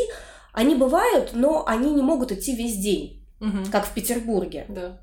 они 0.53 0.75
бывают, 0.75 1.31
но 1.33 1.65
они 1.67 1.93
не 1.93 2.01
могут 2.01 2.31
идти 2.31 2.55
весь 2.55 2.77
день 2.77 3.24
угу. 3.39 3.57
как 3.71 3.85
в 3.85 3.93
Петербурге. 3.93 4.65
Да. 4.69 5.01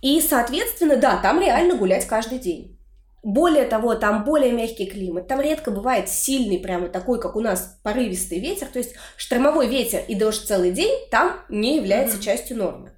И, 0.00 0.20
соответственно, 0.20 0.96
да, 0.96 1.16
там 1.16 1.40
реально 1.40 1.76
гулять 1.76 2.06
каждый 2.06 2.38
день. 2.38 2.78
Более 3.24 3.64
того, 3.64 3.96
там 3.96 4.24
более 4.24 4.52
мягкий 4.52 4.86
климат, 4.86 5.26
там 5.26 5.40
редко 5.40 5.72
бывает 5.72 6.08
сильный, 6.08 6.58
прямо 6.58 6.88
такой, 6.88 7.20
как 7.20 7.34
у 7.34 7.40
нас, 7.40 7.78
порывистый 7.82 8.38
ветер, 8.38 8.68
то 8.68 8.78
есть 8.78 8.94
штормовой 9.16 9.66
ветер 9.68 10.02
и 10.06 10.14
дождь 10.14 10.46
целый 10.46 10.70
день 10.70 10.94
там 11.10 11.40
не 11.48 11.76
является 11.76 12.16
угу. 12.16 12.22
частью 12.22 12.58
нормы. 12.58 12.92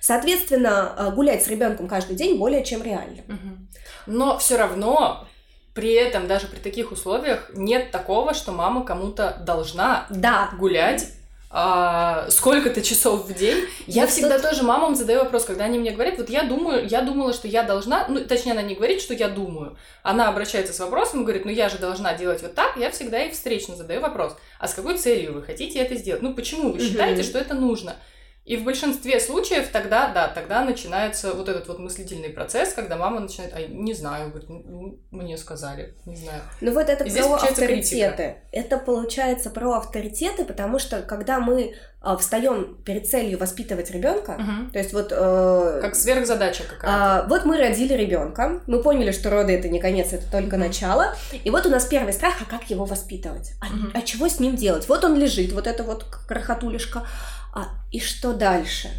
Соответственно, 0.00 0.94
э, 0.96 1.10
гулять 1.14 1.44
с 1.44 1.48
ребенком 1.48 1.88
каждый 1.88 2.16
день 2.16 2.38
более 2.38 2.64
чем 2.64 2.82
реально. 2.82 3.22
Угу. 3.28 4.14
Но 4.14 4.38
все 4.38 4.56
равно 4.56 5.26
при 5.74 5.92
этом, 5.92 6.26
даже 6.26 6.46
при 6.46 6.58
таких 6.58 6.90
условиях, 6.90 7.50
нет 7.52 7.90
такого, 7.90 8.32
что 8.32 8.50
мама 8.50 8.82
кому-то 8.82 9.42
должна 9.44 10.06
да. 10.08 10.50
гулять 10.58 11.12
а, 11.48 12.28
сколько-то 12.30 12.82
часов 12.82 13.26
в 13.26 13.34
день. 13.34 13.64
Я 13.86 14.02
ну, 14.02 14.08
всегда 14.08 14.38
тоже 14.38 14.62
мамам 14.62 14.94
задаю 14.94 15.20
вопрос, 15.20 15.44
когда 15.44 15.64
они 15.64 15.78
мне 15.78 15.92
говорят, 15.92 16.18
вот 16.18 16.28
я 16.28 16.42
думаю, 16.42 16.86
я 16.88 17.02
думала, 17.02 17.32
что 17.32 17.46
я 17.46 17.62
должна, 17.62 18.06
ну, 18.08 18.24
точнее, 18.24 18.52
она 18.52 18.62
не 18.62 18.74
говорит, 18.74 19.00
что 19.00 19.14
я 19.14 19.28
думаю, 19.28 19.76
она 20.02 20.28
обращается 20.28 20.72
с 20.72 20.80
вопросом 20.80 21.20
и 21.20 21.22
говорит, 21.22 21.44
ну, 21.44 21.50
я 21.50 21.68
же 21.68 21.78
должна 21.78 22.14
делать 22.14 22.42
вот 22.42 22.54
так, 22.54 22.76
я 22.76 22.90
всегда 22.90 23.18
ей 23.18 23.30
встречно 23.30 23.76
задаю 23.76 24.00
вопрос, 24.00 24.36
а 24.58 24.66
с 24.66 24.74
какой 24.74 24.98
целью 24.98 25.34
вы 25.34 25.42
хотите 25.42 25.78
это 25.78 25.94
сделать? 25.94 26.22
Ну, 26.22 26.34
почему 26.34 26.72
вы 26.72 26.80
считаете, 26.80 27.22
что 27.22 27.38
это 27.38 27.54
нужно? 27.54 27.96
И 28.46 28.56
в 28.56 28.62
большинстве 28.62 29.18
случаев 29.18 29.68
тогда, 29.72 30.12
да, 30.12 30.28
тогда 30.28 30.64
начинается 30.64 31.34
вот 31.34 31.48
этот 31.48 31.66
вот 31.66 31.80
мыслительный 31.80 32.28
процесс, 32.28 32.72
когда 32.72 32.96
мама 32.96 33.18
начинает, 33.18 33.52
а 33.52 33.60
не 33.66 33.92
знаю, 33.92 34.30
говорит, 34.30 34.48
ну, 34.48 35.00
мне 35.10 35.36
сказали, 35.36 35.96
не 36.06 36.14
знаю. 36.14 36.42
Ну 36.60 36.72
вот 36.72 36.88
это 36.88 37.02
И 37.02 37.10
про 37.10 37.34
авторитеты. 37.34 38.16
Критика. 38.16 38.36
Это 38.52 38.78
получается 38.78 39.50
про 39.50 39.72
авторитеты, 39.78 40.44
потому 40.44 40.78
что 40.78 41.02
когда 41.02 41.40
мы 41.40 41.74
а, 42.00 42.16
встаем 42.16 42.76
перед 42.84 43.08
целью 43.08 43.36
воспитывать 43.36 43.90
ребенка, 43.90 44.36
угу. 44.38 44.70
то 44.70 44.78
есть 44.78 44.92
вот... 44.92 45.08
Э, 45.10 45.80
как 45.82 45.96
сверхзадача 45.96 46.62
какая-то. 46.62 46.86
А, 46.86 47.26
вот 47.28 47.46
мы 47.46 47.58
родили 47.58 47.94
ребенка, 47.94 48.60
мы 48.68 48.80
поняли, 48.80 49.10
что 49.10 49.28
роды 49.28 49.54
это 49.54 49.68
не 49.68 49.80
конец, 49.80 50.12
это 50.12 50.30
только 50.30 50.54
угу. 50.54 50.62
начало, 50.62 51.16
и 51.42 51.50
вот 51.50 51.66
у 51.66 51.68
нас 51.68 51.84
первый 51.86 52.12
страх, 52.12 52.34
а 52.42 52.44
как 52.44 52.70
его 52.70 52.84
воспитывать? 52.84 53.54
А, 53.60 53.66
угу. 53.66 53.90
а 53.92 54.02
чего 54.02 54.28
с 54.28 54.38
ним 54.38 54.54
делать? 54.54 54.88
Вот 54.88 55.02
он 55.02 55.18
лежит, 55.18 55.50
вот 55.50 55.66
это 55.66 55.82
вот 55.82 56.04
крохотулишка, 56.28 57.02
а 57.56 57.68
и 57.90 57.98
что 57.98 58.34
дальше? 58.34 58.90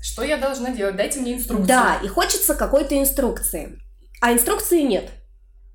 Что 0.00 0.22
я 0.22 0.36
должна 0.36 0.70
делать? 0.70 0.96
Дайте 0.96 1.20
мне 1.20 1.34
инструкцию. 1.34 1.66
Да, 1.66 1.98
и 2.02 2.06
хочется 2.06 2.54
какой-то 2.54 2.98
инструкции. 2.98 3.78
А 4.20 4.32
инструкции 4.32 4.82
нет. 4.82 5.10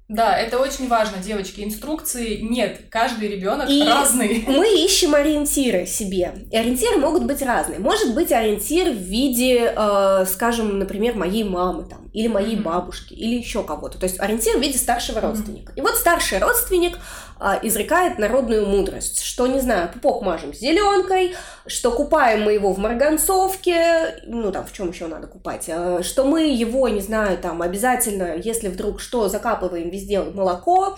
Да, 0.07 0.37
это 0.37 0.57
очень 0.59 0.87
важно, 0.87 1.17
девочки. 1.17 1.61
Инструкции 1.61 2.37
нет. 2.37 2.79
Каждый 2.89 3.27
ребенок 3.27 3.67
разный. 3.67 4.45
Мы 4.47 4.85
ищем 4.85 5.13
ориентиры 5.15 5.85
себе. 5.85 6.47
И 6.49 6.55
ориентиры 6.55 6.97
могут 6.97 7.25
быть 7.25 7.41
разные. 7.41 7.79
Может 7.79 8.15
быть 8.15 8.31
ориентир 8.31 8.89
в 8.89 8.95
виде, 8.95 9.73
э, 9.75 10.25
скажем, 10.25 10.79
например, 10.79 11.15
моей 11.15 11.43
мамы 11.43 11.83
там, 11.83 12.07
или 12.13 12.29
моей 12.29 12.55
mm-hmm. 12.55 12.61
бабушки, 12.61 13.13
или 13.15 13.35
еще 13.35 13.63
кого-то. 13.63 13.99
То 13.99 14.05
есть 14.05 14.17
ориентир 14.21 14.57
в 14.57 14.61
виде 14.61 14.77
старшего 14.77 15.17
mm-hmm. 15.17 15.29
родственника. 15.29 15.73
И 15.75 15.81
вот 15.81 15.95
старший 15.95 16.39
родственник 16.39 16.97
а, 17.39 17.59
изрекает 17.61 18.19
народную 18.19 18.65
мудрость, 18.65 19.21
что, 19.23 19.47
не 19.47 19.59
знаю, 19.59 19.89
пупок 19.93 20.21
мажем 20.21 20.53
зеленкой, 20.53 21.35
что 21.65 21.91
купаем 21.91 22.43
мы 22.43 22.53
его 22.53 22.73
в 22.73 22.79
марганцовке, 22.79 24.21
ну, 24.25 24.51
там, 24.51 24.65
в 24.65 24.73
чем 24.73 24.89
еще 24.89 25.07
надо 25.07 25.27
купать, 25.27 25.69
а, 25.69 26.01
что 26.03 26.23
мы 26.23 26.47
его, 26.47 26.87
не 26.89 27.01
знаю, 27.01 27.37
там, 27.37 27.61
обязательно, 27.61 28.35
если 28.35 28.69
вдруг 28.69 28.99
что, 28.99 29.29
закапываем 29.29 29.89
везде 29.89 30.21
молоко, 30.21 30.97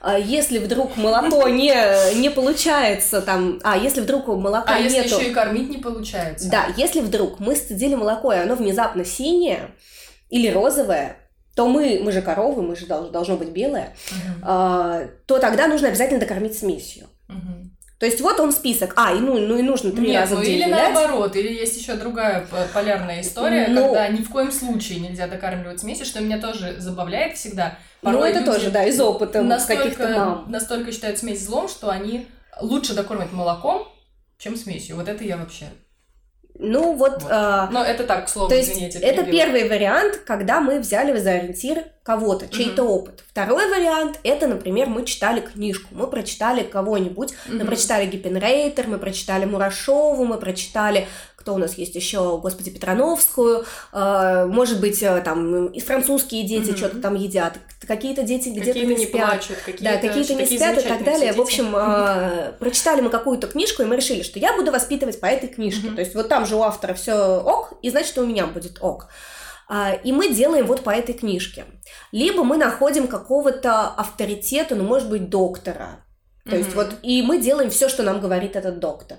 а, 0.00 0.18
если 0.18 0.58
вдруг 0.58 0.96
молоко 0.96 1.48
не, 1.48 1.74
не 2.14 2.30
получается, 2.30 3.20
там, 3.20 3.60
а, 3.62 3.76
если 3.76 4.00
вдруг 4.00 4.28
молока 4.28 4.74
а 4.74 4.80
нету... 4.80 4.94
А 4.94 4.98
если 4.98 5.14
еще 5.14 5.30
и 5.30 5.34
кормить 5.34 5.70
не 5.70 5.78
получается? 5.78 6.50
Да, 6.50 6.66
если 6.76 7.00
вдруг 7.00 7.40
мы 7.40 7.54
сцедили 7.56 7.94
молоко, 7.94 8.32
и 8.32 8.38
оно 8.38 8.54
внезапно 8.54 9.04
синее 9.04 9.70
или 10.30 10.48
розовое, 10.48 11.19
то 11.60 11.68
мы, 11.68 12.00
мы 12.02 12.10
же 12.10 12.22
коровы, 12.22 12.62
мы 12.62 12.74
же 12.74 12.86
должно, 12.86 13.10
должно 13.10 13.36
быть 13.36 13.50
белое, 13.50 13.94
uh-huh. 14.08 14.40
а, 14.42 15.02
то 15.26 15.38
тогда 15.38 15.66
нужно 15.66 15.88
обязательно 15.88 16.18
докормить 16.18 16.56
смесью. 16.56 17.06
Uh-huh. 17.28 17.66
То 17.98 18.06
есть 18.06 18.22
вот 18.22 18.40
он 18.40 18.50
список. 18.50 18.94
А, 18.96 19.12
и 19.12 19.18
ну, 19.18 19.38
ну 19.38 19.58
и 19.58 19.62
нужно 19.62 19.92
три 19.92 20.06
Нет, 20.06 20.22
раза 20.22 20.36
ну, 20.36 20.40
в 20.40 20.44
день 20.44 20.54
или 20.54 20.64
гулять. 20.64 20.94
наоборот, 20.94 21.36
или 21.36 21.52
есть 21.52 21.78
еще 21.78 21.96
другая 21.96 22.46
полярная 22.72 23.20
история, 23.20 23.68
ну, 23.68 23.82
когда 23.82 24.08
ни 24.08 24.22
в 24.22 24.30
коем 24.30 24.50
случае 24.52 25.00
нельзя 25.00 25.26
докармливать 25.26 25.80
смесью, 25.80 26.06
что 26.06 26.22
меня 26.22 26.40
тоже 26.40 26.76
забавляет 26.78 27.36
всегда. 27.36 27.76
Ну, 28.00 28.10
Порой 28.10 28.32
ну, 28.32 28.40
это 28.40 28.50
тоже, 28.50 28.70
да, 28.70 28.82
из 28.84 28.98
опыта 28.98 29.46
каких-то 29.68 30.08
мам. 30.08 30.46
Настолько 30.48 30.92
считают 30.92 31.18
смесь 31.18 31.44
злом, 31.44 31.68
что 31.68 31.90
они 31.90 32.26
лучше 32.62 32.94
докормят 32.94 33.32
молоком, 33.32 33.86
чем 34.38 34.56
смесью. 34.56 34.96
Вот 34.96 35.08
это 35.08 35.24
я 35.24 35.36
вообще 35.36 35.66
ну 36.60 36.94
вот. 36.94 37.22
вот. 37.22 37.30
Э, 37.30 37.68
Но 37.70 37.84
это 37.84 38.04
так, 38.04 38.26
к 38.26 38.28
слову, 38.28 38.48
то 38.48 38.54
есть 38.54 38.72
извините. 38.72 38.98
Это 38.98 39.24
первый 39.24 39.68
вариант, 39.68 40.20
когда 40.26 40.60
мы 40.60 40.78
взяли 40.78 41.18
за 41.18 41.32
ориентир 41.32 41.84
кого-то, 42.02 42.48
чей-то 42.48 42.82
опыт. 42.82 43.24
Второй 43.28 43.68
вариант 43.70 44.18
это, 44.24 44.46
например, 44.46 44.88
мы 44.88 45.04
читали 45.04 45.40
книжку, 45.40 45.88
мы 45.92 46.06
прочитали 46.06 46.62
кого-нибудь, 46.62 47.32
угу. 47.48 47.56
мы 47.56 47.64
прочитали 47.64 48.06
Гиппенрейтер, 48.06 48.88
мы 48.88 48.98
прочитали 48.98 49.44
Мурашову, 49.44 50.24
мы 50.24 50.38
прочитали 50.38 51.06
кто 51.40 51.54
у 51.54 51.58
нас 51.58 51.78
есть 51.78 51.94
еще, 51.94 52.38
господи, 52.38 52.70
Петрановскую, 52.70 53.64
э, 53.94 54.46
может 54.46 54.78
быть, 54.78 55.02
э, 55.02 55.22
там 55.22 55.68
и 55.68 55.80
французские 55.80 56.46
дети 56.46 56.70
mm-hmm. 56.70 56.76
что-то 56.76 57.00
там 57.00 57.14
едят, 57.14 57.54
какие-то 57.86 58.22
дети 58.24 58.50
где-то 58.50 58.66
какие 58.66 58.84
не, 58.84 58.94
не 58.94 59.06
спят, 59.06 59.30
плачут, 59.30 59.56
да, 59.80 59.96
какие-то 59.96 60.34
не 60.34 60.44
спят 60.44 60.78
и 60.78 60.82
так 60.86 61.02
далее. 61.02 61.32
В 61.32 61.40
общем, 61.40 61.74
э, 61.74 62.52
прочитали 62.60 63.00
мы 63.00 63.08
какую-то 63.08 63.46
книжку 63.46 63.82
и 63.82 63.86
мы 63.86 63.96
решили, 63.96 64.22
что 64.22 64.38
я 64.38 64.54
буду 64.54 64.70
воспитывать 64.70 65.18
по 65.18 65.26
этой 65.26 65.48
книжке, 65.48 65.88
mm-hmm. 65.88 65.94
то 65.94 66.00
есть 66.00 66.14
вот 66.14 66.28
там 66.28 66.44
же 66.44 66.56
у 66.56 66.62
автора 66.62 66.92
все 66.92 67.40
ок, 67.40 67.72
и 67.80 67.88
значит 67.88 68.18
у 68.18 68.26
меня 68.26 68.46
будет 68.46 68.76
ок. 68.82 69.08
А, 69.66 69.94
и 69.94 70.12
мы 70.12 70.34
делаем 70.34 70.66
вот 70.66 70.82
по 70.82 70.90
этой 70.90 71.14
книжке. 71.14 71.64
Либо 72.12 72.44
мы 72.44 72.58
находим 72.58 73.06
какого-то 73.06 73.88
авторитета, 73.88 74.74
ну, 74.74 74.84
может 74.84 75.08
быть, 75.08 75.30
доктора. 75.30 76.04
То 76.44 76.50
mm-hmm. 76.50 76.58
есть 76.58 76.74
вот, 76.74 76.94
и 77.02 77.22
мы 77.22 77.40
делаем 77.40 77.70
все, 77.70 77.88
что 77.88 78.02
нам 78.02 78.20
говорит 78.20 78.56
этот 78.56 78.78
доктор. 78.78 79.18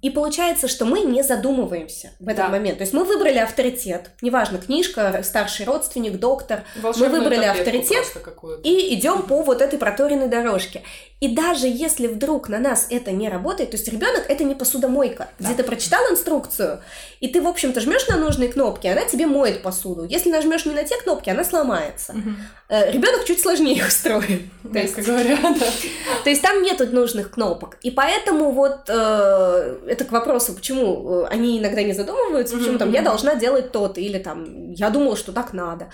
и 0.01 0.09
получается, 0.09 0.67
что 0.67 0.85
мы 0.85 1.01
не 1.01 1.23
задумываемся 1.23 2.11
в 2.19 2.27
этот 2.27 2.45
да. 2.45 2.49
момент. 2.49 2.79
То 2.79 2.83
есть 2.83 2.93
мы 2.93 3.03
выбрали 3.03 3.37
авторитет, 3.37 4.11
неважно, 4.21 4.57
книжка, 4.57 5.21
старший 5.23 5.65
родственник, 5.65 6.19
доктор. 6.19 6.63
Волшебную 6.81 7.11
мы 7.11 7.19
выбрали 7.19 7.45
авторитет 7.45 8.05
и 8.63 8.95
идем 8.95 9.23
по 9.23 9.43
вот 9.43 9.61
этой 9.61 9.77
проторенной 9.77 10.27
дорожке. 10.27 10.81
И 11.19 11.27
даже 11.35 11.67
если 11.67 12.07
вдруг 12.07 12.49
на 12.49 12.57
нас 12.57 12.87
это 12.89 13.11
не 13.11 13.29
работает, 13.29 13.71
то 13.71 13.77
есть 13.77 13.87
ребенок 13.87 14.25
это 14.27 14.43
не 14.43 14.55
посудомойка, 14.55 15.29
да. 15.37 15.45
где 15.45 15.55
ты 15.57 15.63
прочитал 15.63 16.01
инструкцию, 16.09 16.81
и 17.19 17.27
ты, 17.27 17.41
в 17.41 17.47
общем-то, 17.47 17.79
жмешь 17.79 18.07
на 18.07 18.17
нужные 18.17 18.49
кнопки, 18.49 18.87
она 18.87 19.05
тебе 19.05 19.27
моет 19.27 19.61
посуду. 19.61 20.05
Если 20.05 20.31
нажмешь 20.31 20.65
не 20.65 20.73
на 20.73 20.83
те 20.83 20.97
кнопки, 20.97 21.29
она 21.29 21.43
сломается. 21.43 22.13
Угу. 22.13 22.29
Ребенок 22.91 23.25
чуть 23.25 23.39
сложнее 23.39 23.85
устроен. 23.85 24.49
То 24.63 24.79
есть, 24.79 24.95
говоря, 24.97 25.37
да. 25.43 25.67
То 26.23 26.29
есть 26.31 26.41
там 26.41 26.63
нету 26.63 26.87
нужных 26.87 27.29
кнопок. 27.29 27.77
И 27.83 27.91
поэтому 27.91 28.51
вот 28.51 28.85
э, 28.87 29.90
это 29.91 30.05
к 30.05 30.11
вопросу, 30.13 30.53
почему 30.53 31.23
э, 31.23 31.27
они 31.27 31.59
иногда 31.59 31.83
не 31.83 31.91
задумываются, 31.91 32.57
почему 32.57 32.77
там 32.77 32.93
я 32.93 33.01
должна 33.01 33.35
делать 33.35 33.73
то-то, 33.73 33.99
или 33.99 34.19
там 34.19 34.71
я 34.71 34.89
думала, 34.89 35.17
что 35.17 35.33
так 35.33 35.51
надо. 35.51 35.89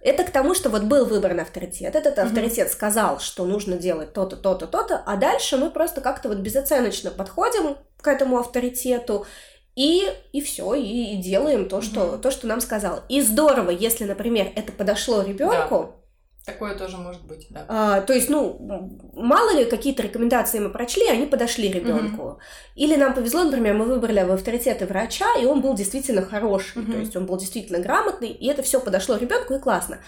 Это 0.00 0.22
к 0.22 0.30
тому, 0.30 0.54
что 0.54 0.70
вот 0.70 0.84
был 0.84 1.04
выбран 1.04 1.40
авторитет, 1.40 1.96
этот 1.96 2.16
авторитет 2.20 2.70
сказал, 2.70 3.18
что 3.18 3.44
нужно 3.44 3.76
делать 3.76 4.12
то-то, 4.12 4.36
то-то, 4.36 4.68
то-то, 4.68 5.02
а 5.04 5.16
дальше 5.16 5.56
мы 5.56 5.70
просто 5.70 6.00
как-то 6.00 6.28
вот 6.28 6.38
безоценочно 6.38 7.10
подходим 7.10 7.76
к 8.00 8.06
этому 8.06 8.38
авторитету 8.38 9.26
и, 9.74 10.04
и 10.32 10.40
все, 10.40 10.74
и, 10.74 11.14
и 11.14 11.16
делаем 11.16 11.68
то, 11.68 11.82
что, 11.82 12.02
mm-hmm. 12.02 12.20
то, 12.20 12.30
что 12.30 12.46
нам 12.46 12.60
сказал. 12.60 13.00
И 13.08 13.20
здорово, 13.20 13.70
если, 13.70 14.04
например, 14.04 14.52
это 14.54 14.70
подошло 14.70 15.22
ребенку, 15.22 15.94
да 15.94 15.99
Такое 16.52 16.74
тоже 16.74 16.96
может 16.96 17.22
быть, 17.22 17.46
да. 17.50 17.64
А, 17.68 18.00
то 18.00 18.12
есть, 18.12 18.28
ну, 18.28 18.58
мало 19.14 19.56
ли 19.56 19.64
какие-то 19.64 20.02
рекомендации 20.02 20.58
мы 20.58 20.70
прочли, 20.70 21.06
они 21.06 21.26
подошли 21.26 21.70
ребенку. 21.70 22.22
Угу. 22.22 22.38
Или 22.76 22.96
нам 22.96 23.14
повезло, 23.14 23.44
например, 23.44 23.74
мы 23.74 23.84
выбрали 23.84 24.22
в 24.22 24.32
авторитеты 24.32 24.86
врача, 24.86 25.26
и 25.40 25.44
он 25.44 25.60
был 25.60 25.74
действительно 25.74 26.22
хороший, 26.22 26.82
угу. 26.82 26.92
то 26.92 26.98
есть 26.98 27.16
он 27.16 27.26
был 27.26 27.36
действительно 27.36 27.78
грамотный, 27.78 28.30
и 28.30 28.46
это 28.48 28.62
все 28.62 28.80
подошло 28.80 29.16
ребенку, 29.16 29.54
и 29.54 29.58
классно. 29.58 29.98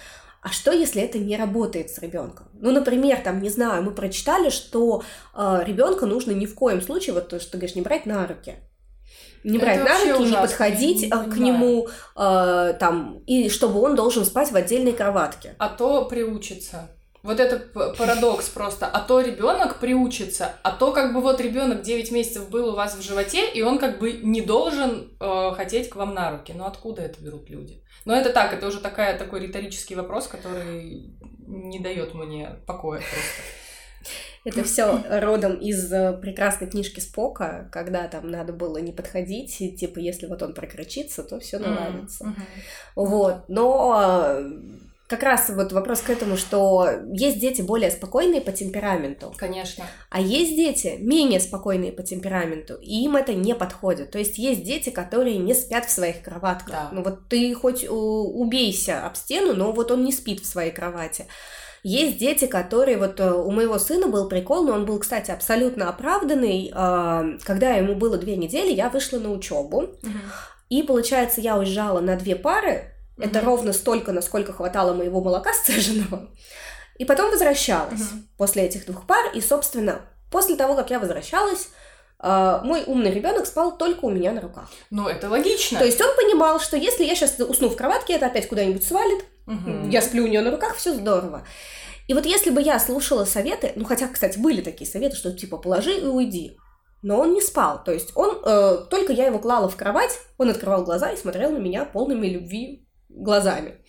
А 0.43 0.49
что, 0.49 0.72
если 0.72 1.01
это 1.01 1.18
не 1.18 1.36
работает 1.36 1.90
с 1.90 1.99
ребенком? 1.99 2.49
Ну, 2.55 2.72
например, 2.72 3.20
там, 3.22 3.40
не 3.40 3.49
знаю, 3.49 3.84
мы 3.84 3.93
прочитали, 3.93 4.51
что 4.51 5.05
э, 5.34 5.61
ребенка 5.64 6.07
нужно 6.07 6.32
ни 6.32 6.47
в 6.47 6.55
коем 6.57 6.82
случае, 6.82 7.14
вот 7.14 7.28
то, 7.28 7.38
что 7.38 7.53
ты 7.53 7.59
говоришь, 7.59 7.76
не 7.76 7.82
брать 7.82 8.07
на 8.07 8.26
руки 8.26 8.57
не 9.45 9.59
брать 9.59 9.80
это 9.80 9.88
на 9.88 9.99
руки, 9.99 10.22
ужасно. 10.22 10.28
не 10.28 10.36
подходить 10.36 11.03
не 11.03 11.09
э, 11.09 11.30
к 11.30 11.36
нему, 11.36 11.88
э, 12.16 12.74
там, 12.78 13.18
и 13.26 13.49
чтобы 13.49 13.80
он 13.80 13.97
должен 13.97 14.24
спать 14.24 14.53
в 14.53 14.57
отдельной 14.57 14.93
кроватке. 14.93 15.55
А 15.59 15.68
то 15.68 16.05
приучится. 16.05 16.90
Вот 17.22 17.38
это 17.38 17.59
парадокс 17.97 18.49
просто. 18.49 18.86
А 18.86 19.01
то 19.01 19.20
ребенок 19.20 19.78
приучится, 19.78 20.57
а 20.62 20.72
то 20.72 20.93
как 20.93 21.14
бы 21.14 21.20
вот 21.20 21.40
ребенок 21.40 21.82
9 21.82 22.11
месяцев 22.11 22.51
был 22.51 22.70
у 22.70 22.74
вас 22.74 22.97
в 22.97 23.03
животе, 23.03 23.49
и 23.49 23.62
он 23.62 23.78
как 23.78 24.01
бы 24.01 24.12
не 24.12 24.40
должен 24.40 25.12
э, 25.20 25.53
хотеть 25.57 25.88
к 25.88 25.97
вам 25.97 26.14
на 26.14 26.32
руки. 26.32 26.53
Ну 26.57 26.64
откуда 26.64 27.03
это 27.03 27.22
берут 27.22 27.49
люди? 27.49 27.82
Но 28.05 28.14
это 28.14 28.30
так, 28.30 28.53
это 28.53 28.66
уже 28.66 28.80
такая, 28.80 29.16
такой 29.16 29.40
риторический 29.40 29.95
вопрос, 29.95 30.26
который 30.26 31.14
не 31.47 31.78
дает 31.78 32.14
мне 32.14 32.57
покоя 32.66 33.01
просто. 33.01 33.62
Это 34.45 34.64
все 34.64 35.03
родом 35.09 35.55
из 35.55 35.93
э, 35.93 36.18
прекрасной 36.20 36.68
книжки 36.68 36.99
Спока, 36.99 37.68
когда 37.70 38.09
там 38.09 38.28
надо 38.28 38.53
было 38.53 38.78
не 38.78 38.93
подходить, 38.93 39.61
и, 39.61 39.70
типа, 39.70 40.01
если 40.01 40.26
вот 40.26 40.43
он 40.43 40.53
прокричится, 40.53 41.22
то 41.22 41.38
все 41.38 41.59
наладится. 41.59 42.24
Mm-hmm. 42.24 42.43
Вот. 42.97 43.45
Но 43.49 44.01
э, 44.03 44.51
как 45.12 45.22
раз 45.22 45.51
вот 45.51 45.72
вопрос 45.72 46.01
к 46.01 46.09
этому, 46.09 46.36
что 46.36 46.88
есть 47.12 47.38
дети 47.38 47.61
более 47.61 47.90
спокойные 47.90 48.40
по 48.40 48.51
темпераменту. 48.51 49.32
Конечно. 49.36 49.84
А 50.09 50.20
есть 50.20 50.57
дети 50.57 50.97
менее 50.99 51.38
спокойные 51.38 51.93
по 51.93 52.03
темпераменту, 52.03 52.76
и 52.76 53.05
им 53.05 53.16
это 53.16 53.34
не 53.34 53.55
подходит. 53.55 54.11
То 54.11 54.18
есть 54.18 54.38
есть 54.38 54.64
дети, 54.64 54.88
которые 54.88 55.36
не 55.36 55.53
спят 55.53 55.84
в 55.84 55.90
своих 55.90 56.22
кроватках. 56.22 56.72
Да. 56.72 56.88
Ну 56.93 57.03
вот 57.03 57.28
ты 57.28 57.55
хоть 57.55 57.86
убейся 57.88 59.07
об 59.07 59.14
стену, 59.16 59.53
но 59.53 59.72
вот 59.72 59.90
он 59.90 60.03
не 60.03 60.12
спит 60.12 60.40
в 60.40 60.47
своей 60.47 60.72
кровати. 60.72 61.26
Есть 61.83 62.18
дети, 62.18 62.47
которые, 62.47 62.97
вот 62.97 63.18
э, 63.18 63.33
у 63.33 63.51
моего 63.51 63.78
сына 63.78 64.07
был 64.07 64.28
прикол, 64.28 64.64
но 64.64 64.72
он 64.72 64.87
был, 64.87 64.99
кстати, 65.01 65.30
абсолютно 65.33 65.89
оправданный. 65.89 66.70
Когда 66.72 67.70
ему 67.70 67.97
было 67.97 68.16
две 68.18 68.37
недели, 68.37 68.72
я 68.72 68.89
вышла 68.89 69.18
на 69.18 69.33
учебу. 69.33 69.78
Угу. 69.78 70.11
И, 70.68 70.83
получается, 70.85 71.41
я 71.41 71.59
уезжала 71.59 72.01
на 72.01 72.16
две 72.16 72.37
пары. 72.37 72.95
Угу. 73.16 73.26
Это 73.26 73.41
ровно 73.41 73.72
столько, 73.72 74.12
насколько 74.12 74.53
хватало 74.53 74.95
моего 74.95 75.20
молока 75.20 75.53
сцеженного. 75.55 76.30
И 76.99 77.05
потом 77.05 77.30
возвращалась 77.30 78.01
угу. 78.01 78.22
после 78.37 78.62
этих 78.62 78.87
двух 78.87 79.07
пар. 79.07 79.33
И, 79.35 79.41
собственно, 79.41 80.03
после 80.30 80.57
того, 80.57 80.74
как 80.74 80.91
я 80.91 81.01
возвращалась, 81.01 81.68
мой 82.23 82.85
умный 82.87 83.12
ребенок 83.12 83.47
спал 83.47 83.77
только 83.77 84.05
у 84.05 84.11
меня 84.11 84.33
на 84.33 84.41
руках. 84.41 84.70
Ну, 84.91 85.09
это 85.09 85.29
логично. 85.29 85.79
То 85.79 85.85
есть 85.85 86.01
он 86.01 86.14
понимал, 86.16 86.61
что 86.61 86.77
если 86.77 87.05
я 87.05 87.14
сейчас 87.16 87.39
усну 87.41 87.68
в 87.68 87.77
кроватке, 87.77 88.14
это 88.14 88.27
опять 88.27 88.49
куда-нибудь 88.49 88.85
свалит. 88.85 89.25
Угу. 89.47 89.89
Я 89.91 90.03
сплю 90.03 90.25
у 90.25 90.29
нее 90.29 90.41
на 90.41 90.53
руках, 90.53 90.77
все 90.77 90.95
здорово. 90.95 91.45
И 92.09 92.14
вот 92.14 92.27
если 92.27 92.51
бы 92.51 92.61
я 92.61 92.79
слушала 92.79 93.25
советы, 93.25 93.73
ну 93.75 93.85
хотя, 93.85 94.09
кстати, 94.09 94.39
были 94.39 94.61
такие 94.61 94.89
советы, 94.89 95.16
что 95.16 95.33
типа 95.33 95.57
положи 95.57 95.95
и 95.95 96.05
уйди. 96.05 96.59
Но 97.03 97.18
он 97.18 97.33
не 97.33 97.41
спал. 97.41 97.83
То 97.83 97.93
есть 97.93 98.12
он, 98.14 98.41
э, 98.45 98.85
только 98.89 99.12
я 99.12 99.27
его 99.27 99.39
клала 99.39 99.68
в 99.68 99.77
кровать, 99.77 100.18
он 100.39 100.51
открывал 100.51 100.85
глаза 100.85 101.11
и 101.11 101.16
смотрел 101.16 101.51
на 101.51 101.59
меня 101.59 101.85
полными 101.85 102.29
любви 102.29 102.87
глазами. 103.09 103.85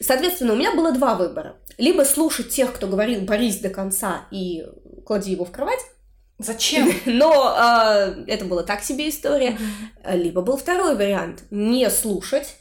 Соответственно, 0.00 0.52
у 0.52 0.56
меня 0.56 0.74
было 0.74 0.92
два 0.92 1.14
выбора. 1.14 1.56
Либо 1.78 2.02
слушать 2.02 2.50
тех, 2.50 2.72
кто 2.72 2.86
говорил 2.86 3.22
«борись 3.22 3.60
до 3.60 3.70
конца» 3.70 4.26
и 4.30 4.64
клади 5.04 5.32
его 5.32 5.44
в 5.44 5.50
кровать, 5.50 5.80
Зачем? 6.38 6.92
Но 7.06 7.56
э, 7.58 8.24
это 8.26 8.44
была 8.44 8.62
так 8.62 8.82
себе 8.82 9.08
история. 9.08 9.56
Mm-hmm. 10.04 10.16
Либо 10.16 10.42
был 10.42 10.56
второй 10.56 10.96
вариант 10.96 11.44
не 11.50 11.88
слушать. 11.90 12.56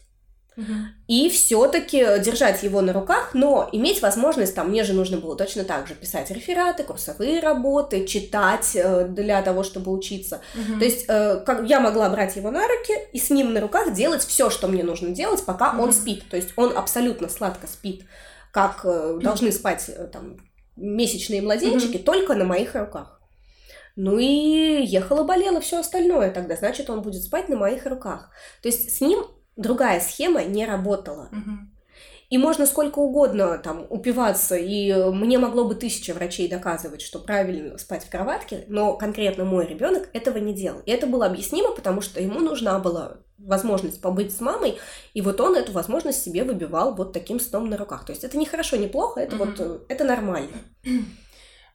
Угу. 0.58 0.74
И 1.08 1.30
все-таки 1.30 2.00
держать 2.20 2.64
его 2.64 2.82
на 2.82 2.94
руках, 2.94 3.32
но 3.34 3.68
иметь 3.74 4.02
возможность, 4.02 4.56
там, 4.56 4.70
мне 4.70 4.84
же 4.84 4.94
нужно 4.94 5.18
было 5.18 5.36
точно 5.36 5.66
так 5.66 5.88
же 5.88 5.96
писать 5.96 6.32
рефераты, 6.32 6.84
курсовые 6.84 7.42
работы, 7.42 8.06
читать 8.06 8.72
э, 8.76 9.06
для 9.10 9.42
того, 9.42 9.64
чтобы 9.64 9.92
учиться. 9.92 10.42
Угу. 10.56 10.80
То 10.80 10.86
есть 10.86 11.06
э, 11.08 11.44
как, 11.46 11.68
я 11.68 11.82
могла 11.82 12.10
брать 12.10 12.36
его 12.38 12.52
на 12.52 12.66
руки 12.68 12.94
и 13.12 13.20
с 13.20 13.30
ним 13.30 13.54
на 13.54 13.60
руках 13.60 13.94
делать 13.94 14.24
все, 14.24 14.50
что 14.50 14.68
мне 14.68 14.84
нужно 14.84 15.10
делать, 15.10 15.44
пока 15.44 15.72
угу. 15.72 15.84
он 15.84 15.94
спит. 15.94 16.24
То 16.30 16.38
есть 16.38 16.54
он 16.56 16.76
абсолютно 16.78 17.28
сладко 17.28 17.68
спит, 17.68 18.06
как 18.52 18.82
э, 18.86 19.20
должны 19.22 19.52
спать 19.52 19.90
э, 19.90 20.08
там 20.08 20.38
месячные 20.78 21.42
младенчики, 21.42 21.98
угу. 21.98 22.06
только 22.06 22.34
на 22.34 22.46
моих 22.46 22.76
руках. 22.76 23.15
Ну 23.96 24.18
и 24.18 24.84
ехала, 24.86 25.24
болела, 25.24 25.62
все 25.62 25.80
остальное 25.80 26.32
тогда, 26.32 26.56
значит, 26.56 26.90
он 26.90 27.02
будет 27.02 27.24
спать 27.24 27.48
на 27.50 27.56
моих 27.56 27.86
руках. 27.86 28.30
То 28.62 28.68
есть 28.68 28.98
с 28.98 29.02
ним 29.02 29.26
другая 29.56 30.00
схема 30.00 30.44
не 30.44 30.66
работала. 30.66 31.30
И 32.30 32.40
можно 32.40 32.66
сколько 32.66 33.00
угодно 33.00 33.58
там 33.60 33.86
упиваться, 33.88 34.56
и 34.56 34.92
мне 35.12 35.38
могло 35.38 35.66
бы 35.66 35.76
тысяча 35.76 36.14
врачей 36.14 36.50
доказывать, 36.50 37.02
что 37.02 37.20
правильно 37.20 37.78
спать 37.78 38.04
в 38.04 38.10
кроватке, 38.10 38.66
но 38.68 38.98
конкретно 38.98 39.46
мой 39.46 39.68
ребенок 39.68 40.10
этого 40.12 40.40
не 40.40 40.54
делал. 40.54 40.80
И 40.86 40.92
это 40.92 41.06
было 41.06 41.28
объяснимо, 41.28 41.72
потому 41.72 42.02
что 42.02 42.20
ему 42.20 42.40
нужна 42.40 42.80
была 42.80 43.18
возможность 43.38 44.02
побыть 44.02 44.36
с 44.36 44.42
мамой, 44.42 44.78
и 45.14 45.22
вот 45.22 45.40
он 45.40 45.56
эту 45.56 45.72
возможность 45.72 46.24
себе 46.24 46.44
выбивал 46.44 46.96
вот 46.96 47.14
таким 47.14 47.40
сном 47.40 47.70
на 47.70 47.78
руках. 47.78 48.06
То 48.06 48.12
есть 48.12 48.24
это 48.24 48.38
не 48.38 48.46
хорошо, 48.46 48.76
не 48.78 48.88
плохо, 48.88 49.20
это 49.20 49.36
mm-hmm. 49.36 49.58
вот 49.58 49.86
это 49.88 50.04
нормально. 50.04 50.58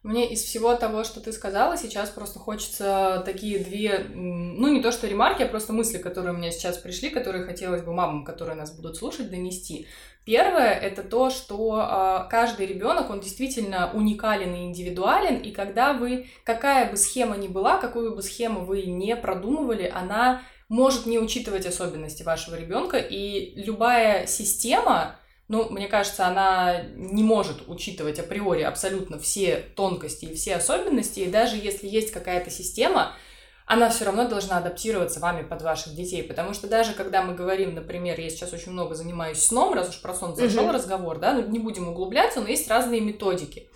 Мне 0.03 0.31
из 0.31 0.41
всего 0.41 0.73
того, 0.73 1.03
что 1.03 1.19
ты 1.19 1.31
сказала, 1.31 1.77
сейчас 1.77 2.09
просто 2.09 2.39
хочется 2.39 3.21
такие 3.23 3.59
две, 3.59 3.99
ну 4.09 4.67
не 4.67 4.81
то 4.81 4.91
что 4.91 5.05
ремарки, 5.05 5.43
а 5.43 5.47
просто 5.47 5.73
мысли, 5.73 5.99
которые 5.99 6.33
у 6.33 6.37
меня 6.37 6.49
сейчас 6.49 6.79
пришли, 6.79 7.11
которые 7.11 7.43
хотелось 7.43 7.83
бы 7.83 7.93
мамам, 7.93 8.23
которые 8.23 8.55
нас 8.55 8.75
будут 8.75 8.97
слушать, 8.97 9.29
донести. 9.29 9.85
Первое 10.25 10.73
это 10.73 11.03
то, 11.03 11.29
что 11.29 11.79
э, 11.81 12.29
каждый 12.31 12.65
ребенок, 12.65 13.11
он 13.11 13.19
действительно 13.19 13.91
уникален 13.93 14.55
и 14.55 14.65
индивидуален, 14.65 15.37
и 15.37 15.51
когда 15.51 15.93
вы, 15.93 16.27
какая 16.45 16.89
бы 16.89 16.97
схема 16.97 17.37
ни 17.37 17.47
была, 17.47 17.77
какую 17.77 18.15
бы 18.15 18.23
схему 18.23 18.65
вы 18.65 18.83
не 18.83 19.15
продумывали, 19.15 19.91
она 19.93 20.41
может 20.67 21.05
не 21.05 21.19
учитывать 21.19 21.67
особенности 21.67 22.23
вашего 22.23 22.55
ребенка, 22.55 22.97
и 22.97 23.53
любая 23.55 24.25
система, 24.25 25.15
ну, 25.51 25.69
мне 25.69 25.89
кажется, 25.89 26.27
она 26.27 26.81
не 26.95 27.23
может 27.23 27.67
учитывать 27.67 28.19
априори 28.19 28.61
абсолютно 28.61 29.19
все 29.19 29.57
тонкости 29.75 30.23
и 30.23 30.33
все 30.33 30.55
особенности, 30.55 31.19
и 31.19 31.29
даже 31.29 31.57
если 31.57 31.89
есть 31.89 32.11
какая-то 32.11 32.49
система, 32.49 33.11
она 33.65 33.89
все 33.89 34.05
равно 34.05 34.29
должна 34.29 34.59
адаптироваться 34.59 35.19
вами 35.19 35.43
под 35.43 35.61
ваших 35.61 35.93
детей, 35.93 36.23
потому 36.23 36.53
что 36.53 36.67
даже 36.67 36.93
когда 36.93 37.21
мы 37.21 37.35
говорим, 37.35 37.75
например, 37.75 38.17
я 38.17 38.29
сейчас 38.29 38.53
очень 38.53 38.71
много 38.71 38.95
занимаюсь 38.95 39.43
сном, 39.43 39.73
раз 39.73 39.89
уж 39.89 40.01
про 40.01 40.13
сон 40.13 40.37
зашел 40.37 40.63
угу. 40.63 40.71
разговор, 40.71 41.19
да, 41.19 41.33
ну 41.33 41.45
не 41.45 41.59
будем 41.59 41.89
углубляться, 41.89 42.39
но 42.39 42.47
есть 42.47 42.69
разные 42.69 43.01
методики. 43.01 43.69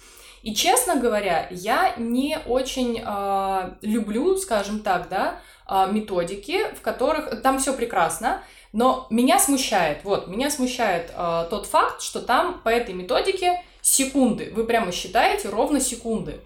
И 0.45 0.53
честно 0.53 0.97
говоря, 0.97 1.47
я 1.49 1.95
не 1.97 2.37
очень 2.45 3.01
э, 3.03 3.69
люблю, 3.81 4.37
скажем 4.37 4.81
так, 4.81 5.09
да, 5.09 5.39
э, 5.67 5.87
методики, 5.91 6.71
в 6.75 6.81
которых 6.81 7.41
там 7.41 7.57
все 7.57 7.73
прекрасно, 7.73 8.43
но 8.71 9.07
меня 9.09 9.39
смущает, 9.39 10.03
вот, 10.03 10.27
меня 10.27 10.51
смущает 10.51 11.11
э, 11.17 11.47
тот 11.49 11.65
факт, 11.65 12.03
что 12.03 12.21
там 12.21 12.61
по 12.63 12.69
этой 12.69 12.93
методике 12.93 13.63
секунды. 13.81 14.53
Вы 14.55 14.65
прямо 14.65 14.91
считаете 14.91 15.49
ровно 15.49 15.79
секунды. 15.79 16.39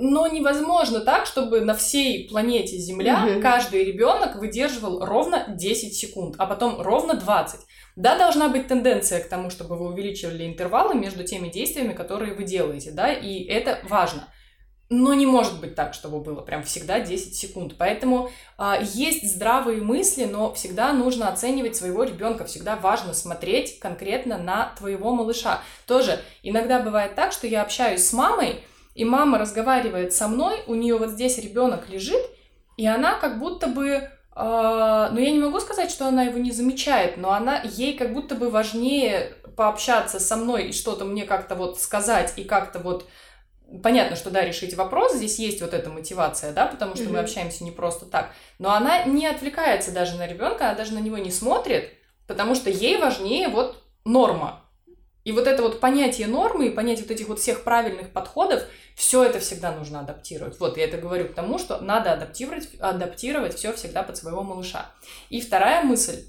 Но 0.00 0.26
невозможно 0.26 1.00
так, 1.00 1.26
чтобы 1.26 1.60
на 1.60 1.74
всей 1.74 2.26
планете 2.26 2.78
Земля 2.78 3.26
угу. 3.30 3.42
каждый 3.42 3.84
ребенок 3.84 4.36
выдерживал 4.36 5.04
ровно 5.04 5.44
10 5.48 5.94
секунд, 5.94 6.36
а 6.38 6.46
потом 6.46 6.80
ровно 6.80 7.14
20. 7.14 7.60
Да, 7.96 8.16
должна 8.16 8.48
быть 8.48 8.66
тенденция 8.66 9.20
к 9.20 9.28
тому, 9.28 9.50
чтобы 9.50 9.76
вы 9.76 9.88
увеличивали 9.90 10.46
интервалы 10.46 10.94
между 10.94 11.22
теми 11.22 11.48
действиями, 11.48 11.92
которые 11.92 12.32
вы 12.34 12.44
делаете, 12.44 12.92
да, 12.92 13.12
и 13.12 13.44
это 13.44 13.78
важно. 13.88 14.26
но 14.92 15.14
не 15.14 15.26
может 15.26 15.60
быть 15.60 15.76
так, 15.76 15.94
чтобы 15.94 16.20
было 16.20 16.40
прям 16.40 16.64
всегда 16.64 16.98
10 16.98 17.36
секунд. 17.36 17.74
Поэтому 17.78 18.30
э, 18.58 18.72
есть 18.94 19.30
здравые 19.30 19.82
мысли, 19.82 20.24
но 20.24 20.52
всегда 20.54 20.92
нужно 20.92 21.28
оценивать 21.28 21.76
своего 21.76 22.02
ребенка. 22.02 22.44
Всегда 22.44 22.74
важно 22.74 23.14
смотреть 23.14 23.78
конкретно 23.78 24.36
на 24.36 24.72
твоего 24.76 25.14
малыша. 25.14 25.60
Тоже 25.86 26.18
иногда 26.42 26.80
бывает 26.80 27.14
так, 27.14 27.30
что 27.30 27.46
я 27.46 27.62
общаюсь 27.62 28.02
с 28.02 28.12
мамой, 28.12 28.64
и 29.00 29.04
мама 29.04 29.38
разговаривает 29.38 30.12
со 30.12 30.28
мной, 30.28 30.60
у 30.66 30.74
нее 30.74 30.98
вот 30.98 31.08
здесь 31.08 31.38
ребенок 31.38 31.88
лежит, 31.88 32.20
и 32.76 32.86
она 32.86 33.14
как 33.14 33.38
будто 33.38 33.66
бы 33.66 34.10
Uh, 34.32 35.10
ну, 35.10 35.18
я 35.18 35.32
не 35.32 35.40
могу 35.40 35.58
сказать, 35.58 35.90
что 35.90 36.06
она 36.06 36.22
его 36.22 36.38
не 36.38 36.52
замечает, 36.52 37.16
но 37.16 37.32
она 37.32 37.60
ей 37.62 37.98
как 37.98 38.12
будто 38.14 38.36
бы 38.36 38.48
важнее 38.48 39.34
пообщаться 39.56 40.20
со 40.20 40.36
мной 40.36 40.68
и 40.68 40.72
что-то 40.72 41.04
мне 41.04 41.24
как-то 41.24 41.56
вот 41.56 41.80
сказать 41.80 42.34
и 42.36 42.44
как-то 42.44 42.78
вот 42.78 43.06
понятно, 43.82 44.14
что 44.14 44.30
да, 44.30 44.42
решить 44.42 44.74
вопрос, 44.74 45.16
здесь 45.16 45.40
есть 45.40 45.60
вот 45.60 45.74
эта 45.74 45.90
мотивация, 45.90 46.52
да, 46.52 46.66
потому 46.66 46.94
что 46.94 47.04
mm-hmm. 47.04 47.12
мы 47.12 47.18
общаемся 47.18 47.64
не 47.64 47.72
просто 47.72 48.06
так, 48.06 48.30
но 48.60 48.70
она 48.70 49.02
не 49.02 49.26
отвлекается 49.26 49.92
даже 49.92 50.16
на 50.16 50.28
ребенка, 50.28 50.66
она 50.66 50.74
даже 50.74 50.94
на 50.94 51.00
него 51.00 51.18
не 51.18 51.32
смотрит, 51.32 51.92
потому 52.28 52.54
что 52.54 52.70
ей 52.70 52.98
важнее 52.98 53.48
вот 53.48 53.82
норма. 54.04 54.59
И 55.24 55.32
вот 55.32 55.46
это 55.46 55.62
вот 55.62 55.80
понятие 55.80 56.26
нормы 56.26 56.68
и 56.68 56.70
понятие 56.70 57.04
вот 57.04 57.12
этих 57.12 57.28
вот 57.28 57.38
всех 57.38 57.62
правильных 57.62 58.10
подходов, 58.10 58.62
все 58.94 59.22
это 59.22 59.38
всегда 59.38 59.72
нужно 59.72 60.00
адаптировать. 60.00 60.58
Вот 60.58 60.76
я 60.76 60.84
это 60.84 60.96
говорю 60.96 61.28
к 61.28 61.34
тому, 61.34 61.58
что 61.58 61.78
надо 61.80 62.12
адаптировать, 62.12 62.68
адаптировать 62.80 63.54
все 63.54 63.72
всегда 63.74 64.02
под 64.02 64.16
своего 64.16 64.42
малыша. 64.42 64.86
И 65.28 65.40
вторая 65.40 65.82
мысль, 65.84 66.24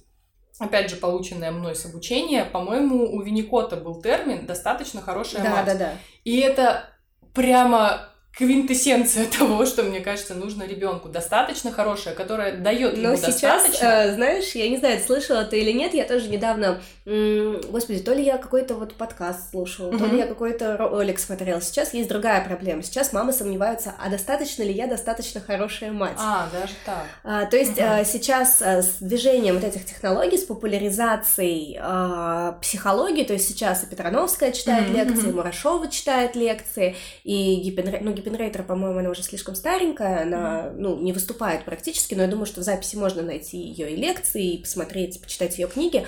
опять 0.59 0.89
же, 0.89 0.97
полученная 0.97 1.51
мной 1.51 1.75
с 1.75 1.85
обучения, 1.85 2.43
по-моему, 2.43 3.13
у 3.13 3.21
Винникота 3.21 3.77
был 3.77 4.01
термин 4.01 4.45
«достаточно 4.45 5.01
хорошая 5.01 5.43
да, 5.43 5.49
мать». 5.49 5.65
Да, 5.65 5.73
да, 5.73 5.79
да. 5.79 5.93
И 6.25 6.39
это 6.39 6.89
прямо 7.33 8.10
квинтэссенция 8.33 9.25
того, 9.39 9.65
что, 9.65 9.83
мне 9.83 9.99
кажется, 9.99 10.33
нужно 10.35 10.63
ребенку. 10.63 11.09
Достаточно 11.09 11.71
хорошая, 11.71 12.13
которая 12.13 12.57
дает 12.57 12.97
ему 12.97 13.09
Но 13.09 13.15
сейчас, 13.15 13.63
достаточно. 13.63 13.85
Э, 13.85 14.15
знаешь, 14.15 14.51
я 14.55 14.69
не 14.69 14.77
знаю, 14.77 14.99
слышала 14.99 15.43
ты 15.43 15.59
или 15.59 15.71
нет, 15.71 15.93
я 15.93 16.05
тоже 16.05 16.29
недавно, 16.29 16.81
господи, 17.05 17.99
то 17.99 18.13
ли 18.13 18.23
я 18.23 18.37
какой-то 18.37 18.75
вот 18.75 18.95
подкаст 18.95 19.51
слушала, 19.51 19.91
mm-hmm. 19.91 19.97
то 19.97 20.05
ли 20.05 20.17
я 20.17 20.27
какой-то 20.27 20.77
ролик 20.77 21.19
смотрела. 21.19 21.61
Сейчас 21.61 21.93
есть 21.93 22.07
другая 22.07 22.43
проблема. 22.45 22.83
Сейчас 22.83 23.11
мамы 23.11 23.33
сомневаются, 23.33 23.93
а 23.99 24.09
достаточно 24.09 24.63
ли 24.63 24.71
я 24.71 24.87
достаточно 24.87 25.41
хорошая 25.41 25.91
мать. 25.91 26.17
А, 26.17 26.47
даже 26.51 26.73
так. 26.85 27.05
А, 27.23 27.45
то 27.45 27.57
есть 27.57 27.77
mm-hmm. 27.77 28.05
сейчас 28.05 28.61
э, 28.61 28.81
с 28.81 28.97
движением 28.99 29.55
вот 29.55 29.63
этих 29.63 29.85
технологий, 29.85 30.37
с 30.37 30.43
популяризацией 30.43 31.77
а, 31.81 32.53
психологии, 32.61 33.23
то 33.23 33.33
есть 33.33 33.47
сейчас 33.47 33.83
и 33.83 33.87
Петрановская 33.87 34.51
читает 34.51 34.87
mm-hmm. 34.87 35.05
лекции, 35.05 35.29
и 35.29 35.31
Мурашова 35.33 35.89
читает 35.89 36.35
лекции, 36.35 36.95
и 37.23 37.55
гипер... 37.55 37.99
ну, 38.01 38.13
Гиппенрейтер, 38.21 38.63
по-моему, 38.63 38.99
она 38.99 39.09
уже 39.09 39.23
слишком 39.23 39.55
старенькая, 39.55 40.21
она, 40.23 40.37
mm-hmm. 40.37 40.75
ну, 40.77 40.97
не 40.99 41.11
выступает 41.11 41.65
практически, 41.65 42.13
но 42.13 42.21
я 42.23 42.27
думаю, 42.27 42.45
что 42.45 42.61
в 42.61 42.63
записи 42.63 42.95
можно 42.95 43.21
найти 43.21 43.57
ее 43.57 43.91
и 43.91 43.95
лекции, 43.95 44.53
и 44.53 44.61
посмотреть, 44.61 45.21
почитать 45.21 45.57
ее 45.57 45.67
книги. 45.67 46.05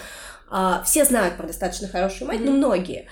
А, 0.49 0.84
все 0.84 1.05
знают 1.05 1.36
про 1.36 1.47
достаточно 1.47 1.88
хорошую 1.88 2.28
мать, 2.28 2.39
mm-hmm. 2.39 2.45
но 2.45 2.51
многие. 2.51 3.07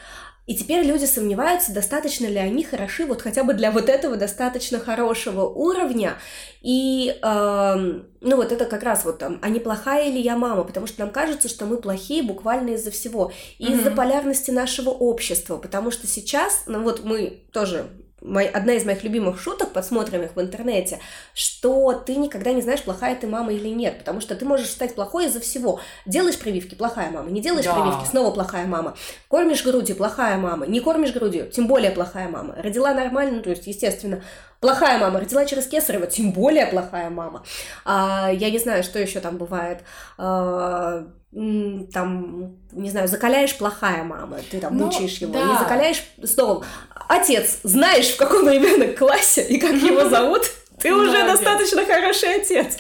И 0.47 0.55
теперь 0.55 0.85
люди 0.85 1.05
сомневаются, 1.05 1.71
достаточно 1.71 2.25
ли 2.25 2.37
они 2.37 2.63
хороши 2.63 3.05
вот 3.05 3.21
хотя 3.21 3.43
бы 3.43 3.53
для 3.53 3.71
вот 3.71 3.87
этого 3.89 4.17
достаточно 4.17 4.79
хорошего 4.79 5.45
уровня. 5.45 6.15
И, 6.61 7.15
э, 7.21 7.75
ну 8.21 8.35
вот 8.35 8.51
это 8.51 8.65
как 8.65 8.81
раз 8.81 9.05
вот 9.05 9.19
там, 9.19 9.39
а 9.43 9.49
не 9.49 9.59
плохая 9.59 10.09
ли 10.09 10.19
я 10.19 10.35
мама? 10.35 10.63
Потому 10.63 10.87
что 10.87 11.01
нам 11.01 11.11
кажется, 11.11 11.47
что 11.47 11.65
мы 11.65 11.77
плохие 11.77 12.23
буквально 12.23 12.71
из-за 12.71 12.89
всего. 12.89 13.31
И 13.59 13.65
mm-hmm. 13.65 13.79
из-за 13.79 13.91
полярности 13.91 14.49
нашего 14.51 14.89
общества. 14.89 15.57
Потому 15.57 15.91
что 15.91 16.07
сейчас, 16.07 16.63
ну 16.65 16.81
вот 16.81 17.03
мы 17.05 17.43
тоже 17.53 17.89
одна 18.22 18.74
из 18.74 18.86
моих 18.86 19.03
любимых 19.03 19.39
шуток, 19.39 19.74
подсмотренных 19.74 20.36
в 20.36 20.41
интернете, 20.41 20.99
что 21.34 21.93
ты 21.93 22.15
никогда 22.15 22.51
не 22.53 22.61
знаешь, 22.61 22.84
плохая 22.84 23.15
ты 23.15 23.28
мама 23.28 23.53
или 23.53 23.69
нет, 23.69 23.97
потому 23.99 24.22
что 24.22 24.36
ты 24.36 24.45
можешь 24.45 24.69
стать 24.69 24.95
плохой 24.95 25.26
из-за 25.26 25.39
всего. 25.39 25.80
Делаешь 26.05 26.38
прививки, 26.38 26.76
плохая 26.76 27.09
мама, 27.11 27.30
не 27.30 27.41
делаешь 27.41 27.65
да. 27.65 27.74
прививки, 27.74 28.07
снова 28.07 28.32
плохая 28.32 28.67
мама. 28.67 28.95
Кормишь 29.28 29.63
грудью, 29.63 29.95
плохая 29.95 30.38
мама, 30.38 30.67
не 30.67 30.80
кормишь 30.80 31.13
грудью, 31.13 31.49
тем 31.49 31.67
более 31.67 31.91
плохая 31.91 32.30
мама. 32.30 32.55
Родила 32.57 32.93
нормально, 32.93 33.38
ну, 33.38 33.43
то 33.43 33.49
есть, 33.49 33.67
естественно, 33.67 34.24
плохая 34.59 34.99
мама, 34.99 35.19
родила 35.19 35.45
через 35.45 35.67
кесарево, 35.67 36.07
тем 36.07 36.32
более 36.32 36.67
плохая 36.67 37.09
мама. 37.09 37.43
А, 37.86 38.30
я 38.32 38.51
не 38.51 38.59
знаю, 38.59 38.84
что 38.84 38.99
еще 38.99 39.19
там 39.19 39.38
бывает. 39.38 39.80
А, 40.17 41.07
там, 41.34 42.57
не 42.73 42.89
знаю, 42.89 43.07
закаляешь 43.07 43.57
плохая 43.57 44.03
мама, 44.03 44.39
ты 44.49 44.59
там 44.59 44.77
ну, 44.77 44.86
мучаешь 44.86 45.17
его, 45.17 45.34
да. 45.34 45.43
не 45.43 45.57
закаляешь 45.57 46.03
снова. 46.23 46.65
Отец, 47.07 47.59
знаешь, 47.63 48.09
в 48.09 48.17
каком 48.17 48.49
ребенок 48.49 48.97
классе 48.97 49.45
и 49.47 49.57
как 49.57 49.73
его 49.73 50.09
зовут, 50.09 50.51
ты 50.79 50.93
уже 50.93 51.25
достаточно 51.25 51.86
хороший 51.86 52.36
отец. 52.36 52.77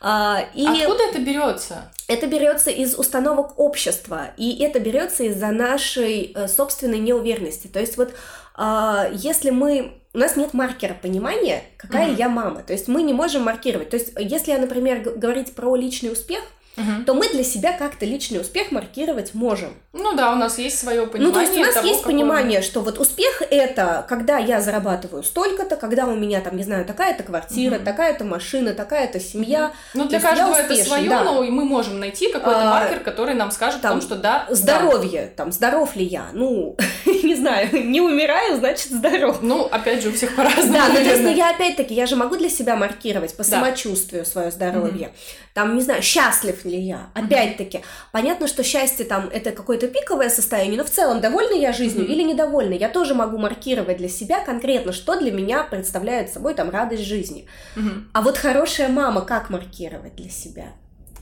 А, 0.00 0.44
и 0.54 0.66
Откуда 0.66 1.04
это 1.04 1.20
берется? 1.20 1.90
Это 2.08 2.26
берется 2.26 2.70
из 2.70 2.98
установок 2.98 3.58
общества, 3.58 4.30
и 4.36 4.62
это 4.62 4.78
берется 4.78 5.24
из-за 5.24 5.48
нашей 5.48 6.32
э, 6.34 6.48
собственной 6.48 6.98
неуверенности. 6.98 7.66
То 7.68 7.80
есть 7.80 7.96
вот 7.96 8.14
а, 8.54 9.08
если 9.12 9.50
мы 9.50 10.00
у 10.12 10.18
нас 10.18 10.34
нет 10.34 10.54
маркера 10.54 10.94
понимания, 10.94 11.62
какая 11.76 12.08
mm-hmm. 12.08 12.18
я 12.18 12.28
мама. 12.28 12.62
То 12.62 12.72
есть 12.72 12.88
мы 12.88 13.02
не 13.02 13.12
можем 13.12 13.42
маркировать. 13.42 13.90
То 13.90 13.96
есть 13.96 14.12
если, 14.18 14.54
например, 14.54 15.00
говорить 15.00 15.54
про 15.54 15.76
личный 15.76 16.10
успех, 16.10 16.40
угу. 16.76 17.04
то 17.04 17.14
мы 17.14 17.28
для 17.28 17.44
себя 17.44 17.72
как-то 17.72 18.04
личный 18.06 18.40
успех 18.40 18.70
маркировать 18.70 19.34
можем. 19.34 19.74
Ну 19.92 20.14
да, 20.14 20.32
у 20.32 20.36
нас 20.36 20.58
есть 20.58 20.78
свое 20.78 21.06
понимание. 21.06 21.26
Ну 21.26 21.32
то 21.32 21.40
есть 21.40 21.56
у 21.56 21.60
нас 21.60 21.74
того, 21.74 21.86
есть 21.86 22.02
понимание, 22.02 22.62
что 22.62 22.80
вот 22.80 22.98
успех 22.98 23.42
это 23.50 24.04
когда 24.08 24.38
я 24.38 24.60
зарабатываю 24.60 25.22
столько-то, 25.22 25.76
когда 25.76 26.06
у 26.06 26.14
меня 26.14 26.40
там, 26.40 26.56
не 26.56 26.62
знаю, 26.62 26.84
такая-то 26.84 27.22
квартира, 27.22 27.76
угу. 27.76 27.84
такая-то 27.84 28.24
машина, 28.24 28.74
такая-то 28.74 29.20
семья. 29.20 29.72
Ну 29.94 30.06
для 30.08 30.20
каждого 30.20 30.54
это 30.54 30.74
свое, 30.76 31.08
да. 31.08 31.24
но 31.24 31.42
мы 31.42 31.64
можем 31.64 31.98
найти 32.00 32.30
какой-то 32.30 32.62
а, 32.62 32.70
маркер, 32.70 33.00
который 33.00 33.34
нам 33.34 33.50
скажет 33.50 33.80
там, 33.80 33.92
о 33.92 33.94
том, 33.94 34.02
что 34.02 34.16
да. 34.16 34.46
Здоровье, 34.50 35.22
да. 35.22 35.44
там, 35.44 35.52
здоров 35.52 35.96
ли 35.96 36.04
я, 36.04 36.26
ну, 36.32 36.76
не 37.22 37.36
знаю, 37.36 37.68
не 37.72 38.00
умираю, 38.00 38.56
значит 38.56 38.90
здоров. 38.90 39.38
Ну, 39.42 39.64
опять 39.64 40.02
же, 40.02 40.08
у 40.08 40.12
всех 40.12 40.34
по-разному. 40.34 40.72
Да, 40.72 40.88
ну 40.88 40.94
то 40.94 41.02
есть, 41.02 41.22
ну, 41.22 41.34
я 41.34 41.50
опять-таки, 41.50 41.94
я 41.94 42.06
же 42.06 42.16
могу 42.16 42.36
для 42.36 42.48
себя 42.48 42.76
маркировать 42.76 43.36
по 43.36 43.44
да. 43.44 43.50
самочувствию 43.50 44.24
свое 44.26 44.50
здоровье. 44.50 45.12
Там, 45.54 45.76
не 45.76 45.82
знаю, 45.82 46.02
счастлив 46.02 46.64
ли 46.64 46.78
я. 46.78 47.08
Опять-таки, 47.14 47.82
понятно, 48.12 48.48
что 48.48 48.62
счастье 48.62 49.04
там 49.04 49.30
это 49.32 49.52
какое-то 49.52 49.88
пиковое 49.88 50.28
состояние, 50.28 50.78
но 50.78 50.84
в 50.84 50.90
целом 50.90 51.20
довольна 51.20 51.54
я 51.54 51.72
жизнью 51.72 52.06
mm-hmm. 52.06 52.12
или 52.12 52.22
недовольна, 52.22 52.74
я 52.74 52.88
тоже 52.88 53.14
могу 53.14 53.38
маркировать 53.38 53.98
для 53.98 54.08
себя 54.08 54.40
конкретно, 54.40 54.92
что 54.92 55.18
для 55.18 55.32
меня 55.32 55.62
представляет 55.62 56.32
собой 56.32 56.54
там 56.54 56.70
радость 56.70 57.04
жизни. 57.04 57.46
Mm-hmm. 57.76 58.02
А 58.12 58.22
вот 58.22 58.36
хорошая 58.36 58.88
мама 58.88 59.22
как 59.22 59.50
маркировать 59.50 60.16
для 60.16 60.30
себя? 60.30 60.66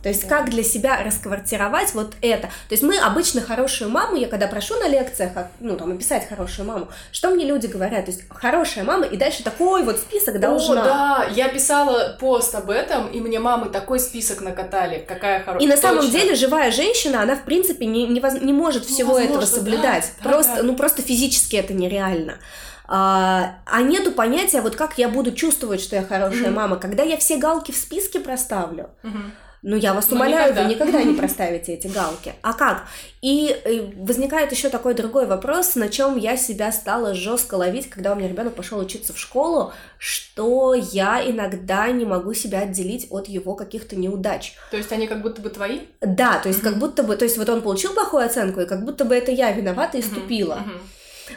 То 0.05 0.11
есть 0.11 0.29
как 0.29 0.51
для 0.51 0.63
себя 0.63 1.03
расквартировать 1.03 1.95
вот 1.95 2.13
это. 2.21 2.49
То 2.49 2.73
есть 2.73 2.83
мы 2.83 2.99
обычно 2.99 3.41
хорошую 3.41 3.89
маму, 3.91 4.17
я 4.17 4.29
когда 4.29 4.47
прошу 4.49 4.79
на 4.79 4.87
лекциях, 4.87 5.33
ну 5.61 5.79
там 5.79 5.93
описать 5.93 6.29
хорошую 6.29 6.69
маму, 6.69 6.89
что 7.11 7.31
мне 7.31 7.47
люди 7.47 7.69
говорят? 7.69 8.05
То 8.05 8.11
есть 8.11 8.25
хорошая 8.29 8.85
мама, 8.85 9.07
и 9.07 9.17
дальше 9.17 9.43
такой 9.43 9.83
вот 9.83 9.97
список 9.97 10.41
должна. 10.41 10.83
О, 10.83 10.85
да, 10.85 11.27
я 11.35 11.49
писала 11.49 12.19
пост 12.21 12.55
об 12.55 12.69
этом, 12.69 13.09
и 13.13 13.19
мне 13.19 13.39
мамы 13.39 13.71
такой 13.71 13.99
список 13.99 14.43
накатали, 14.43 15.03
какая 15.09 15.43
хорошая. 15.43 15.67
И 15.67 15.71
на 15.71 15.79
самом 15.79 16.11
деле 16.11 16.35
живая 16.35 16.71
женщина, 16.71 17.23
она 17.23 17.35
в 17.35 17.45
принципе 17.45 17.87
не, 17.87 18.07
не, 18.07 18.21
воз... 18.21 18.35
не 18.43 18.53
может 18.53 18.85
всего 18.85 19.13
Невозможно, 19.19 19.39
этого 19.39 19.47
соблюдать. 19.47 20.13
Да, 20.23 20.29
просто, 20.29 20.57
да, 20.57 20.61
да. 20.61 20.63
ну 20.65 20.77
просто 20.77 21.01
физически 21.01 21.57
это 21.57 21.73
нереально. 21.73 22.41
А, 22.87 23.55
а 23.65 23.81
нету 23.81 24.13
понятия, 24.13 24.61
вот 24.61 24.77
как 24.77 24.99
я 24.99 25.09
буду 25.09 25.33
чувствовать, 25.33 25.81
что 25.81 25.97
я 25.97 26.03
хорошая 26.03 26.49
mm-hmm. 26.49 26.51
мама, 26.51 26.77
когда 26.77 27.05
я 27.05 27.17
все 27.17 27.39
галки 27.39 27.73
в 27.73 27.77
списке 27.77 28.21
проставлю. 28.21 28.91
Mm-hmm 29.03 29.31
ну, 29.67 29.77
я 29.77 29.95
вас 29.95 30.13
умоляю, 30.13 30.53
никогда. 30.53 30.63
вы 30.63 30.75
никогда 30.75 31.03
не 31.03 31.15
проставите 31.19 31.73
эти 31.73 31.87
галки. 31.87 32.35
А 32.43 32.53
как? 32.53 32.85
И 33.23 33.57
э, 33.65 33.87
возникает 33.97 34.53
еще 34.53 34.69
такой 34.69 34.93
другой 34.93 35.27
вопрос, 35.27 35.75
на 35.75 35.89
чем 35.89 36.19
я 36.19 36.37
себя 36.37 36.71
стала 36.71 37.15
жестко 37.15 37.55
ловить, 37.55 37.89
когда 37.89 38.13
у 38.13 38.15
меня 38.15 38.29
ребенок 38.29 38.55
пошел 38.55 38.79
учиться 38.79 39.15
в 39.15 39.19
школу, 39.19 39.73
что 39.97 40.75
я 40.75 41.23
иногда 41.27 41.91
не 41.91 42.05
могу 42.05 42.35
себя 42.35 42.61
отделить 42.61 43.07
от 43.09 43.27
его 43.27 43.55
каких-то 43.55 43.97
неудач. 43.97 44.53
То 44.71 44.77
есть 44.77 44.93
они 44.93 45.07
как 45.07 45.23
будто 45.23 45.41
бы 45.41 45.49
твои? 45.49 45.81
Да, 46.03 46.39
то 46.41 46.49
есть 46.51 46.61
как 46.61 46.79
будто 46.79 47.03
бы, 47.03 47.17
то 47.17 47.25
есть 47.25 47.39
вот 47.39 47.49
он 47.49 47.63
получил 47.63 47.95
плохую 47.95 48.27
оценку, 48.27 48.61
и 48.61 48.67
как 48.67 48.85
будто 48.85 49.07
бы 49.07 49.15
это 49.15 49.33
я 49.33 49.51
виновата 49.53 49.97
и 49.97 50.03
ступила. 50.03 50.59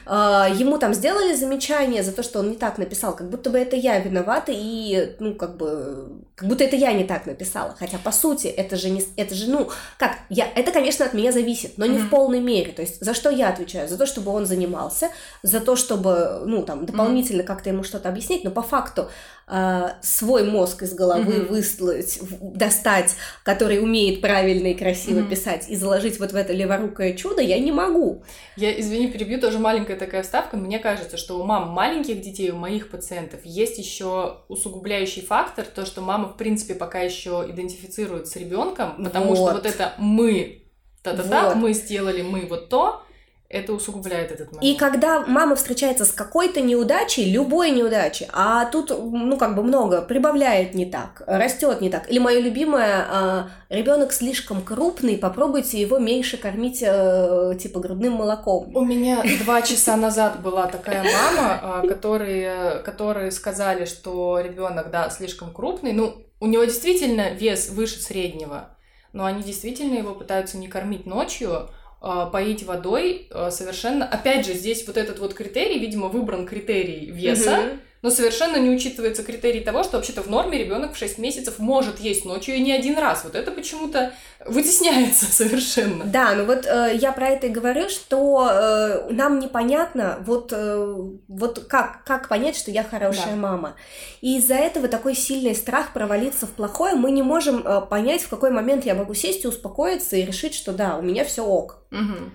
А, 0.06 0.50
ему 0.50 0.78
там 0.78 0.94
сделали 0.94 1.34
замечание 1.34 2.04
за 2.04 2.12
то, 2.12 2.24
что 2.24 2.40
он 2.40 2.50
не 2.50 2.58
так 2.58 2.78
написал, 2.78 3.16
как 3.16 3.30
будто 3.30 3.50
бы 3.50 3.58
это 3.58 3.78
я 3.78 3.98
виновата, 4.00 4.52
и, 4.54 5.16
ну, 5.20 5.34
как 5.36 5.56
бы, 5.56 6.10
как 6.38 6.48
будто 6.48 6.64
это 6.64 6.76
я 6.76 6.94
не 6.94 7.04
так 7.04 7.26
написала. 7.26 7.76
Хотя, 7.80 7.98
по 7.98 8.12
сути, 8.12 8.46
это 8.46 8.76
же 8.76 8.92
не, 8.92 9.04
это 9.16 9.34
же, 9.34 9.50
ну, 9.50 9.72
как, 9.98 10.20
я, 10.30 10.48
это, 10.54 10.72
конечно, 10.72 11.04
от 11.04 11.16
меня 11.16 11.32
зависит, 11.32 11.80
но 11.80 11.88
не 11.88 11.98
mm-hmm. 11.98 12.02
в 12.04 12.10
полной 12.12 12.40
мере. 12.40 12.74
То 12.74 12.84
есть, 12.84 13.04
за 13.04 13.16
что 13.16 13.32
я 13.32 13.50
отвечаю? 13.50 13.90
За 13.90 13.98
то, 13.98 14.06
чтобы 14.06 14.32
он 14.32 14.46
занимался, 14.46 15.10
за 15.42 15.62
то, 15.62 15.76
чтобы, 15.76 16.44
ну, 16.46 16.62
там, 16.62 16.86
дополнительно 16.86 17.42
mm-hmm. 17.42 17.46
как-то 17.46 17.70
ему 17.72 17.82
что-то 17.82 18.10
объяснить, 18.10 18.44
но 18.44 18.52
по 18.52 18.62
факту 18.62 19.10
э, 19.48 19.90
свой 20.04 20.44
мозг 20.44 20.84
из 20.84 20.94
головы 20.94 21.38
mm-hmm. 21.38 21.48
выслать, 21.48 22.20
достать, 22.40 23.16
который 23.42 23.82
умеет 23.82 24.22
правильно 24.22 24.68
и 24.68 24.76
красиво 24.76 25.22
mm-hmm. 25.22 25.30
писать, 25.30 25.70
и 25.70 25.76
заложить 25.76 26.20
вот 26.20 26.34
в 26.34 26.36
это 26.36 26.54
леворукое 26.54 27.18
чудо, 27.18 27.42
я 27.42 27.58
не 27.58 27.72
могу. 27.72 28.22
Я, 28.58 28.80
извини, 28.80 29.08
перебью, 29.08 29.42
тоже 29.42 29.58
маленькая 29.58 29.98
такая 29.98 30.22
вставка. 30.22 30.56
Мне 30.56 30.78
кажется, 30.78 31.18
что 31.18 31.40
у 31.40 31.44
мам 31.44 31.70
маленьких 31.70 32.22
детей, 32.22 32.52
у 32.52 32.58
моих 32.58 32.92
пациентов, 32.92 33.40
есть 33.44 33.80
еще 33.80 34.42
усугубляющий 34.50 35.24
фактор, 35.24 35.66
то, 35.66 35.84
что 35.84 36.02
мама, 36.02 36.27
в 36.28 36.38
принципе, 36.38 36.76
пока 36.76 37.00
еще 37.00 37.46
идентифицирует 37.48 38.28
с 38.28 38.36
ребенком, 38.36 39.04
потому 39.04 39.28
вот. 39.34 39.36
что 39.36 39.54
вот 39.54 39.66
это 39.66 39.94
мы, 39.98 40.64
та-та-та, 41.04 41.50
вот. 41.50 41.56
мы 41.56 41.74
сделали, 41.74 42.22
мы 42.22 42.46
вот 42.46 42.70
то, 42.70 43.04
это 43.50 43.72
усугубляет 43.72 44.32
этот 44.32 44.52
момент. 44.52 44.64
И 44.64 44.78
когда 44.78 45.22
мама 45.26 45.56
встречается 45.56 46.04
с 46.04 46.12
какой-то 46.12 46.60
неудачей, 46.60 47.32
любой 47.32 47.72
неудачей, 47.72 48.28
а 48.34 48.66
тут, 48.66 48.90
ну, 48.90 49.38
как 49.38 49.56
бы 49.56 49.64
много, 49.64 50.02
прибавляет 50.02 50.74
не 50.74 50.86
так, 50.86 51.24
растет 51.26 51.80
не 51.80 51.90
так. 51.90 52.12
Или 52.12 52.20
мое 52.20 52.40
любимое, 52.40 53.06
а, 53.10 53.50
ребенок 53.70 54.12
слишком 54.12 54.62
крупный, 54.62 55.18
попробуйте 55.18 55.80
его 55.80 55.98
меньше 55.98 56.36
кормить, 56.36 56.84
а, 56.86 57.56
типа, 57.56 57.80
грудным 57.80 58.14
молоком. 58.14 58.76
У 58.76 58.84
меня 58.84 59.24
два 59.44 59.62
часа 59.62 59.96
назад 59.96 60.42
была 60.42 60.68
такая 60.68 61.04
мама, 61.04 61.60
а, 61.62 61.88
которые, 61.88 62.80
которые 62.84 63.32
сказали, 63.32 63.86
что 63.86 64.42
ребенок, 64.42 64.92
да, 64.92 65.10
слишком 65.10 65.54
крупный. 65.54 65.94
Ну, 65.94 66.18
у 66.42 66.48
него 66.48 66.66
действительно 66.66 67.32
вес 67.32 67.70
выше 67.70 68.00
среднего, 68.00 68.70
но 69.14 69.24
они 69.24 69.42
действительно 69.42 69.96
его 69.96 70.14
пытаются 70.14 70.58
не 70.58 70.68
кормить 70.68 71.06
ночью, 71.06 71.70
поить 72.00 72.64
водой 72.64 73.28
а, 73.32 73.52
совершенно... 73.52 74.06
Опять 74.06 74.46
же, 74.46 74.54
здесь 74.54 74.86
вот 74.88 74.98
этот 74.98 75.20
вот 75.20 75.34
критерий, 75.34 75.80
видимо, 75.80 76.08
выбран 76.08 76.46
критерий 76.46 77.12
веса, 77.12 77.60
угу 77.60 77.80
но 78.02 78.10
совершенно 78.10 78.58
не 78.58 78.70
учитывается 78.70 79.24
критерий 79.24 79.62
того, 79.62 79.84
что 79.84 79.98
вообще-то 79.98 80.22
в 80.22 80.30
норме 80.30 80.58
ребенок 80.58 80.94
в 80.94 80.98
6 80.98 81.18
месяцев 81.18 81.60
может 81.60 82.00
есть 82.00 82.26
ночью 82.26 82.56
и 82.56 82.60
не 82.60 82.72
один 82.72 82.98
раз. 82.98 83.24
Вот 83.24 83.36
это 83.36 83.52
почему-то 83.52 84.14
вытесняется 84.46 85.26
совершенно. 85.32 86.06
Да, 86.06 86.36
ну 86.36 86.46
вот 86.46 86.66
э, 86.66 86.98
я 87.00 87.12
про 87.12 87.30
это 87.30 87.48
и 87.48 87.50
говорю, 87.50 87.90
что 87.90 88.50
э, 88.52 89.12
нам 89.12 89.40
непонятно, 89.40 90.18
вот, 90.22 90.54
э, 90.54 90.96
вот 91.28 91.66
как, 91.68 92.04
как 92.04 92.28
понять, 92.30 92.56
что 92.56 92.72
я 92.72 92.84
хорошая 92.84 93.32
да. 93.32 93.36
мама. 93.36 93.76
И 94.22 94.38
из-за 94.38 94.56
этого 94.56 94.88
такой 94.88 95.16
сильный 95.16 95.56
страх 95.56 95.94
провалиться 95.94 96.46
в 96.46 96.52
плохое, 96.52 96.96
мы 96.96 97.12
не 97.12 97.24
можем 97.24 97.66
э, 97.66 97.82
понять, 97.82 98.22
в 98.22 98.30
какой 98.30 98.52
момент 98.52 98.86
я 98.86 98.96
могу 98.96 99.14
сесть 99.14 99.44
и 99.44 99.48
успокоиться 99.48 100.16
и 100.16 100.26
решить, 100.26 100.54
что 100.54 100.72
да, 100.72 100.98
у 100.98 101.02
меня 101.02 101.26
все 101.26 101.44
ок. 101.44 101.84
Угу. 101.92 102.32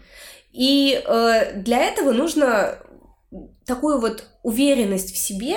И 0.52 1.02
э, 1.04 1.52
для 1.54 1.78
этого 1.78 2.12
нужно 2.12 2.78
такую 3.66 4.00
вот 4.00 4.24
уверенность 4.42 5.12
в 5.12 5.18
себе 5.18 5.56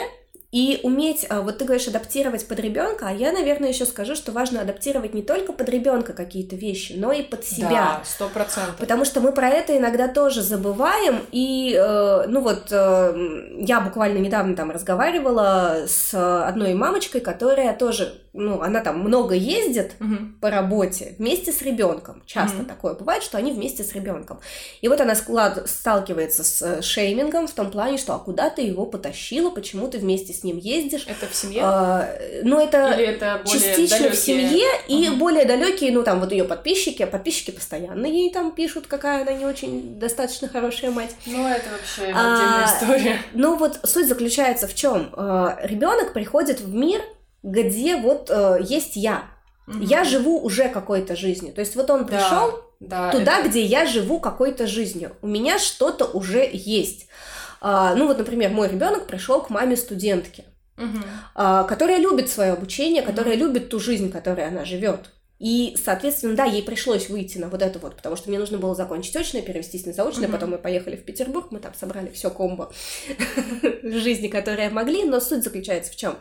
и 0.56 0.80
уметь, 0.84 1.26
а, 1.30 1.42
вот 1.42 1.58
ты 1.58 1.66
говоришь, 1.66 1.90
адаптировать 1.90 2.48
под 2.48 2.62
ребенка, 2.62 3.10
а 3.10 3.12
я, 3.12 3.34
наверное, 3.34 3.68
еще 3.68 3.86
скажу, 3.86 4.16
что 4.16 4.32
важно 4.32 4.62
адаптировать 4.62 5.14
не 5.14 5.22
только 5.22 5.52
под 5.52 5.68
ребенка 5.68 6.14
какие-то 6.14 6.56
вещи, 6.56 6.94
но 6.96 7.12
и 7.12 7.24
под 7.24 7.44
себя. 7.44 7.70
Да, 7.70 8.02
сто 8.06 8.30
процентов. 8.30 8.78
Потому 8.78 9.04
что 9.04 9.20
мы 9.20 9.34
про 9.34 9.50
это 9.50 9.78
иногда 9.78 10.08
тоже 10.08 10.42
забываем. 10.42 11.24
И, 11.34 11.78
э, 11.78 12.28
ну 12.30 12.40
вот, 12.40 12.68
э, 12.72 13.58
я 13.60 13.82
буквально 13.82 14.20
недавно 14.20 14.56
там 14.56 14.72
разговаривала 14.72 15.88
с 15.90 16.14
одной 16.48 16.74
мамочкой, 16.74 17.20
которая 17.20 17.76
тоже, 17.76 18.22
ну, 18.32 18.62
она 18.62 18.80
там 18.80 19.00
много 19.00 19.36
ездит 19.36 19.96
угу. 20.00 20.16
по 20.40 20.50
работе 20.50 21.16
вместе 21.20 21.52
с 21.52 21.64
ребенком. 21.64 22.24
Часто 22.26 22.60
угу. 22.60 22.68
такое 22.68 22.94
бывает, 22.94 23.24
что 23.24 23.38
они 23.38 23.52
вместе 23.52 23.84
с 23.84 23.92
ребенком. 23.92 24.40
И 24.80 24.88
вот 24.88 25.02
она 25.02 25.16
склад... 25.16 25.70
сталкивается 25.70 26.46
с 26.46 26.82
шеймингом 26.82 27.48
в 27.48 27.52
том 27.52 27.72
плане, 27.72 27.98
что 27.98 28.16
а 28.16 28.20
куда 28.20 28.50
ты 28.50 28.62
его 28.62 28.86
потащила, 28.86 29.50
почему 29.50 29.90
ты 29.90 29.98
вместе 29.98 30.32
с 30.32 30.45
ним 30.46 30.58
ездишь. 30.58 31.06
Это 31.08 31.28
в 31.28 31.36
семье? 31.36 31.62
А, 31.64 32.10
ну, 32.44 32.60
это, 32.60 32.92
Или 32.94 33.08
это 33.08 33.42
частично 33.46 33.98
далекие... 33.98 34.12
в 34.12 34.16
семье, 34.16 34.68
и 34.88 35.08
uh 35.08 35.16
более 35.16 35.46
далекие, 35.46 35.92
ну, 35.92 36.04
там, 36.04 36.20
вот 36.22 36.32
ее 36.32 36.46
подписчики, 36.46 37.04
а 37.04 37.08
подписчики 37.08 37.52
постоянно 37.52 38.06
ей 38.06 38.32
там 38.32 38.52
пишут, 38.52 38.88
какая 38.88 39.24
она 39.24 39.34
не 39.34 39.46
очень 39.46 40.00
достаточно 40.00 40.48
хорошая 40.48 40.92
мать. 40.92 41.16
Ну, 41.26 41.48
это 41.48 41.66
вообще 41.72 42.04
отдельная 42.04 42.66
а, 42.66 42.74
история. 42.74 43.18
Ну, 43.34 43.58
вот 43.58 43.80
суть 43.84 44.08
заключается 44.08 44.68
в 44.68 44.76
чем? 44.76 45.10
А, 45.14 45.58
ребенок 45.64 46.14
приходит 46.14 46.62
в 46.62 46.74
мир, 46.74 47.02
где 47.44 47.98
вот 47.98 48.30
а, 48.30 48.58
есть 48.58 48.96
я. 48.96 49.26
Угу. 49.68 49.80
Я 49.82 50.04
живу 50.04 50.40
уже 50.40 50.70
какой-то 50.70 51.16
жизнью. 51.16 51.54
То 51.54 51.62
есть 51.62 51.76
вот 51.76 51.90
он 51.90 52.06
пришел 52.06 52.62
да, 52.80 53.12
да, 53.12 53.12
туда, 53.12 53.40
это... 53.40 53.50
где 53.50 53.62
я 53.62 53.86
живу 53.86 54.20
какой-то 54.20 54.68
жизнью. 54.68 55.16
У 55.22 55.28
меня 55.28 55.58
что-то 55.60 56.06
уже 56.06 56.48
есть. 56.52 57.08
А, 57.62 57.96
ну 57.96 58.08
вот, 58.08 58.18
например, 58.18 58.52
мой 58.52 58.70
ребенок 58.70 59.08
пришел 59.08 59.42
к 59.42 59.50
маме 59.50 59.76
студентки, 59.76 60.46
угу. 60.78 61.00
которая 61.34 62.00
любит 62.00 62.30
свое 62.30 62.54
обучение, 62.54 63.02
которая 63.02 63.36
угу. 63.36 63.46
любит 63.46 63.70
ту 63.70 63.80
жизнь, 63.80 64.12
которой 64.12 64.48
она 64.48 64.66
живет. 64.66 65.12
И, 65.38 65.76
соответственно, 65.84 66.36
да, 66.36 66.46
ей 66.46 66.64
пришлось 66.64 67.10
выйти 67.10 67.38
на 67.38 67.50
вот 67.50 67.62
это 67.62 67.78
вот, 67.80 67.98
потому 67.98 68.16
что 68.16 68.30
мне 68.30 68.40
нужно 68.40 68.58
было 68.58 68.74
закончить 68.74 69.16
очное, 69.18 69.42
перевестись 69.42 69.86
на 69.86 69.92
заочное, 69.92 70.30
mm 70.30 70.32
потом 70.32 70.52
мы 70.52 70.58
поехали 70.58 70.96
в 70.96 71.04
Петербург, 71.04 71.48
мы 71.52 71.60
там 71.60 71.74
собрали 71.74 72.10
все 72.10 72.30
комбо 72.30 72.72
жизни, 73.84 74.30
которые 74.30 74.70
могли, 74.70 75.04
но 75.04 75.20
суть 75.20 75.44
заключается 75.44 75.92
в 75.92 75.98
чем, 75.98 76.16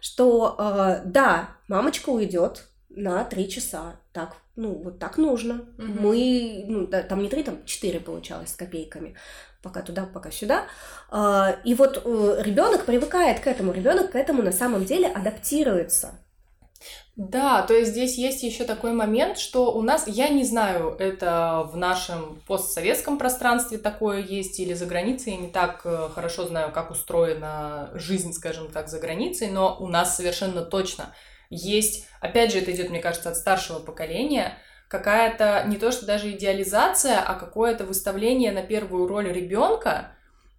что 0.00 0.56
э, 0.58 1.02
да, 1.04 1.50
мамочка 1.68 2.08
уйдет 2.08 2.64
на 2.88 3.24
три 3.24 3.50
часа, 3.50 4.00
так, 4.12 4.36
ну, 4.56 4.72
вот 4.82 4.98
так 4.98 5.18
нужно. 5.18 5.66
mm 5.76 6.00
Мы, 6.00 6.64
ну, 6.66 6.86
да, 6.86 7.02
там 7.02 7.22
не 7.22 7.28
три, 7.28 7.42
там 7.42 7.64
четыре 7.66 8.00
получалось 8.00 8.50
с 8.50 8.56
копейками 8.56 9.14
пока 9.64 9.80
туда, 9.80 10.04
пока 10.04 10.30
сюда. 10.30 10.66
А, 11.10 11.56
и 11.64 11.74
вот 11.74 12.02
э, 12.04 12.42
ребенок 12.42 12.84
привыкает 12.84 13.40
к 13.40 13.46
этому, 13.48 13.72
ребенок 13.72 14.12
к 14.12 14.14
этому 14.14 14.42
на 14.42 14.52
самом 14.52 14.84
деле 14.84 15.08
адаптируется. 15.08 16.12
Да, 17.16 17.62
то 17.62 17.74
есть 17.74 17.92
здесь 17.92 18.18
есть 18.18 18.42
еще 18.42 18.64
такой 18.64 18.92
момент, 18.92 19.38
что 19.38 19.72
у 19.72 19.82
нас, 19.82 20.08
я 20.08 20.28
не 20.28 20.42
знаю, 20.44 20.96
это 20.98 21.68
в 21.72 21.76
нашем 21.76 22.42
постсоветском 22.46 23.18
пространстве 23.18 23.78
такое 23.78 24.20
есть 24.20 24.58
или 24.58 24.74
за 24.74 24.86
границей, 24.86 25.34
я 25.34 25.38
не 25.38 25.48
так 25.48 25.82
э, 25.84 26.08
хорошо 26.12 26.44
знаю, 26.46 26.72
как 26.72 26.90
устроена 26.90 27.90
жизнь, 27.94 28.32
скажем 28.32 28.70
так, 28.70 28.88
за 28.88 28.98
границей, 28.98 29.48
но 29.50 29.76
у 29.78 29.86
нас 29.86 30.16
совершенно 30.16 30.62
точно 30.62 31.14
есть, 31.50 32.06
опять 32.20 32.52
же, 32.52 32.58
это 32.58 32.72
идет, 32.72 32.90
мне 32.90 33.00
кажется, 33.00 33.30
от 33.30 33.36
старшего 33.36 33.78
поколения, 33.78 34.58
какая-то 34.94 35.64
не 35.66 35.76
то 35.76 35.90
что 35.90 36.06
даже 36.06 36.30
идеализация, 36.30 37.18
а 37.18 37.34
какое-то 37.34 37.84
выставление 37.84 38.52
на 38.52 38.62
первую 38.62 39.08
роль 39.08 39.28
ребенка, 39.32 40.12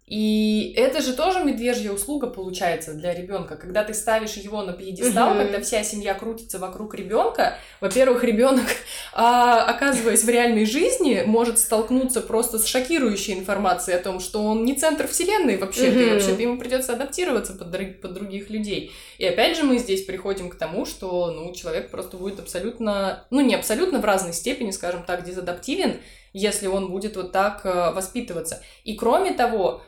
и 0.06 0.72
это 0.76 1.02
же 1.02 1.14
тоже 1.14 1.42
медвежья 1.42 1.90
услуга 1.90 2.28
получается 2.28 2.94
для 2.94 3.12
ребенка, 3.12 3.56
когда 3.56 3.82
ты 3.82 3.92
ставишь 3.92 4.34
его 4.34 4.62
на 4.62 4.72
пьедестал, 4.72 5.32
угу. 5.32 5.38
когда 5.40 5.60
вся 5.60 5.82
семья 5.82 6.14
крутится 6.14 6.60
вокруг 6.60 6.94
ребенка. 6.94 7.58
Во-первых, 7.80 8.22
ребенок, 8.22 8.66
а, 9.12 9.64
оказываясь 9.64 10.22
в 10.22 10.28
реальной 10.28 10.64
жизни, 10.64 11.24
может 11.26 11.58
столкнуться 11.58 12.20
просто 12.20 12.60
с 12.60 12.66
шокирующей 12.66 13.34
информацией 13.34 13.96
о 13.96 14.00
том, 14.00 14.20
что 14.20 14.44
он 14.44 14.64
не 14.64 14.76
центр 14.76 15.08
вселенной 15.08 15.56
вообще-то, 15.56 15.98
угу. 15.98 16.06
и 16.06 16.10
вообще-то 16.10 16.40
ему 16.40 16.58
придется 16.60 16.92
адаптироваться 16.92 17.54
под, 17.54 18.00
под 18.00 18.14
других 18.14 18.48
людей. 18.48 18.92
И 19.18 19.26
опять 19.26 19.56
же 19.56 19.64
мы 19.64 19.78
здесь 19.78 20.04
приходим 20.04 20.50
к 20.50 20.54
тому, 20.54 20.86
что 20.86 21.32
ну 21.32 21.52
человек 21.52 21.90
просто 21.90 22.16
будет 22.16 22.38
абсолютно, 22.38 23.24
ну 23.30 23.40
не 23.40 23.56
абсолютно 23.56 23.98
в 23.98 24.04
разной 24.04 24.34
степени, 24.34 24.70
скажем 24.70 25.02
так, 25.02 25.24
дезадаптивен, 25.24 25.96
если 26.32 26.68
он 26.68 26.92
будет 26.92 27.16
вот 27.16 27.32
так 27.32 27.62
э, 27.64 27.92
воспитываться. 27.92 28.62
И 28.84 28.94
кроме 28.94 29.32
того, 29.32 29.82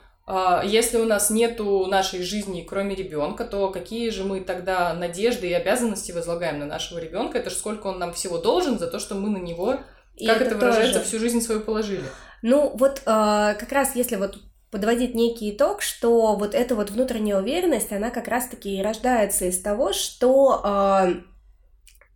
если 0.64 0.98
у 0.98 1.04
нас 1.04 1.30
нету 1.30 1.86
нашей 1.86 2.22
жизни, 2.22 2.66
кроме 2.68 2.94
ребенка, 2.94 3.44
то 3.44 3.70
какие 3.70 4.10
же 4.10 4.24
мы 4.24 4.40
тогда 4.40 4.92
надежды 4.92 5.48
и 5.48 5.52
обязанности 5.52 6.12
возлагаем 6.12 6.58
на 6.58 6.66
нашего 6.66 6.98
ребенка? 6.98 7.38
Это 7.38 7.50
же 7.50 7.56
сколько 7.56 7.86
он 7.86 7.98
нам 7.98 8.12
всего 8.12 8.38
должен 8.38 8.78
за 8.78 8.88
то, 8.88 8.98
что 8.98 9.14
мы 9.14 9.30
на 9.30 9.38
него, 9.38 9.76
и 10.16 10.26
как 10.26 10.42
это, 10.42 10.56
это 10.56 10.56
выражается, 10.56 11.00
всю 11.00 11.18
жизнь 11.18 11.40
свою 11.40 11.60
положили. 11.60 12.04
Ну, 12.42 12.72
вот 12.74 12.98
э, 12.98 13.54
как 13.58 13.72
раз 13.72 13.96
если 13.96 14.16
вот 14.16 14.38
подводить 14.70 15.14
некий 15.14 15.50
итог, 15.50 15.80
что 15.80 16.36
вот 16.36 16.54
эта 16.54 16.74
вот 16.74 16.90
внутренняя 16.90 17.38
уверенность, 17.38 17.92
она 17.92 18.10
как 18.10 18.28
раз-таки 18.28 18.82
рождается 18.82 19.46
из 19.46 19.60
того, 19.60 19.92
что 19.92 20.62
э, 20.64 21.14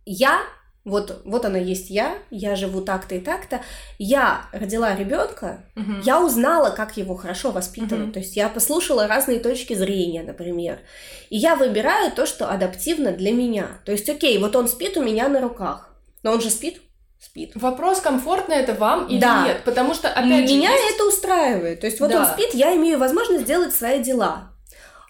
я 0.05 0.39
вот, 0.85 1.21
вот 1.23 1.45
она 1.45 1.57
есть 1.57 1.89
я, 1.89 2.17
я 2.29 2.57
живу 2.57 2.81
так-то 2.81 3.15
и 3.15 3.19
так-то. 3.19 3.61
Я 3.97 4.47
родила 4.51 4.93
ребенка, 4.93 5.63
угу. 5.77 5.93
я 6.03 6.21
узнала, 6.21 6.71
как 6.71 6.97
его 6.97 7.15
хорошо 7.15 7.51
воспитывать. 7.51 8.07
Угу. 8.07 8.13
То 8.13 8.19
есть 8.19 8.35
я 8.35 8.49
послушала 8.49 9.07
разные 9.07 9.39
точки 9.39 9.73
зрения, 9.75 10.23
например. 10.23 10.79
И 11.29 11.37
я 11.37 11.55
выбираю 11.55 12.11
то, 12.11 12.25
что 12.25 12.49
адаптивно 12.49 13.13
для 13.13 13.31
меня. 13.31 13.79
То 13.85 13.93
есть, 13.93 14.09
окей, 14.09 14.37
вот 14.39 14.57
он 14.57 14.67
спит 14.67 14.97
у 14.97 15.03
меня 15.03 15.29
на 15.29 15.39
руках. 15.39 15.95
Но 16.21 16.33
он 16.33 16.41
же 16.41 16.49
спит, 16.49 16.81
спит. 17.17 17.51
Вопрос, 17.55 18.01
комфортно 18.01 18.51
это 18.51 18.73
вам 18.73 19.07
или 19.07 19.21
да. 19.21 19.47
нет? 19.47 19.61
Потому 19.63 19.93
что, 19.93 20.09
опять 20.09 20.49
же, 20.49 20.55
Меня 20.55 20.71
есть... 20.71 20.95
это 20.95 21.05
устраивает. 21.05 21.79
То 21.79 21.87
есть, 21.87 22.01
вот 22.01 22.11
да. 22.11 22.19
он 22.19 22.25
спит, 22.25 22.53
я 22.53 22.75
имею 22.75 22.99
возможность 22.99 23.45
сделать 23.45 23.73
свои 23.73 24.03
дела. 24.03 24.51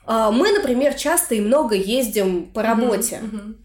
А, 0.06 0.30
мы, 0.30 0.52
например, 0.52 0.94
часто 0.94 1.34
и 1.34 1.42
много 1.42 1.74
ездим 1.74 2.52
по 2.52 2.62
работе. 2.62 3.22
Угу, 3.24 3.36
угу. 3.36 3.56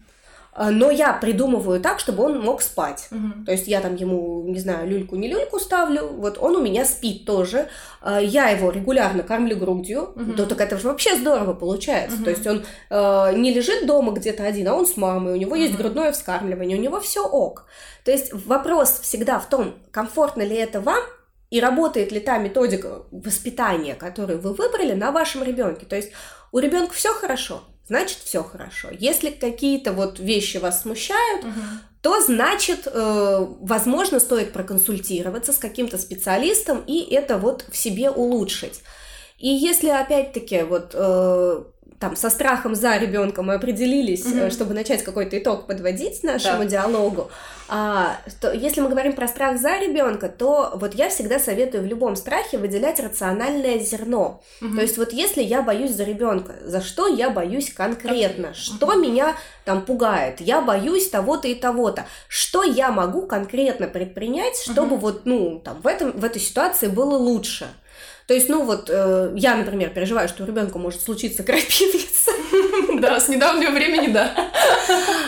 А, 0.59 0.71
но 0.71 0.91
я 0.91 1.13
придумываю 1.13 1.79
так, 1.79 2.01
чтобы 2.01 2.21
он 2.21 2.41
мог 2.41 2.61
спать. 2.61 3.07
Угу. 3.11 3.45
То 3.45 3.53
есть 3.53 3.69
я 3.69 3.79
там 3.79 3.95
ему, 3.95 4.43
не 4.45 4.59
знаю, 4.59 4.89
люльку 4.89 5.15
не 5.15 5.29
люльку 5.29 5.57
ставлю, 5.57 6.07
вот 6.07 6.37
он 6.37 6.57
у 6.57 6.61
меня 6.61 6.83
спит 6.83 7.23
тоже. 7.23 7.69
А, 8.01 8.19
я 8.19 8.49
его 8.49 8.69
регулярно 8.69 9.23
кормлю 9.23 9.55
грудью, 9.55 10.11
угу. 10.17 10.33
то 10.33 10.45
так 10.45 10.59
это 10.59 10.77
же 10.77 10.89
вообще 10.89 11.15
здорово 11.15 11.53
получается. 11.53 12.17
Угу. 12.17 12.23
То 12.25 12.29
есть 12.29 12.45
он 12.45 12.65
э, 12.89 13.37
не 13.37 13.53
лежит 13.53 13.85
дома 13.85 14.11
где-то 14.11 14.43
один, 14.43 14.67
а 14.67 14.73
он 14.73 14.85
с 14.85 14.97
мамой, 14.97 15.31
у 15.31 15.37
него 15.37 15.51
угу. 15.51 15.61
есть 15.61 15.77
грудное 15.77 16.11
вскармливание, 16.11 16.77
у 16.77 16.81
него 16.81 16.99
все 16.99 17.25
ок. 17.25 17.65
То 18.03 18.11
есть 18.11 18.33
вопрос 18.33 18.99
всегда 19.01 19.39
в 19.39 19.47
том, 19.47 19.75
комфортно 19.91 20.41
ли 20.41 20.57
это 20.57 20.81
вам, 20.81 21.01
и 21.51 21.61
работает 21.61 22.11
ли 22.11 22.19
та 22.19 22.37
методика 22.37 23.03
воспитания, 23.11 23.95
которую 23.95 24.41
вы 24.41 24.51
выбрали 24.51 24.91
на 24.91 25.11
вашем 25.13 25.41
ребенке. 25.41 25.85
То 25.85 25.95
есть 25.95 26.11
у 26.51 26.59
ребенка 26.59 26.93
все 26.93 27.13
хорошо, 27.13 27.63
значит 27.89 28.19
все 28.19 28.43
хорошо. 28.43 28.87
Если 28.91 29.31
какие-то 29.31 29.91
вот 29.93 30.19
вещи 30.19 30.57
вас 30.57 30.83
смущают, 30.83 31.43
угу. 31.43 31.61
то 32.01 32.21
значит, 32.21 32.87
э, 32.87 33.45
возможно, 33.59 34.19
стоит 34.19 34.53
проконсультироваться 34.53 35.51
с 35.51 35.57
каким-то 35.57 35.97
специалистом 35.97 36.83
и 36.85 36.99
это 37.13 37.37
вот 37.37 37.65
в 37.69 37.75
себе 37.75 38.11
улучшить. 38.11 38.81
И 39.39 39.49
если 39.49 39.89
опять-таки 39.89 40.61
вот 40.61 40.91
э, 40.93 41.63
там 41.99 42.15
со 42.15 42.29
страхом 42.29 42.75
за 42.75 42.97
ребенка 42.97 43.43
мы 43.43 43.55
определились, 43.55 44.25
mm-hmm. 44.25 44.51
чтобы 44.51 44.73
начать 44.73 45.03
какой-то 45.03 45.37
итог 45.37 45.67
подводить 45.67 46.23
нашему 46.23 46.63
да. 46.63 46.65
диалогу, 46.65 47.29
а, 47.67 48.17
то 48.39 48.51
если 48.51 48.79
мы 48.79 48.89
говорим 48.89 49.13
про 49.13 49.27
страх 49.27 49.59
за 49.59 49.77
ребенка, 49.77 50.29
то 50.29 50.71
вот 50.75 50.95
я 50.95 51.09
всегда 51.09 51.39
советую 51.39 51.83
в 51.83 51.85
любом 51.85 52.15
страхе 52.15 52.57
выделять 52.57 52.99
рациональное 52.99 53.79
зерно. 53.79 54.41
Mm-hmm. 54.61 54.75
То 54.75 54.81
есть 54.81 54.97
вот 54.97 55.11
если 55.11 55.43
я 55.43 55.61
боюсь 55.61 55.91
за 55.91 56.05
ребенка, 56.05 56.55
за 56.63 56.81
что 56.81 57.07
я 57.07 57.29
боюсь 57.29 57.73
конкретно, 57.73 58.47
okay. 58.47 58.53
что 58.53 58.93
mm-hmm. 58.93 59.01
меня 59.01 59.35
там 59.65 59.83
пугает, 59.85 60.39
я 60.39 60.61
боюсь 60.61 61.09
того-то 61.09 61.49
и 61.49 61.53
того-то, 61.53 62.05
что 62.29 62.63
я 62.63 62.91
могу 62.91 63.27
конкретно 63.27 63.87
предпринять, 63.87 64.55
чтобы 64.55 64.95
mm-hmm. 64.95 64.99
вот 64.99 65.25
ну 65.25 65.61
там 65.63 65.81
в 65.81 65.87
этом 65.87 66.11
в 66.11 66.23
этой 66.23 66.41
ситуации 66.41 66.87
было 66.87 67.17
лучше. 67.17 67.67
То 68.29 68.35
есть, 68.35 68.47
ну 68.47 68.63
вот, 68.63 68.91
э, 68.91 69.33
я, 69.37 69.55
например, 69.55 69.89
переживаю, 69.89 70.29
что 70.29 70.43
у 70.43 70.45
ребенка 70.45 70.77
может 70.77 71.01
случиться 71.01 71.41
крапивница. 71.41 72.31
Да, 73.01 73.19
с 73.19 73.27
недавнего 73.27 73.71
времени, 73.71 74.11
да. 74.11 74.51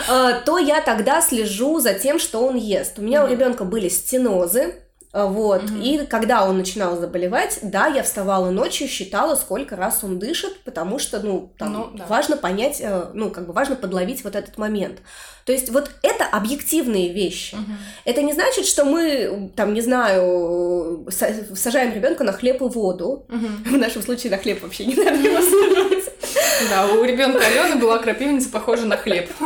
Э, 0.08 0.40
то 0.44 0.58
я 0.58 0.80
тогда 0.80 1.20
слежу 1.20 1.80
за 1.80 1.94
тем, 1.94 2.20
что 2.20 2.46
он 2.46 2.54
ест. 2.54 3.00
У 3.00 3.02
меня 3.02 3.24
у 3.24 3.28
ребенка 3.28 3.64
были 3.64 3.88
стенозы, 3.88 4.76
вот. 5.12 5.64
Mm-hmm. 5.64 5.82
И 5.82 6.06
когда 6.06 6.48
он 6.48 6.56
начинал 6.56 6.98
заболевать, 6.98 7.58
да, 7.62 7.86
я 7.86 8.02
вставала 8.02 8.50
ночью, 8.50 8.88
считала, 8.88 9.34
сколько 9.34 9.76
раз 9.76 10.02
он 10.02 10.18
дышит, 10.18 10.60
потому 10.64 10.98
что, 10.98 11.20
ну, 11.20 11.52
там 11.58 11.72
ну, 11.72 11.90
да. 11.94 12.06
важно 12.06 12.38
понять, 12.38 12.80
э, 12.80 13.10
ну, 13.12 13.30
как 13.30 13.46
бы 13.46 13.52
важно 13.52 13.76
подловить 13.76 14.24
вот 14.24 14.36
этот 14.36 14.56
момент. 14.56 15.00
То 15.44 15.52
есть 15.52 15.70
вот 15.70 15.90
это 16.02 16.24
объективные 16.24 17.12
вещи. 17.12 17.56
Mm-hmm. 17.56 17.76
Это 18.06 18.22
не 18.22 18.32
значит, 18.32 18.64
что 18.64 18.86
мы, 18.86 19.52
там, 19.54 19.74
не 19.74 19.82
знаю, 19.82 21.06
сажаем 21.10 21.92
ребенка 21.92 22.24
на 22.24 22.32
хлеб 22.32 22.62
и 22.62 22.64
воду. 22.64 23.26
Mm-hmm. 23.28 23.68
В 23.68 23.76
нашем 23.76 24.02
случае 24.02 24.30
на 24.30 24.38
хлеб 24.38 24.62
вообще 24.62 24.86
не 24.86 24.94
надо 24.94 25.16
его. 25.16 25.71
Да, 26.70 26.86
у 26.86 27.04
ребенка 27.04 27.44
Алены 27.44 27.76
была 27.76 27.98
крапивница 27.98 28.48
похожа 28.48 28.86
на 28.86 28.96
хлеб. 28.96 29.30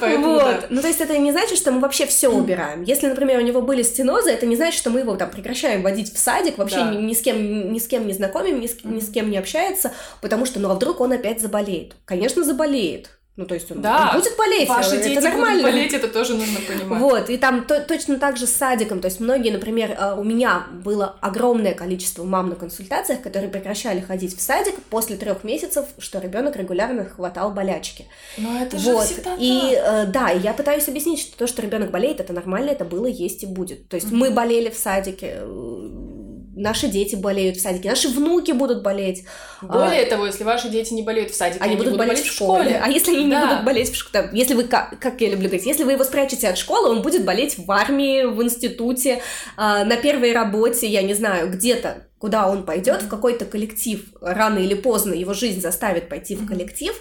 Вот. 0.00 0.66
Ну, 0.70 0.80
то 0.80 0.88
есть 0.88 1.00
это 1.00 1.16
не 1.18 1.32
значит, 1.32 1.58
что 1.58 1.72
мы 1.72 1.80
вообще 1.80 2.06
все 2.06 2.28
убираем. 2.28 2.82
Если, 2.82 3.06
например, 3.06 3.38
у 3.38 3.42
него 3.42 3.62
были 3.62 3.82
стенозы, 3.82 4.30
это 4.30 4.46
не 4.46 4.56
значит, 4.56 4.78
что 4.78 4.90
мы 4.90 5.00
его 5.00 5.16
там 5.16 5.30
прекращаем 5.30 5.82
водить 5.82 6.14
в 6.14 6.18
садик, 6.18 6.58
вообще 6.58 6.82
ни, 6.82 7.12
с 7.12 7.20
кем 7.20 7.72
ни 7.72 7.78
с 7.78 7.86
кем 7.86 8.06
не 8.06 8.12
знакомим, 8.12 8.60
ни 8.60 8.66
с, 8.66 8.82
ни 8.84 9.00
с 9.00 9.10
кем 9.10 9.30
не 9.30 9.38
общается, 9.38 9.92
потому 10.20 10.46
что, 10.46 10.60
ну, 10.60 10.70
а 10.70 10.74
вдруг 10.74 11.00
он 11.00 11.12
опять 11.12 11.40
заболеет? 11.40 11.94
Конечно, 12.04 12.44
заболеет. 12.44 13.17
Ну, 13.38 13.46
то 13.46 13.54
есть 13.54 13.70
он, 13.70 13.80
да, 13.80 14.10
он 14.12 14.20
будет 14.20 14.36
болеть, 14.36 14.68
ваши 14.68 14.96
это 14.96 15.08
дети 15.10 15.20
нормально. 15.20 15.62
будут 15.62 15.62
болеть, 15.62 15.94
это 15.94 16.08
тоже 16.08 16.34
нужно 16.34 16.58
понимать. 16.58 17.00
Вот, 17.00 17.30
и 17.30 17.36
там 17.36 17.64
то, 17.66 17.80
точно 17.80 18.18
так 18.18 18.36
же 18.36 18.48
с 18.48 18.52
садиком, 18.52 18.98
то 19.00 19.06
есть 19.06 19.20
многие, 19.20 19.50
например, 19.50 19.96
а, 19.96 20.16
у 20.16 20.24
меня 20.24 20.66
было 20.72 21.14
огромное 21.20 21.72
количество 21.72 22.24
мам 22.24 22.48
на 22.48 22.56
консультациях, 22.56 23.22
которые 23.22 23.48
прекращали 23.48 24.00
ходить 24.00 24.36
в 24.36 24.40
садик 24.40 24.74
после 24.90 25.16
трех 25.16 25.44
месяцев, 25.44 25.86
что 25.98 26.18
ребенок 26.18 26.56
регулярно 26.56 27.04
хватал 27.04 27.52
болячки. 27.52 28.06
Но 28.38 28.60
это 28.60 28.76
же 28.76 28.92
вот. 28.92 29.06
всегда 29.06 29.36
И 29.38 29.72
э, 29.72 30.06
да, 30.06 30.30
я 30.30 30.52
пытаюсь 30.52 30.88
объяснить, 30.88 31.20
что 31.20 31.38
то, 31.38 31.46
что 31.46 31.62
ребенок 31.62 31.92
болеет, 31.92 32.18
это 32.18 32.32
нормально, 32.32 32.70
это 32.70 32.84
было, 32.84 33.06
есть 33.06 33.44
и 33.44 33.46
будет. 33.46 33.88
То 33.88 33.94
есть 33.94 34.08
mm-hmm. 34.08 34.16
мы 34.16 34.30
болели 34.32 34.68
в 34.68 34.76
садике, 34.76 35.34
э, 35.42 36.17
наши 36.58 36.88
дети 36.88 37.16
болеют 37.16 37.56
в 37.56 37.60
садике, 37.60 37.88
наши 37.88 38.08
внуки 38.08 38.52
будут 38.52 38.82
болеть. 38.82 39.24
Более 39.62 40.02
а, 40.02 40.10
того, 40.10 40.26
если 40.26 40.44
ваши 40.44 40.68
дети 40.68 40.92
не 40.92 41.02
болеют 41.02 41.30
в 41.30 41.34
садике, 41.34 41.60
они, 41.60 41.74
они 41.74 41.76
будут, 41.76 41.96
болеть, 41.96 42.18
болеть 42.18 42.26
в 42.26 42.32
школе. 42.34 42.64
школе. 42.64 42.82
А 42.84 42.88
если 42.88 43.16
они 43.16 43.30
да. 43.30 43.40
не 43.40 43.46
будут 43.46 43.64
болеть 43.64 43.90
в 43.90 43.96
школе, 43.96 44.30
если 44.32 44.54
вы, 44.54 44.64
как, 44.64 44.98
как 44.98 45.20
я 45.20 45.30
люблю 45.30 45.46
говорить, 45.46 45.66
если 45.66 45.84
вы 45.84 45.92
его 45.92 46.04
спрячете 46.04 46.48
от 46.48 46.58
школы, 46.58 46.90
он 46.90 47.02
будет 47.02 47.24
болеть 47.24 47.56
в 47.58 47.70
армии, 47.70 48.24
в 48.24 48.42
институте, 48.42 49.22
а, 49.56 49.84
на 49.84 49.96
первой 49.96 50.32
работе, 50.32 50.86
я 50.86 51.02
не 51.02 51.14
знаю, 51.14 51.50
где-то 51.50 52.08
куда 52.18 52.48
он 52.48 52.64
пойдет, 52.64 53.02
mm-hmm. 53.02 53.06
в 53.06 53.08
какой-то 53.08 53.44
коллектив, 53.44 54.04
рано 54.20 54.58
или 54.58 54.74
поздно 54.74 55.14
его 55.14 55.34
жизнь 55.34 55.60
заставит 55.60 56.08
пойти 56.08 56.34
mm-hmm. 56.34 56.44
в 56.44 56.48
коллектив, 56.48 57.00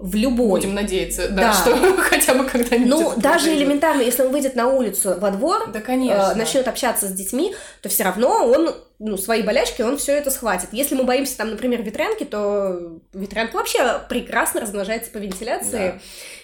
в 0.00 0.14
любой. 0.14 0.60
Будем 0.60 0.74
надеяться, 0.74 1.28
да, 1.28 1.42
да. 1.42 1.52
что 1.52 1.96
хотя 2.02 2.34
бы 2.34 2.44
когда-нибудь. 2.44 2.88
Ну, 2.88 3.12
даже 3.16 3.44
произойдет. 3.44 3.62
элементарно, 3.62 4.00
если 4.00 4.22
он 4.22 4.32
выйдет 4.32 4.56
на 4.56 4.68
улицу 4.68 5.16
во 5.18 5.30
двор, 5.30 5.70
да, 5.70 5.80
конечно. 5.80 6.32
Э, 6.32 6.34
начнет 6.34 6.66
общаться 6.66 7.06
с 7.06 7.12
детьми, 7.12 7.54
то 7.82 7.90
все 7.90 8.04
равно 8.04 8.46
он 8.46 8.74
ну, 8.98 9.16
свои 9.18 9.42
болячки, 9.42 9.82
он 9.82 9.98
все 9.98 10.12
это 10.12 10.30
схватит. 10.30 10.70
Если 10.72 10.94
мы 10.94 11.04
боимся 11.04 11.36
там, 11.36 11.50
например, 11.50 11.82
ветрянки, 11.82 12.24
то 12.24 12.98
ветрянка 13.12 13.56
вообще 13.56 14.00
прекрасно 14.08 14.62
размножается 14.62 15.10
по 15.10 15.18
вентиляции. 15.18 15.92
Да. 15.92 15.98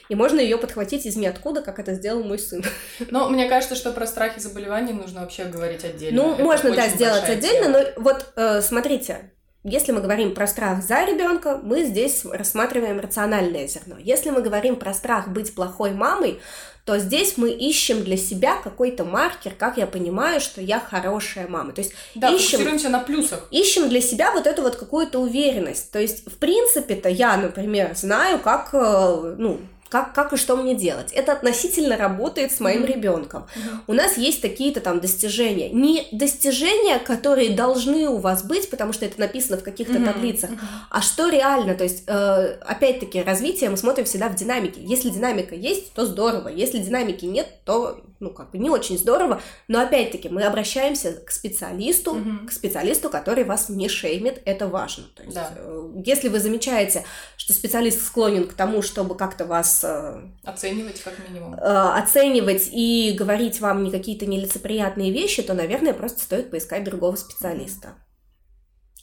И 0.09 0.15
можно 0.15 0.39
ее 0.39 0.59
подхватить 0.59 1.07
из 1.07 1.17
ниоткуда, 1.17 1.63
как 1.63 1.79
это 1.79 1.95
сделал 1.95 2.23
мой 2.23 2.39
сын. 2.39 2.63
Но 3.11 3.29
мне 3.31 3.49
кажется, 3.49 3.75
что 3.75 3.91
про 3.93 4.07
страхи 4.07 4.39
заболеваний 4.39 4.93
нужно 4.93 5.23
вообще 5.23 5.47
говорить 5.47 5.85
отдельно. 5.85 6.23
Ну, 6.23 6.35
это 6.35 6.43
можно, 6.43 6.77
да, 6.77 6.89
сделать 6.89 7.29
отдельно, 7.29 7.73
тема. 7.73 7.85
но 7.97 8.03
вот 8.03 8.33
э, 8.37 8.61
смотрите, 8.61 9.33
если 9.69 9.91
мы 9.91 10.01
говорим 10.01 10.33
про 10.33 10.47
страх 10.47 10.83
за 10.83 11.05
ребенка, 11.05 11.59
мы 11.63 11.85
здесь 11.85 12.25
рассматриваем 12.25 13.01
рациональное 13.01 13.67
зерно. 13.67 13.97
Если 13.99 14.31
мы 14.31 14.41
говорим 14.41 14.77
про 14.77 14.95
страх 14.95 15.29
быть 15.29 15.55
плохой 15.55 15.91
мамой, 15.91 16.39
то 16.85 17.01
здесь 17.01 17.37
мы 17.37 17.51
ищем 17.51 18.05
для 18.05 18.17
себя 18.17 18.57
какой-то 18.63 19.05
маркер, 19.05 19.53
как 19.59 19.77
я 19.77 19.89
понимаю, 19.89 20.41
что 20.41 20.61
я 20.61 20.79
хорошая 20.79 21.49
мама. 21.49 21.73
То 21.73 21.81
есть 21.81 21.95
да, 22.15 22.31
ищем, 22.31 22.93
на 22.93 23.01
плюсах. 23.01 23.49
Ищем 23.51 23.89
для 23.89 24.01
себя 24.01 24.31
вот 24.31 24.47
эту 24.47 24.63
вот 24.63 24.77
какую-то 24.77 25.19
уверенность. 25.19 25.91
То 25.91 25.99
есть, 25.99 26.25
в 26.31 26.37
принципе-то 26.37 27.09
я, 27.09 27.37
например, 27.37 27.97
знаю, 27.97 28.39
как, 28.39 28.71
э, 28.73 29.35
ну, 29.37 29.59
как, 29.89 30.15
как 30.15 30.33
и 30.33 30.37
что 30.37 30.57
мне 30.57 30.75
делать. 30.75 31.13
Это 31.13 31.33
относительно 31.33 31.97
работает 31.97 32.53
с 32.53 32.61
моим 32.61 32.83
mm-hmm. 32.83 32.87
ребенком. 32.87 33.43
Mm-hmm. 33.43 33.79
У 33.87 33.93
нас 33.93 34.19
есть 34.19 34.41
какие-то 34.41 34.81
там 34.81 35.01
достижения. 35.01 35.71
Не 35.71 36.09
достижения, 36.13 36.99
которые 36.99 37.51
должны 37.51 38.09
у 38.09 38.19
вас 38.19 38.43
быть, 38.43 38.69
потому 38.71 38.93
что 38.93 39.05
это 39.05 39.21
написано 39.21 39.59
в 39.59 39.63
каких-то 39.63 39.95
mm-hmm. 39.95 40.13
таблицах, 40.13 40.51
mm-hmm. 40.51 40.67
а 40.91 41.03
что 41.03 41.29
реально. 41.29 41.75
То 41.75 41.85
есть, 41.85 42.05
э, 42.07 42.57
опять-таки, 42.67 43.23
развитие 43.23 43.71
мы 43.71 43.77
смотрим 43.77 44.05
всегда 44.05 44.29
в 44.29 44.35
динамике. 44.35 44.81
Если 44.83 45.11
динамика 45.11 45.55
есть, 45.55 45.93
то 45.93 46.05
здорово. 46.05 46.49
Если 46.49 46.79
динамики 46.79 47.25
нет, 47.25 47.49
то, 47.65 48.01
ну, 48.21 48.31
как 48.31 48.51
бы 48.51 48.59
не 48.59 48.71
очень 48.71 48.99
здорово. 48.99 49.41
Но 49.69 49.81
опять-таки, 49.81 50.29
мы 50.29 50.43
обращаемся 50.43 51.13
к 51.13 51.31
специалисту, 51.31 52.17
mm-hmm. 52.17 52.47
к 52.47 52.53
специалисту, 52.53 53.11
который 53.11 53.45
вас 53.45 53.69
не 53.69 53.89
шеймит. 53.89 54.43
Это 54.45 54.69
важно. 54.69 55.05
То 55.15 55.23
есть, 55.23 55.35
да. 55.35 55.53
э, 55.57 55.93
если 56.05 56.29
вы 56.29 56.41
замечаете, 56.41 57.05
что 57.37 57.53
специалист 57.53 58.05
склонен 58.05 58.47
к 58.47 58.55
тому, 58.55 58.83
чтобы 58.83 59.17
как-то 59.17 59.45
вас 59.45 59.85
Э, 59.85 60.21
оценивать 60.45 61.01
как 61.03 61.15
минимум. 61.29 61.55
Э, 61.55 61.99
оценивать 61.99 62.69
и 62.73 63.15
говорить 63.17 63.61
вам 63.61 63.85
не 63.85 63.91
какие-то 63.91 64.27
нелицеприятные 64.27 65.13
вещи, 65.13 65.43
то, 65.43 65.55
наверное, 65.55 65.95
просто 65.95 66.21
стоит 66.21 66.51
поискать 66.51 66.85
другого 66.85 67.17
специалиста. 67.17 67.95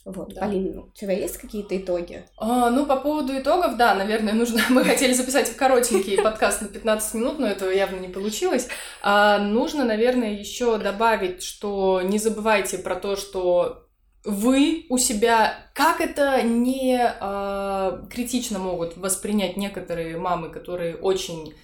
Вот, 0.04 0.34
да. 0.34 0.42
Полина, 0.42 0.82
у 0.82 0.90
тебя 0.90 1.12
есть 1.12 1.38
какие-то 1.38 1.76
итоги? 1.76 2.24
А, 2.36 2.68
ну, 2.68 2.84
по 2.84 2.96
поводу 2.96 3.38
итогов, 3.38 3.76
да, 3.78 3.94
наверное, 3.94 4.34
нужно... 4.34 4.60
Мы 4.70 4.84
хотели 4.84 5.14
записать 5.14 5.54
коротенький 5.56 6.20
подкаст 6.22 6.60
на 6.60 6.68
15 6.68 7.14
минут, 7.14 7.38
но 7.38 7.46
этого 7.46 7.70
явно 7.70 7.96
не 7.96 8.08
получилось. 8.08 8.68
А, 9.02 9.38
нужно, 9.38 9.84
наверное, 9.84 10.32
еще 10.32 10.76
добавить, 10.76 11.42
что 11.42 12.02
не 12.02 12.18
забывайте 12.18 12.78
про 12.78 12.96
то, 12.96 13.16
что 13.16 13.84
вы 14.24 14.86
у 14.88 14.98
себя, 14.98 15.54
как 15.74 16.00
это 16.00 16.42
не 16.42 16.98
э, 16.98 18.06
критично 18.10 18.58
могут 18.58 18.96
воспринять 18.96 19.56
некоторые 19.56 20.16
мамы, 20.16 20.48
которые 20.48 20.96
очень, 20.96 21.54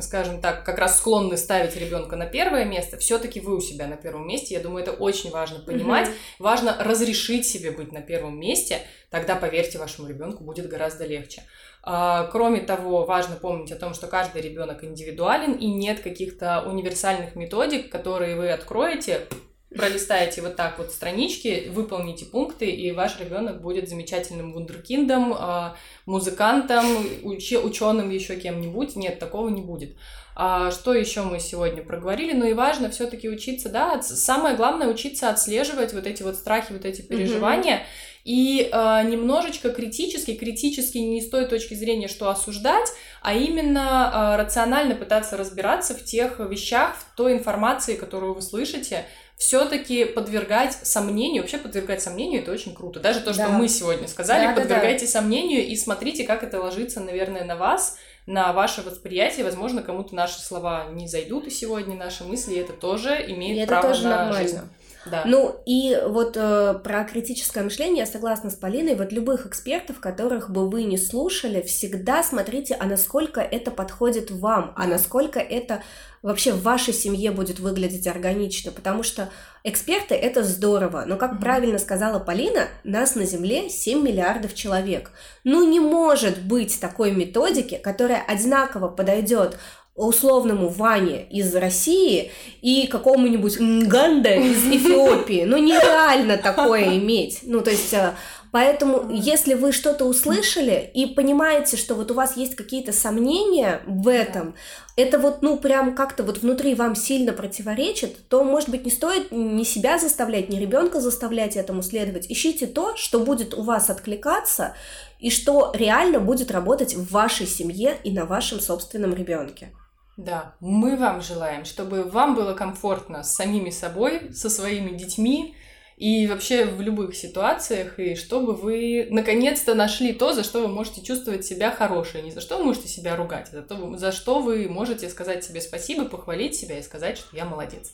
скажем 0.00 0.40
так, 0.40 0.64
как 0.64 0.78
раз 0.78 0.98
склонны 0.98 1.36
ставить 1.36 1.76
ребенка 1.76 2.16
на 2.16 2.26
первое 2.26 2.64
место, 2.64 2.98
все-таки 2.98 3.40
вы 3.40 3.56
у 3.56 3.60
себя 3.60 3.86
на 3.86 3.96
первом 3.96 4.28
месте. 4.28 4.54
Я 4.54 4.60
думаю, 4.60 4.82
это 4.82 4.92
очень 4.92 5.30
важно 5.30 5.60
понимать. 5.60 6.08
Mm-hmm. 6.08 6.38
Важно 6.38 6.76
разрешить 6.78 7.46
себе 7.46 7.70
быть 7.70 7.92
на 7.92 8.00
первом 8.00 8.38
месте, 8.38 8.80
тогда, 9.10 9.34
поверьте, 9.36 9.78
вашему 9.78 10.08
ребенку 10.08 10.44
будет 10.44 10.68
гораздо 10.68 11.06
легче. 11.06 11.42
Кроме 11.82 12.60
того, 12.60 13.06
важно 13.06 13.36
помнить 13.36 13.72
о 13.72 13.76
том, 13.76 13.94
что 13.94 14.08
каждый 14.08 14.42
ребенок 14.42 14.84
индивидуален 14.84 15.52
и 15.52 15.66
нет 15.66 16.00
каких-то 16.00 16.62
универсальных 16.66 17.34
методик, 17.34 17.90
которые 17.90 18.36
вы 18.36 18.50
откроете, 18.50 19.26
пролистаете 19.74 20.40
вот 20.40 20.56
так 20.56 20.78
вот 20.78 20.92
странички, 20.92 21.68
выполните 21.70 22.24
пункты, 22.24 22.70
и 22.70 22.90
ваш 22.92 23.20
ребенок 23.20 23.60
будет 23.60 23.88
замечательным 23.88 24.52
вундеркиндом, 24.52 25.34
а, 25.38 25.76
музыкантом, 26.06 26.86
уч- 27.22 27.58
ученым 27.58 28.10
еще 28.10 28.36
кем-нибудь. 28.36 28.96
Нет, 28.96 29.18
такого 29.18 29.48
не 29.48 29.60
будет. 29.60 29.94
А 30.40 30.70
что 30.70 30.94
еще 30.94 31.22
мы 31.22 31.40
сегодня 31.40 31.82
проговорили? 31.82 32.32
Ну 32.32 32.46
и 32.46 32.52
важно 32.52 32.90
все-таки 32.90 33.28
учиться, 33.28 33.68
да, 33.68 34.00
самое 34.02 34.56
главное 34.56 34.86
учиться 34.86 35.30
отслеживать 35.30 35.92
вот 35.92 36.06
эти 36.06 36.22
вот 36.22 36.36
страхи, 36.36 36.72
вот 36.72 36.84
эти 36.84 37.02
переживания. 37.02 37.78
Mm-hmm. 37.78 38.08
И 38.24 38.68
э, 38.70 39.02
немножечко 39.04 39.70
критически, 39.70 40.34
критически 40.34 40.98
не 40.98 41.22
с 41.22 41.30
той 41.30 41.46
точки 41.46 41.74
зрения, 41.74 42.08
что 42.08 42.28
осуждать, 42.28 42.92
а 43.22 43.34
именно 43.34 44.36
э, 44.36 44.40
рационально 44.40 44.94
пытаться 44.94 45.36
разбираться 45.36 45.94
в 45.94 46.04
тех 46.04 46.38
вещах, 46.38 46.96
в 46.96 47.16
той 47.16 47.32
информации, 47.32 47.96
которую 47.96 48.34
вы 48.34 48.42
слышите, 48.42 49.06
все-таки 49.38 50.04
подвергать 50.04 50.76
сомнению, 50.82 51.42
вообще 51.42 51.58
подвергать 51.58 52.02
сомнению 52.02 52.42
это 52.42 52.50
очень 52.50 52.74
круто. 52.74 52.98
Даже 52.98 53.20
то, 53.20 53.32
что 53.32 53.44
да. 53.44 53.50
мы 53.50 53.68
сегодня 53.68 54.08
сказали, 54.08 54.46
да, 54.46 54.52
подвергайте 54.52 55.06
да, 55.06 55.12
да. 55.12 55.20
сомнению 55.20 55.64
и 55.64 55.76
смотрите, 55.76 56.24
как 56.24 56.42
это 56.42 56.60
ложится, 56.60 56.98
наверное, 56.98 57.44
на 57.44 57.54
вас, 57.54 57.98
на 58.26 58.52
ваше 58.52 58.82
восприятие. 58.82 59.44
Возможно, 59.44 59.82
кому-то 59.82 60.12
наши 60.12 60.40
слова 60.40 60.88
не 60.90 61.06
зайдут 61.06 61.46
и 61.46 61.50
сегодня 61.50 61.96
наши 61.96 62.24
мысли, 62.24 62.54
и 62.54 62.58
это 62.58 62.72
тоже 62.72 63.24
имеет 63.28 63.62
и 63.62 63.66
право 63.66 63.86
это 63.86 63.88
тоже 63.94 64.04
на 64.08 64.16
нормально. 64.24 64.42
жизнь. 64.42 64.60
Да. 65.06 65.22
Ну 65.24 65.60
и 65.64 65.98
вот 66.06 66.36
э, 66.36 66.74
про 66.82 67.04
критическое 67.04 67.62
мышление 67.62 68.00
я 68.00 68.06
согласна 68.06 68.50
с 68.50 68.54
Полиной. 68.54 68.94
Вот 68.94 69.12
любых 69.12 69.46
экспертов, 69.46 70.00
которых 70.00 70.50
бы 70.50 70.68
вы 70.68 70.84
не 70.84 70.98
слушали, 70.98 71.62
всегда 71.62 72.22
смотрите, 72.22 72.76
а 72.78 72.86
насколько 72.86 73.40
это 73.40 73.70
подходит 73.70 74.30
вам, 74.30 74.72
а 74.76 74.86
насколько 74.86 75.40
это 75.40 75.82
вообще 76.22 76.52
в 76.52 76.62
вашей 76.62 76.92
семье 76.92 77.30
будет 77.30 77.60
выглядеть 77.60 78.06
органично, 78.06 78.72
потому 78.72 79.02
что 79.02 79.30
эксперты 79.62 80.14
это 80.14 80.42
здорово, 80.42 81.04
но 81.06 81.16
как 81.16 81.34
mm-hmm. 81.34 81.40
правильно 81.40 81.78
сказала 81.78 82.18
Полина, 82.18 82.68
нас 82.84 83.14
на 83.14 83.24
Земле 83.24 83.68
7 83.70 84.02
миллиардов 84.02 84.54
человек. 84.54 85.12
Ну 85.44 85.68
не 85.68 85.80
может 85.80 86.42
быть 86.42 86.80
такой 86.80 87.12
методики, 87.12 87.76
которая 87.76 88.22
одинаково 88.22 88.88
подойдет 88.88 89.58
условному 90.06 90.68
Ване 90.68 91.26
из 91.30 91.54
России 91.54 92.30
и 92.62 92.86
какому-нибудь 92.86 93.58
Нганде 93.60 94.36
из 94.36 94.64
Эфиопии. 94.66 95.44
Ну, 95.44 95.58
нереально 95.58 96.36
такое 96.36 96.96
иметь. 96.98 97.40
Ну, 97.42 97.60
то 97.60 97.70
есть 97.70 97.92
э, 97.92 98.14
Поэтому, 98.50 99.10
если 99.10 99.54
вы 99.54 99.72
что-то 99.72 100.06
услышали 100.06 100.90
и 100.94 101.06
понимаете, 101.06 101.76
что 101.76 101.94
вот 101.94 102.10
у 102.10 102.14
вас 102.14 102.36
есть 102.36 102.54
какие-то 102.54 102.92
сомнения 102.92 103.82
в 103.86 104.08
этом, 104.08 104.54
это 104.96 105.18
вот, 105.18 105.42
ну, 105.42 105.58
прям 105.58 105.94
как-то 105.94 106.22
вот 106.22 106.38
внутри 106.38 106.74
вам 106.74 106.96
сильно 106.96 107.32
противоречит, 107.32 108.28
то, 108.28 108.42
может 108.44 108.70
быть, 108.70 108.86
не 108.86 108.90
стоит 108.90 109.30
ни 109.32 109.64
себя 109.64 109.98
заставлять, 109.98 110.48
ни 110.48 110.58
ребенка 110.58 111.00
заставлять 111.00 111.56
этому 111.56 111.82
следовать. 111.82 112.26
Ищите 112.30 112.66
то, 112.66 112.96
что 112.96 113.20
будет 113.20 113.52
у 113.52 113.62
вас 113.62 113.90
откликаться 113.90 114.74
и 115.20 115.30
что 115.30 115.72
реально 115.74 116.18
будет 116.18 116.50
работать 116.50 116.94
в 116.94 117.12
вашей 117.12 117.46
семье 117.46 117.98
и 118.02 118.10
на 118.10 118.24
вашем 118.24 118.60
собственном 118.60 119.14
ребенке. 119.14 119.72
Да, 120.18 120.56
мы 120.58 120.96
вам 120.96 121.22
желаем, 121.22 121.64
чтобы 121.64 122.02
вам 122.02 122.34
было 122.34 122.52
комфортно 122.52 123.22
с 123.22 123.34
самими 123.34 123.70
собой, 123.70 124.34
со 124.34 124.50
своими 124.50 124.90
детьми, 124.90 125.54
и 125.96 126.26
вообще 126.26 126.64
в 126.64 126.80
любых 126.80 127.14
ситуациях, 127.14 128.00
и 128.00 128.16
чтобы 128.16 128.54
вы 128.54 129.06
наконец-то 129.10 129.74
нашли 129.74 130.12
то, 130.12 130.32
за 130.32 130.42
что 130.42 130.62
вы 130.62 130.66
можете 130.66 131.02
чувствовать 131.02 131.44
себя 131.44 131.70
хорошей, 131.70 132.22
не 132.22 132.32
за 132.32 132.40
что 132.40 132.58
вы 132.58 132.64
можете 132.64 132.88
себя 132.88 133.14
ругать, 133.14 133.48
а 133.52 133.56
за, 133.58 133.62
то, 133.62 133.96
за 133.96 134.10
что 134.10 134.40
вы 134.40 134.68
можете 134.68 135.08
сказать 135.08 135.44
себе 135.44 135.60
спасибо, 135.60 136.04
похвалить 136.04 136.56
себя 136.56 136.80
и 136.80 136.82
сказать, 136.82 137.16
что 137.16 137.36
я 137.36 137.44
молодец. 137.44 137.92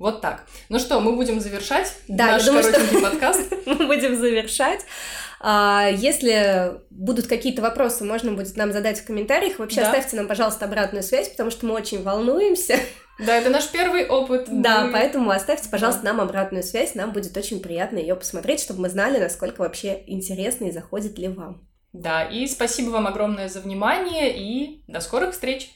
Вот 0.00 0.20
так. 0.20 0.46
Ну 0.68 0.80
что, 0.80 0.98
мы 0.98 1.14
будем 1.14 1.38
завершать 1.38 1.94
да, 2.08 2.32
наш 2.32 2.44
думаю, 2.44 2.64
коротенький 2.64 2.98
что... 2.98 3.08
подкаст. 3.08 3.52
мы 3.66 3.86
будем 3.86 4.16
завершать. 4.16 4.80
А, 5.44 5.88
если 5.92 6.80
будут 6.90 7.26
какие-то 7.26 7.62
вопросы, 7.62 8.04
можно 8.04 8.30
будет 8.32 8.56
нам 8.56 8.72
задать 8.72 9.00
в 9.00 9.04
комментариях. 9.04 9.58
Вообще 9.58 9.80
да. 9.80 9.88
оставьте 9.88 10.16
нам, 10.16 10.28
пожалуйста, 10.28 10.66
обратную 10.66 11.02
связь, 11.02 11.28
потому 11.28 11.50
что 11.50 11.66
мы 11.66 11.74
очень 11.74 12.02
волнуемся. 12.02 12.78
Да, 13.18 13.36
это 13.36 13.50
наш 13.50 13.68
первый 13.68 14.06
опыт. 14.06 14.46
Да, 14.48 14.86
мы... 14.86 14.92
поэтому 14.92 15.30
оставьте, 15.30 15.68
пожалуйста, 15.68 16.02
да. 16.02 16.12
нам 16.12 16.20
обратную 16.20 16.62
связь. 16.62 16.94
Нам 16.94 17.12
будет 17.12 17.36
очень 17.36 17.60
приятно 17.60 17.98
ее 17.98 18.14
посмотреть, 18.14 18.60
чтобы 18.60 18.82
мы 18.82 18.88
знали, 18.88 19.18
насколько 19.18 19.60
вообще 19.60 20.04
интересно 20.06 20.66
и 20.66 20.70
заходит 20.70 21.18
ли 21.18 21.28
вам. 21.28 21.68
Да, 21.92 22.24
и 22.24 22.46
спасибо 22.46 22.90
вам 22.90 23.06
огромное 23.06 23.48
за 23.48 23.60
внимание 23.60 24.34
и 24.36 24.82
до 24.86 25.00
скорых 25.00 25.32
встреч! 25.32 25.72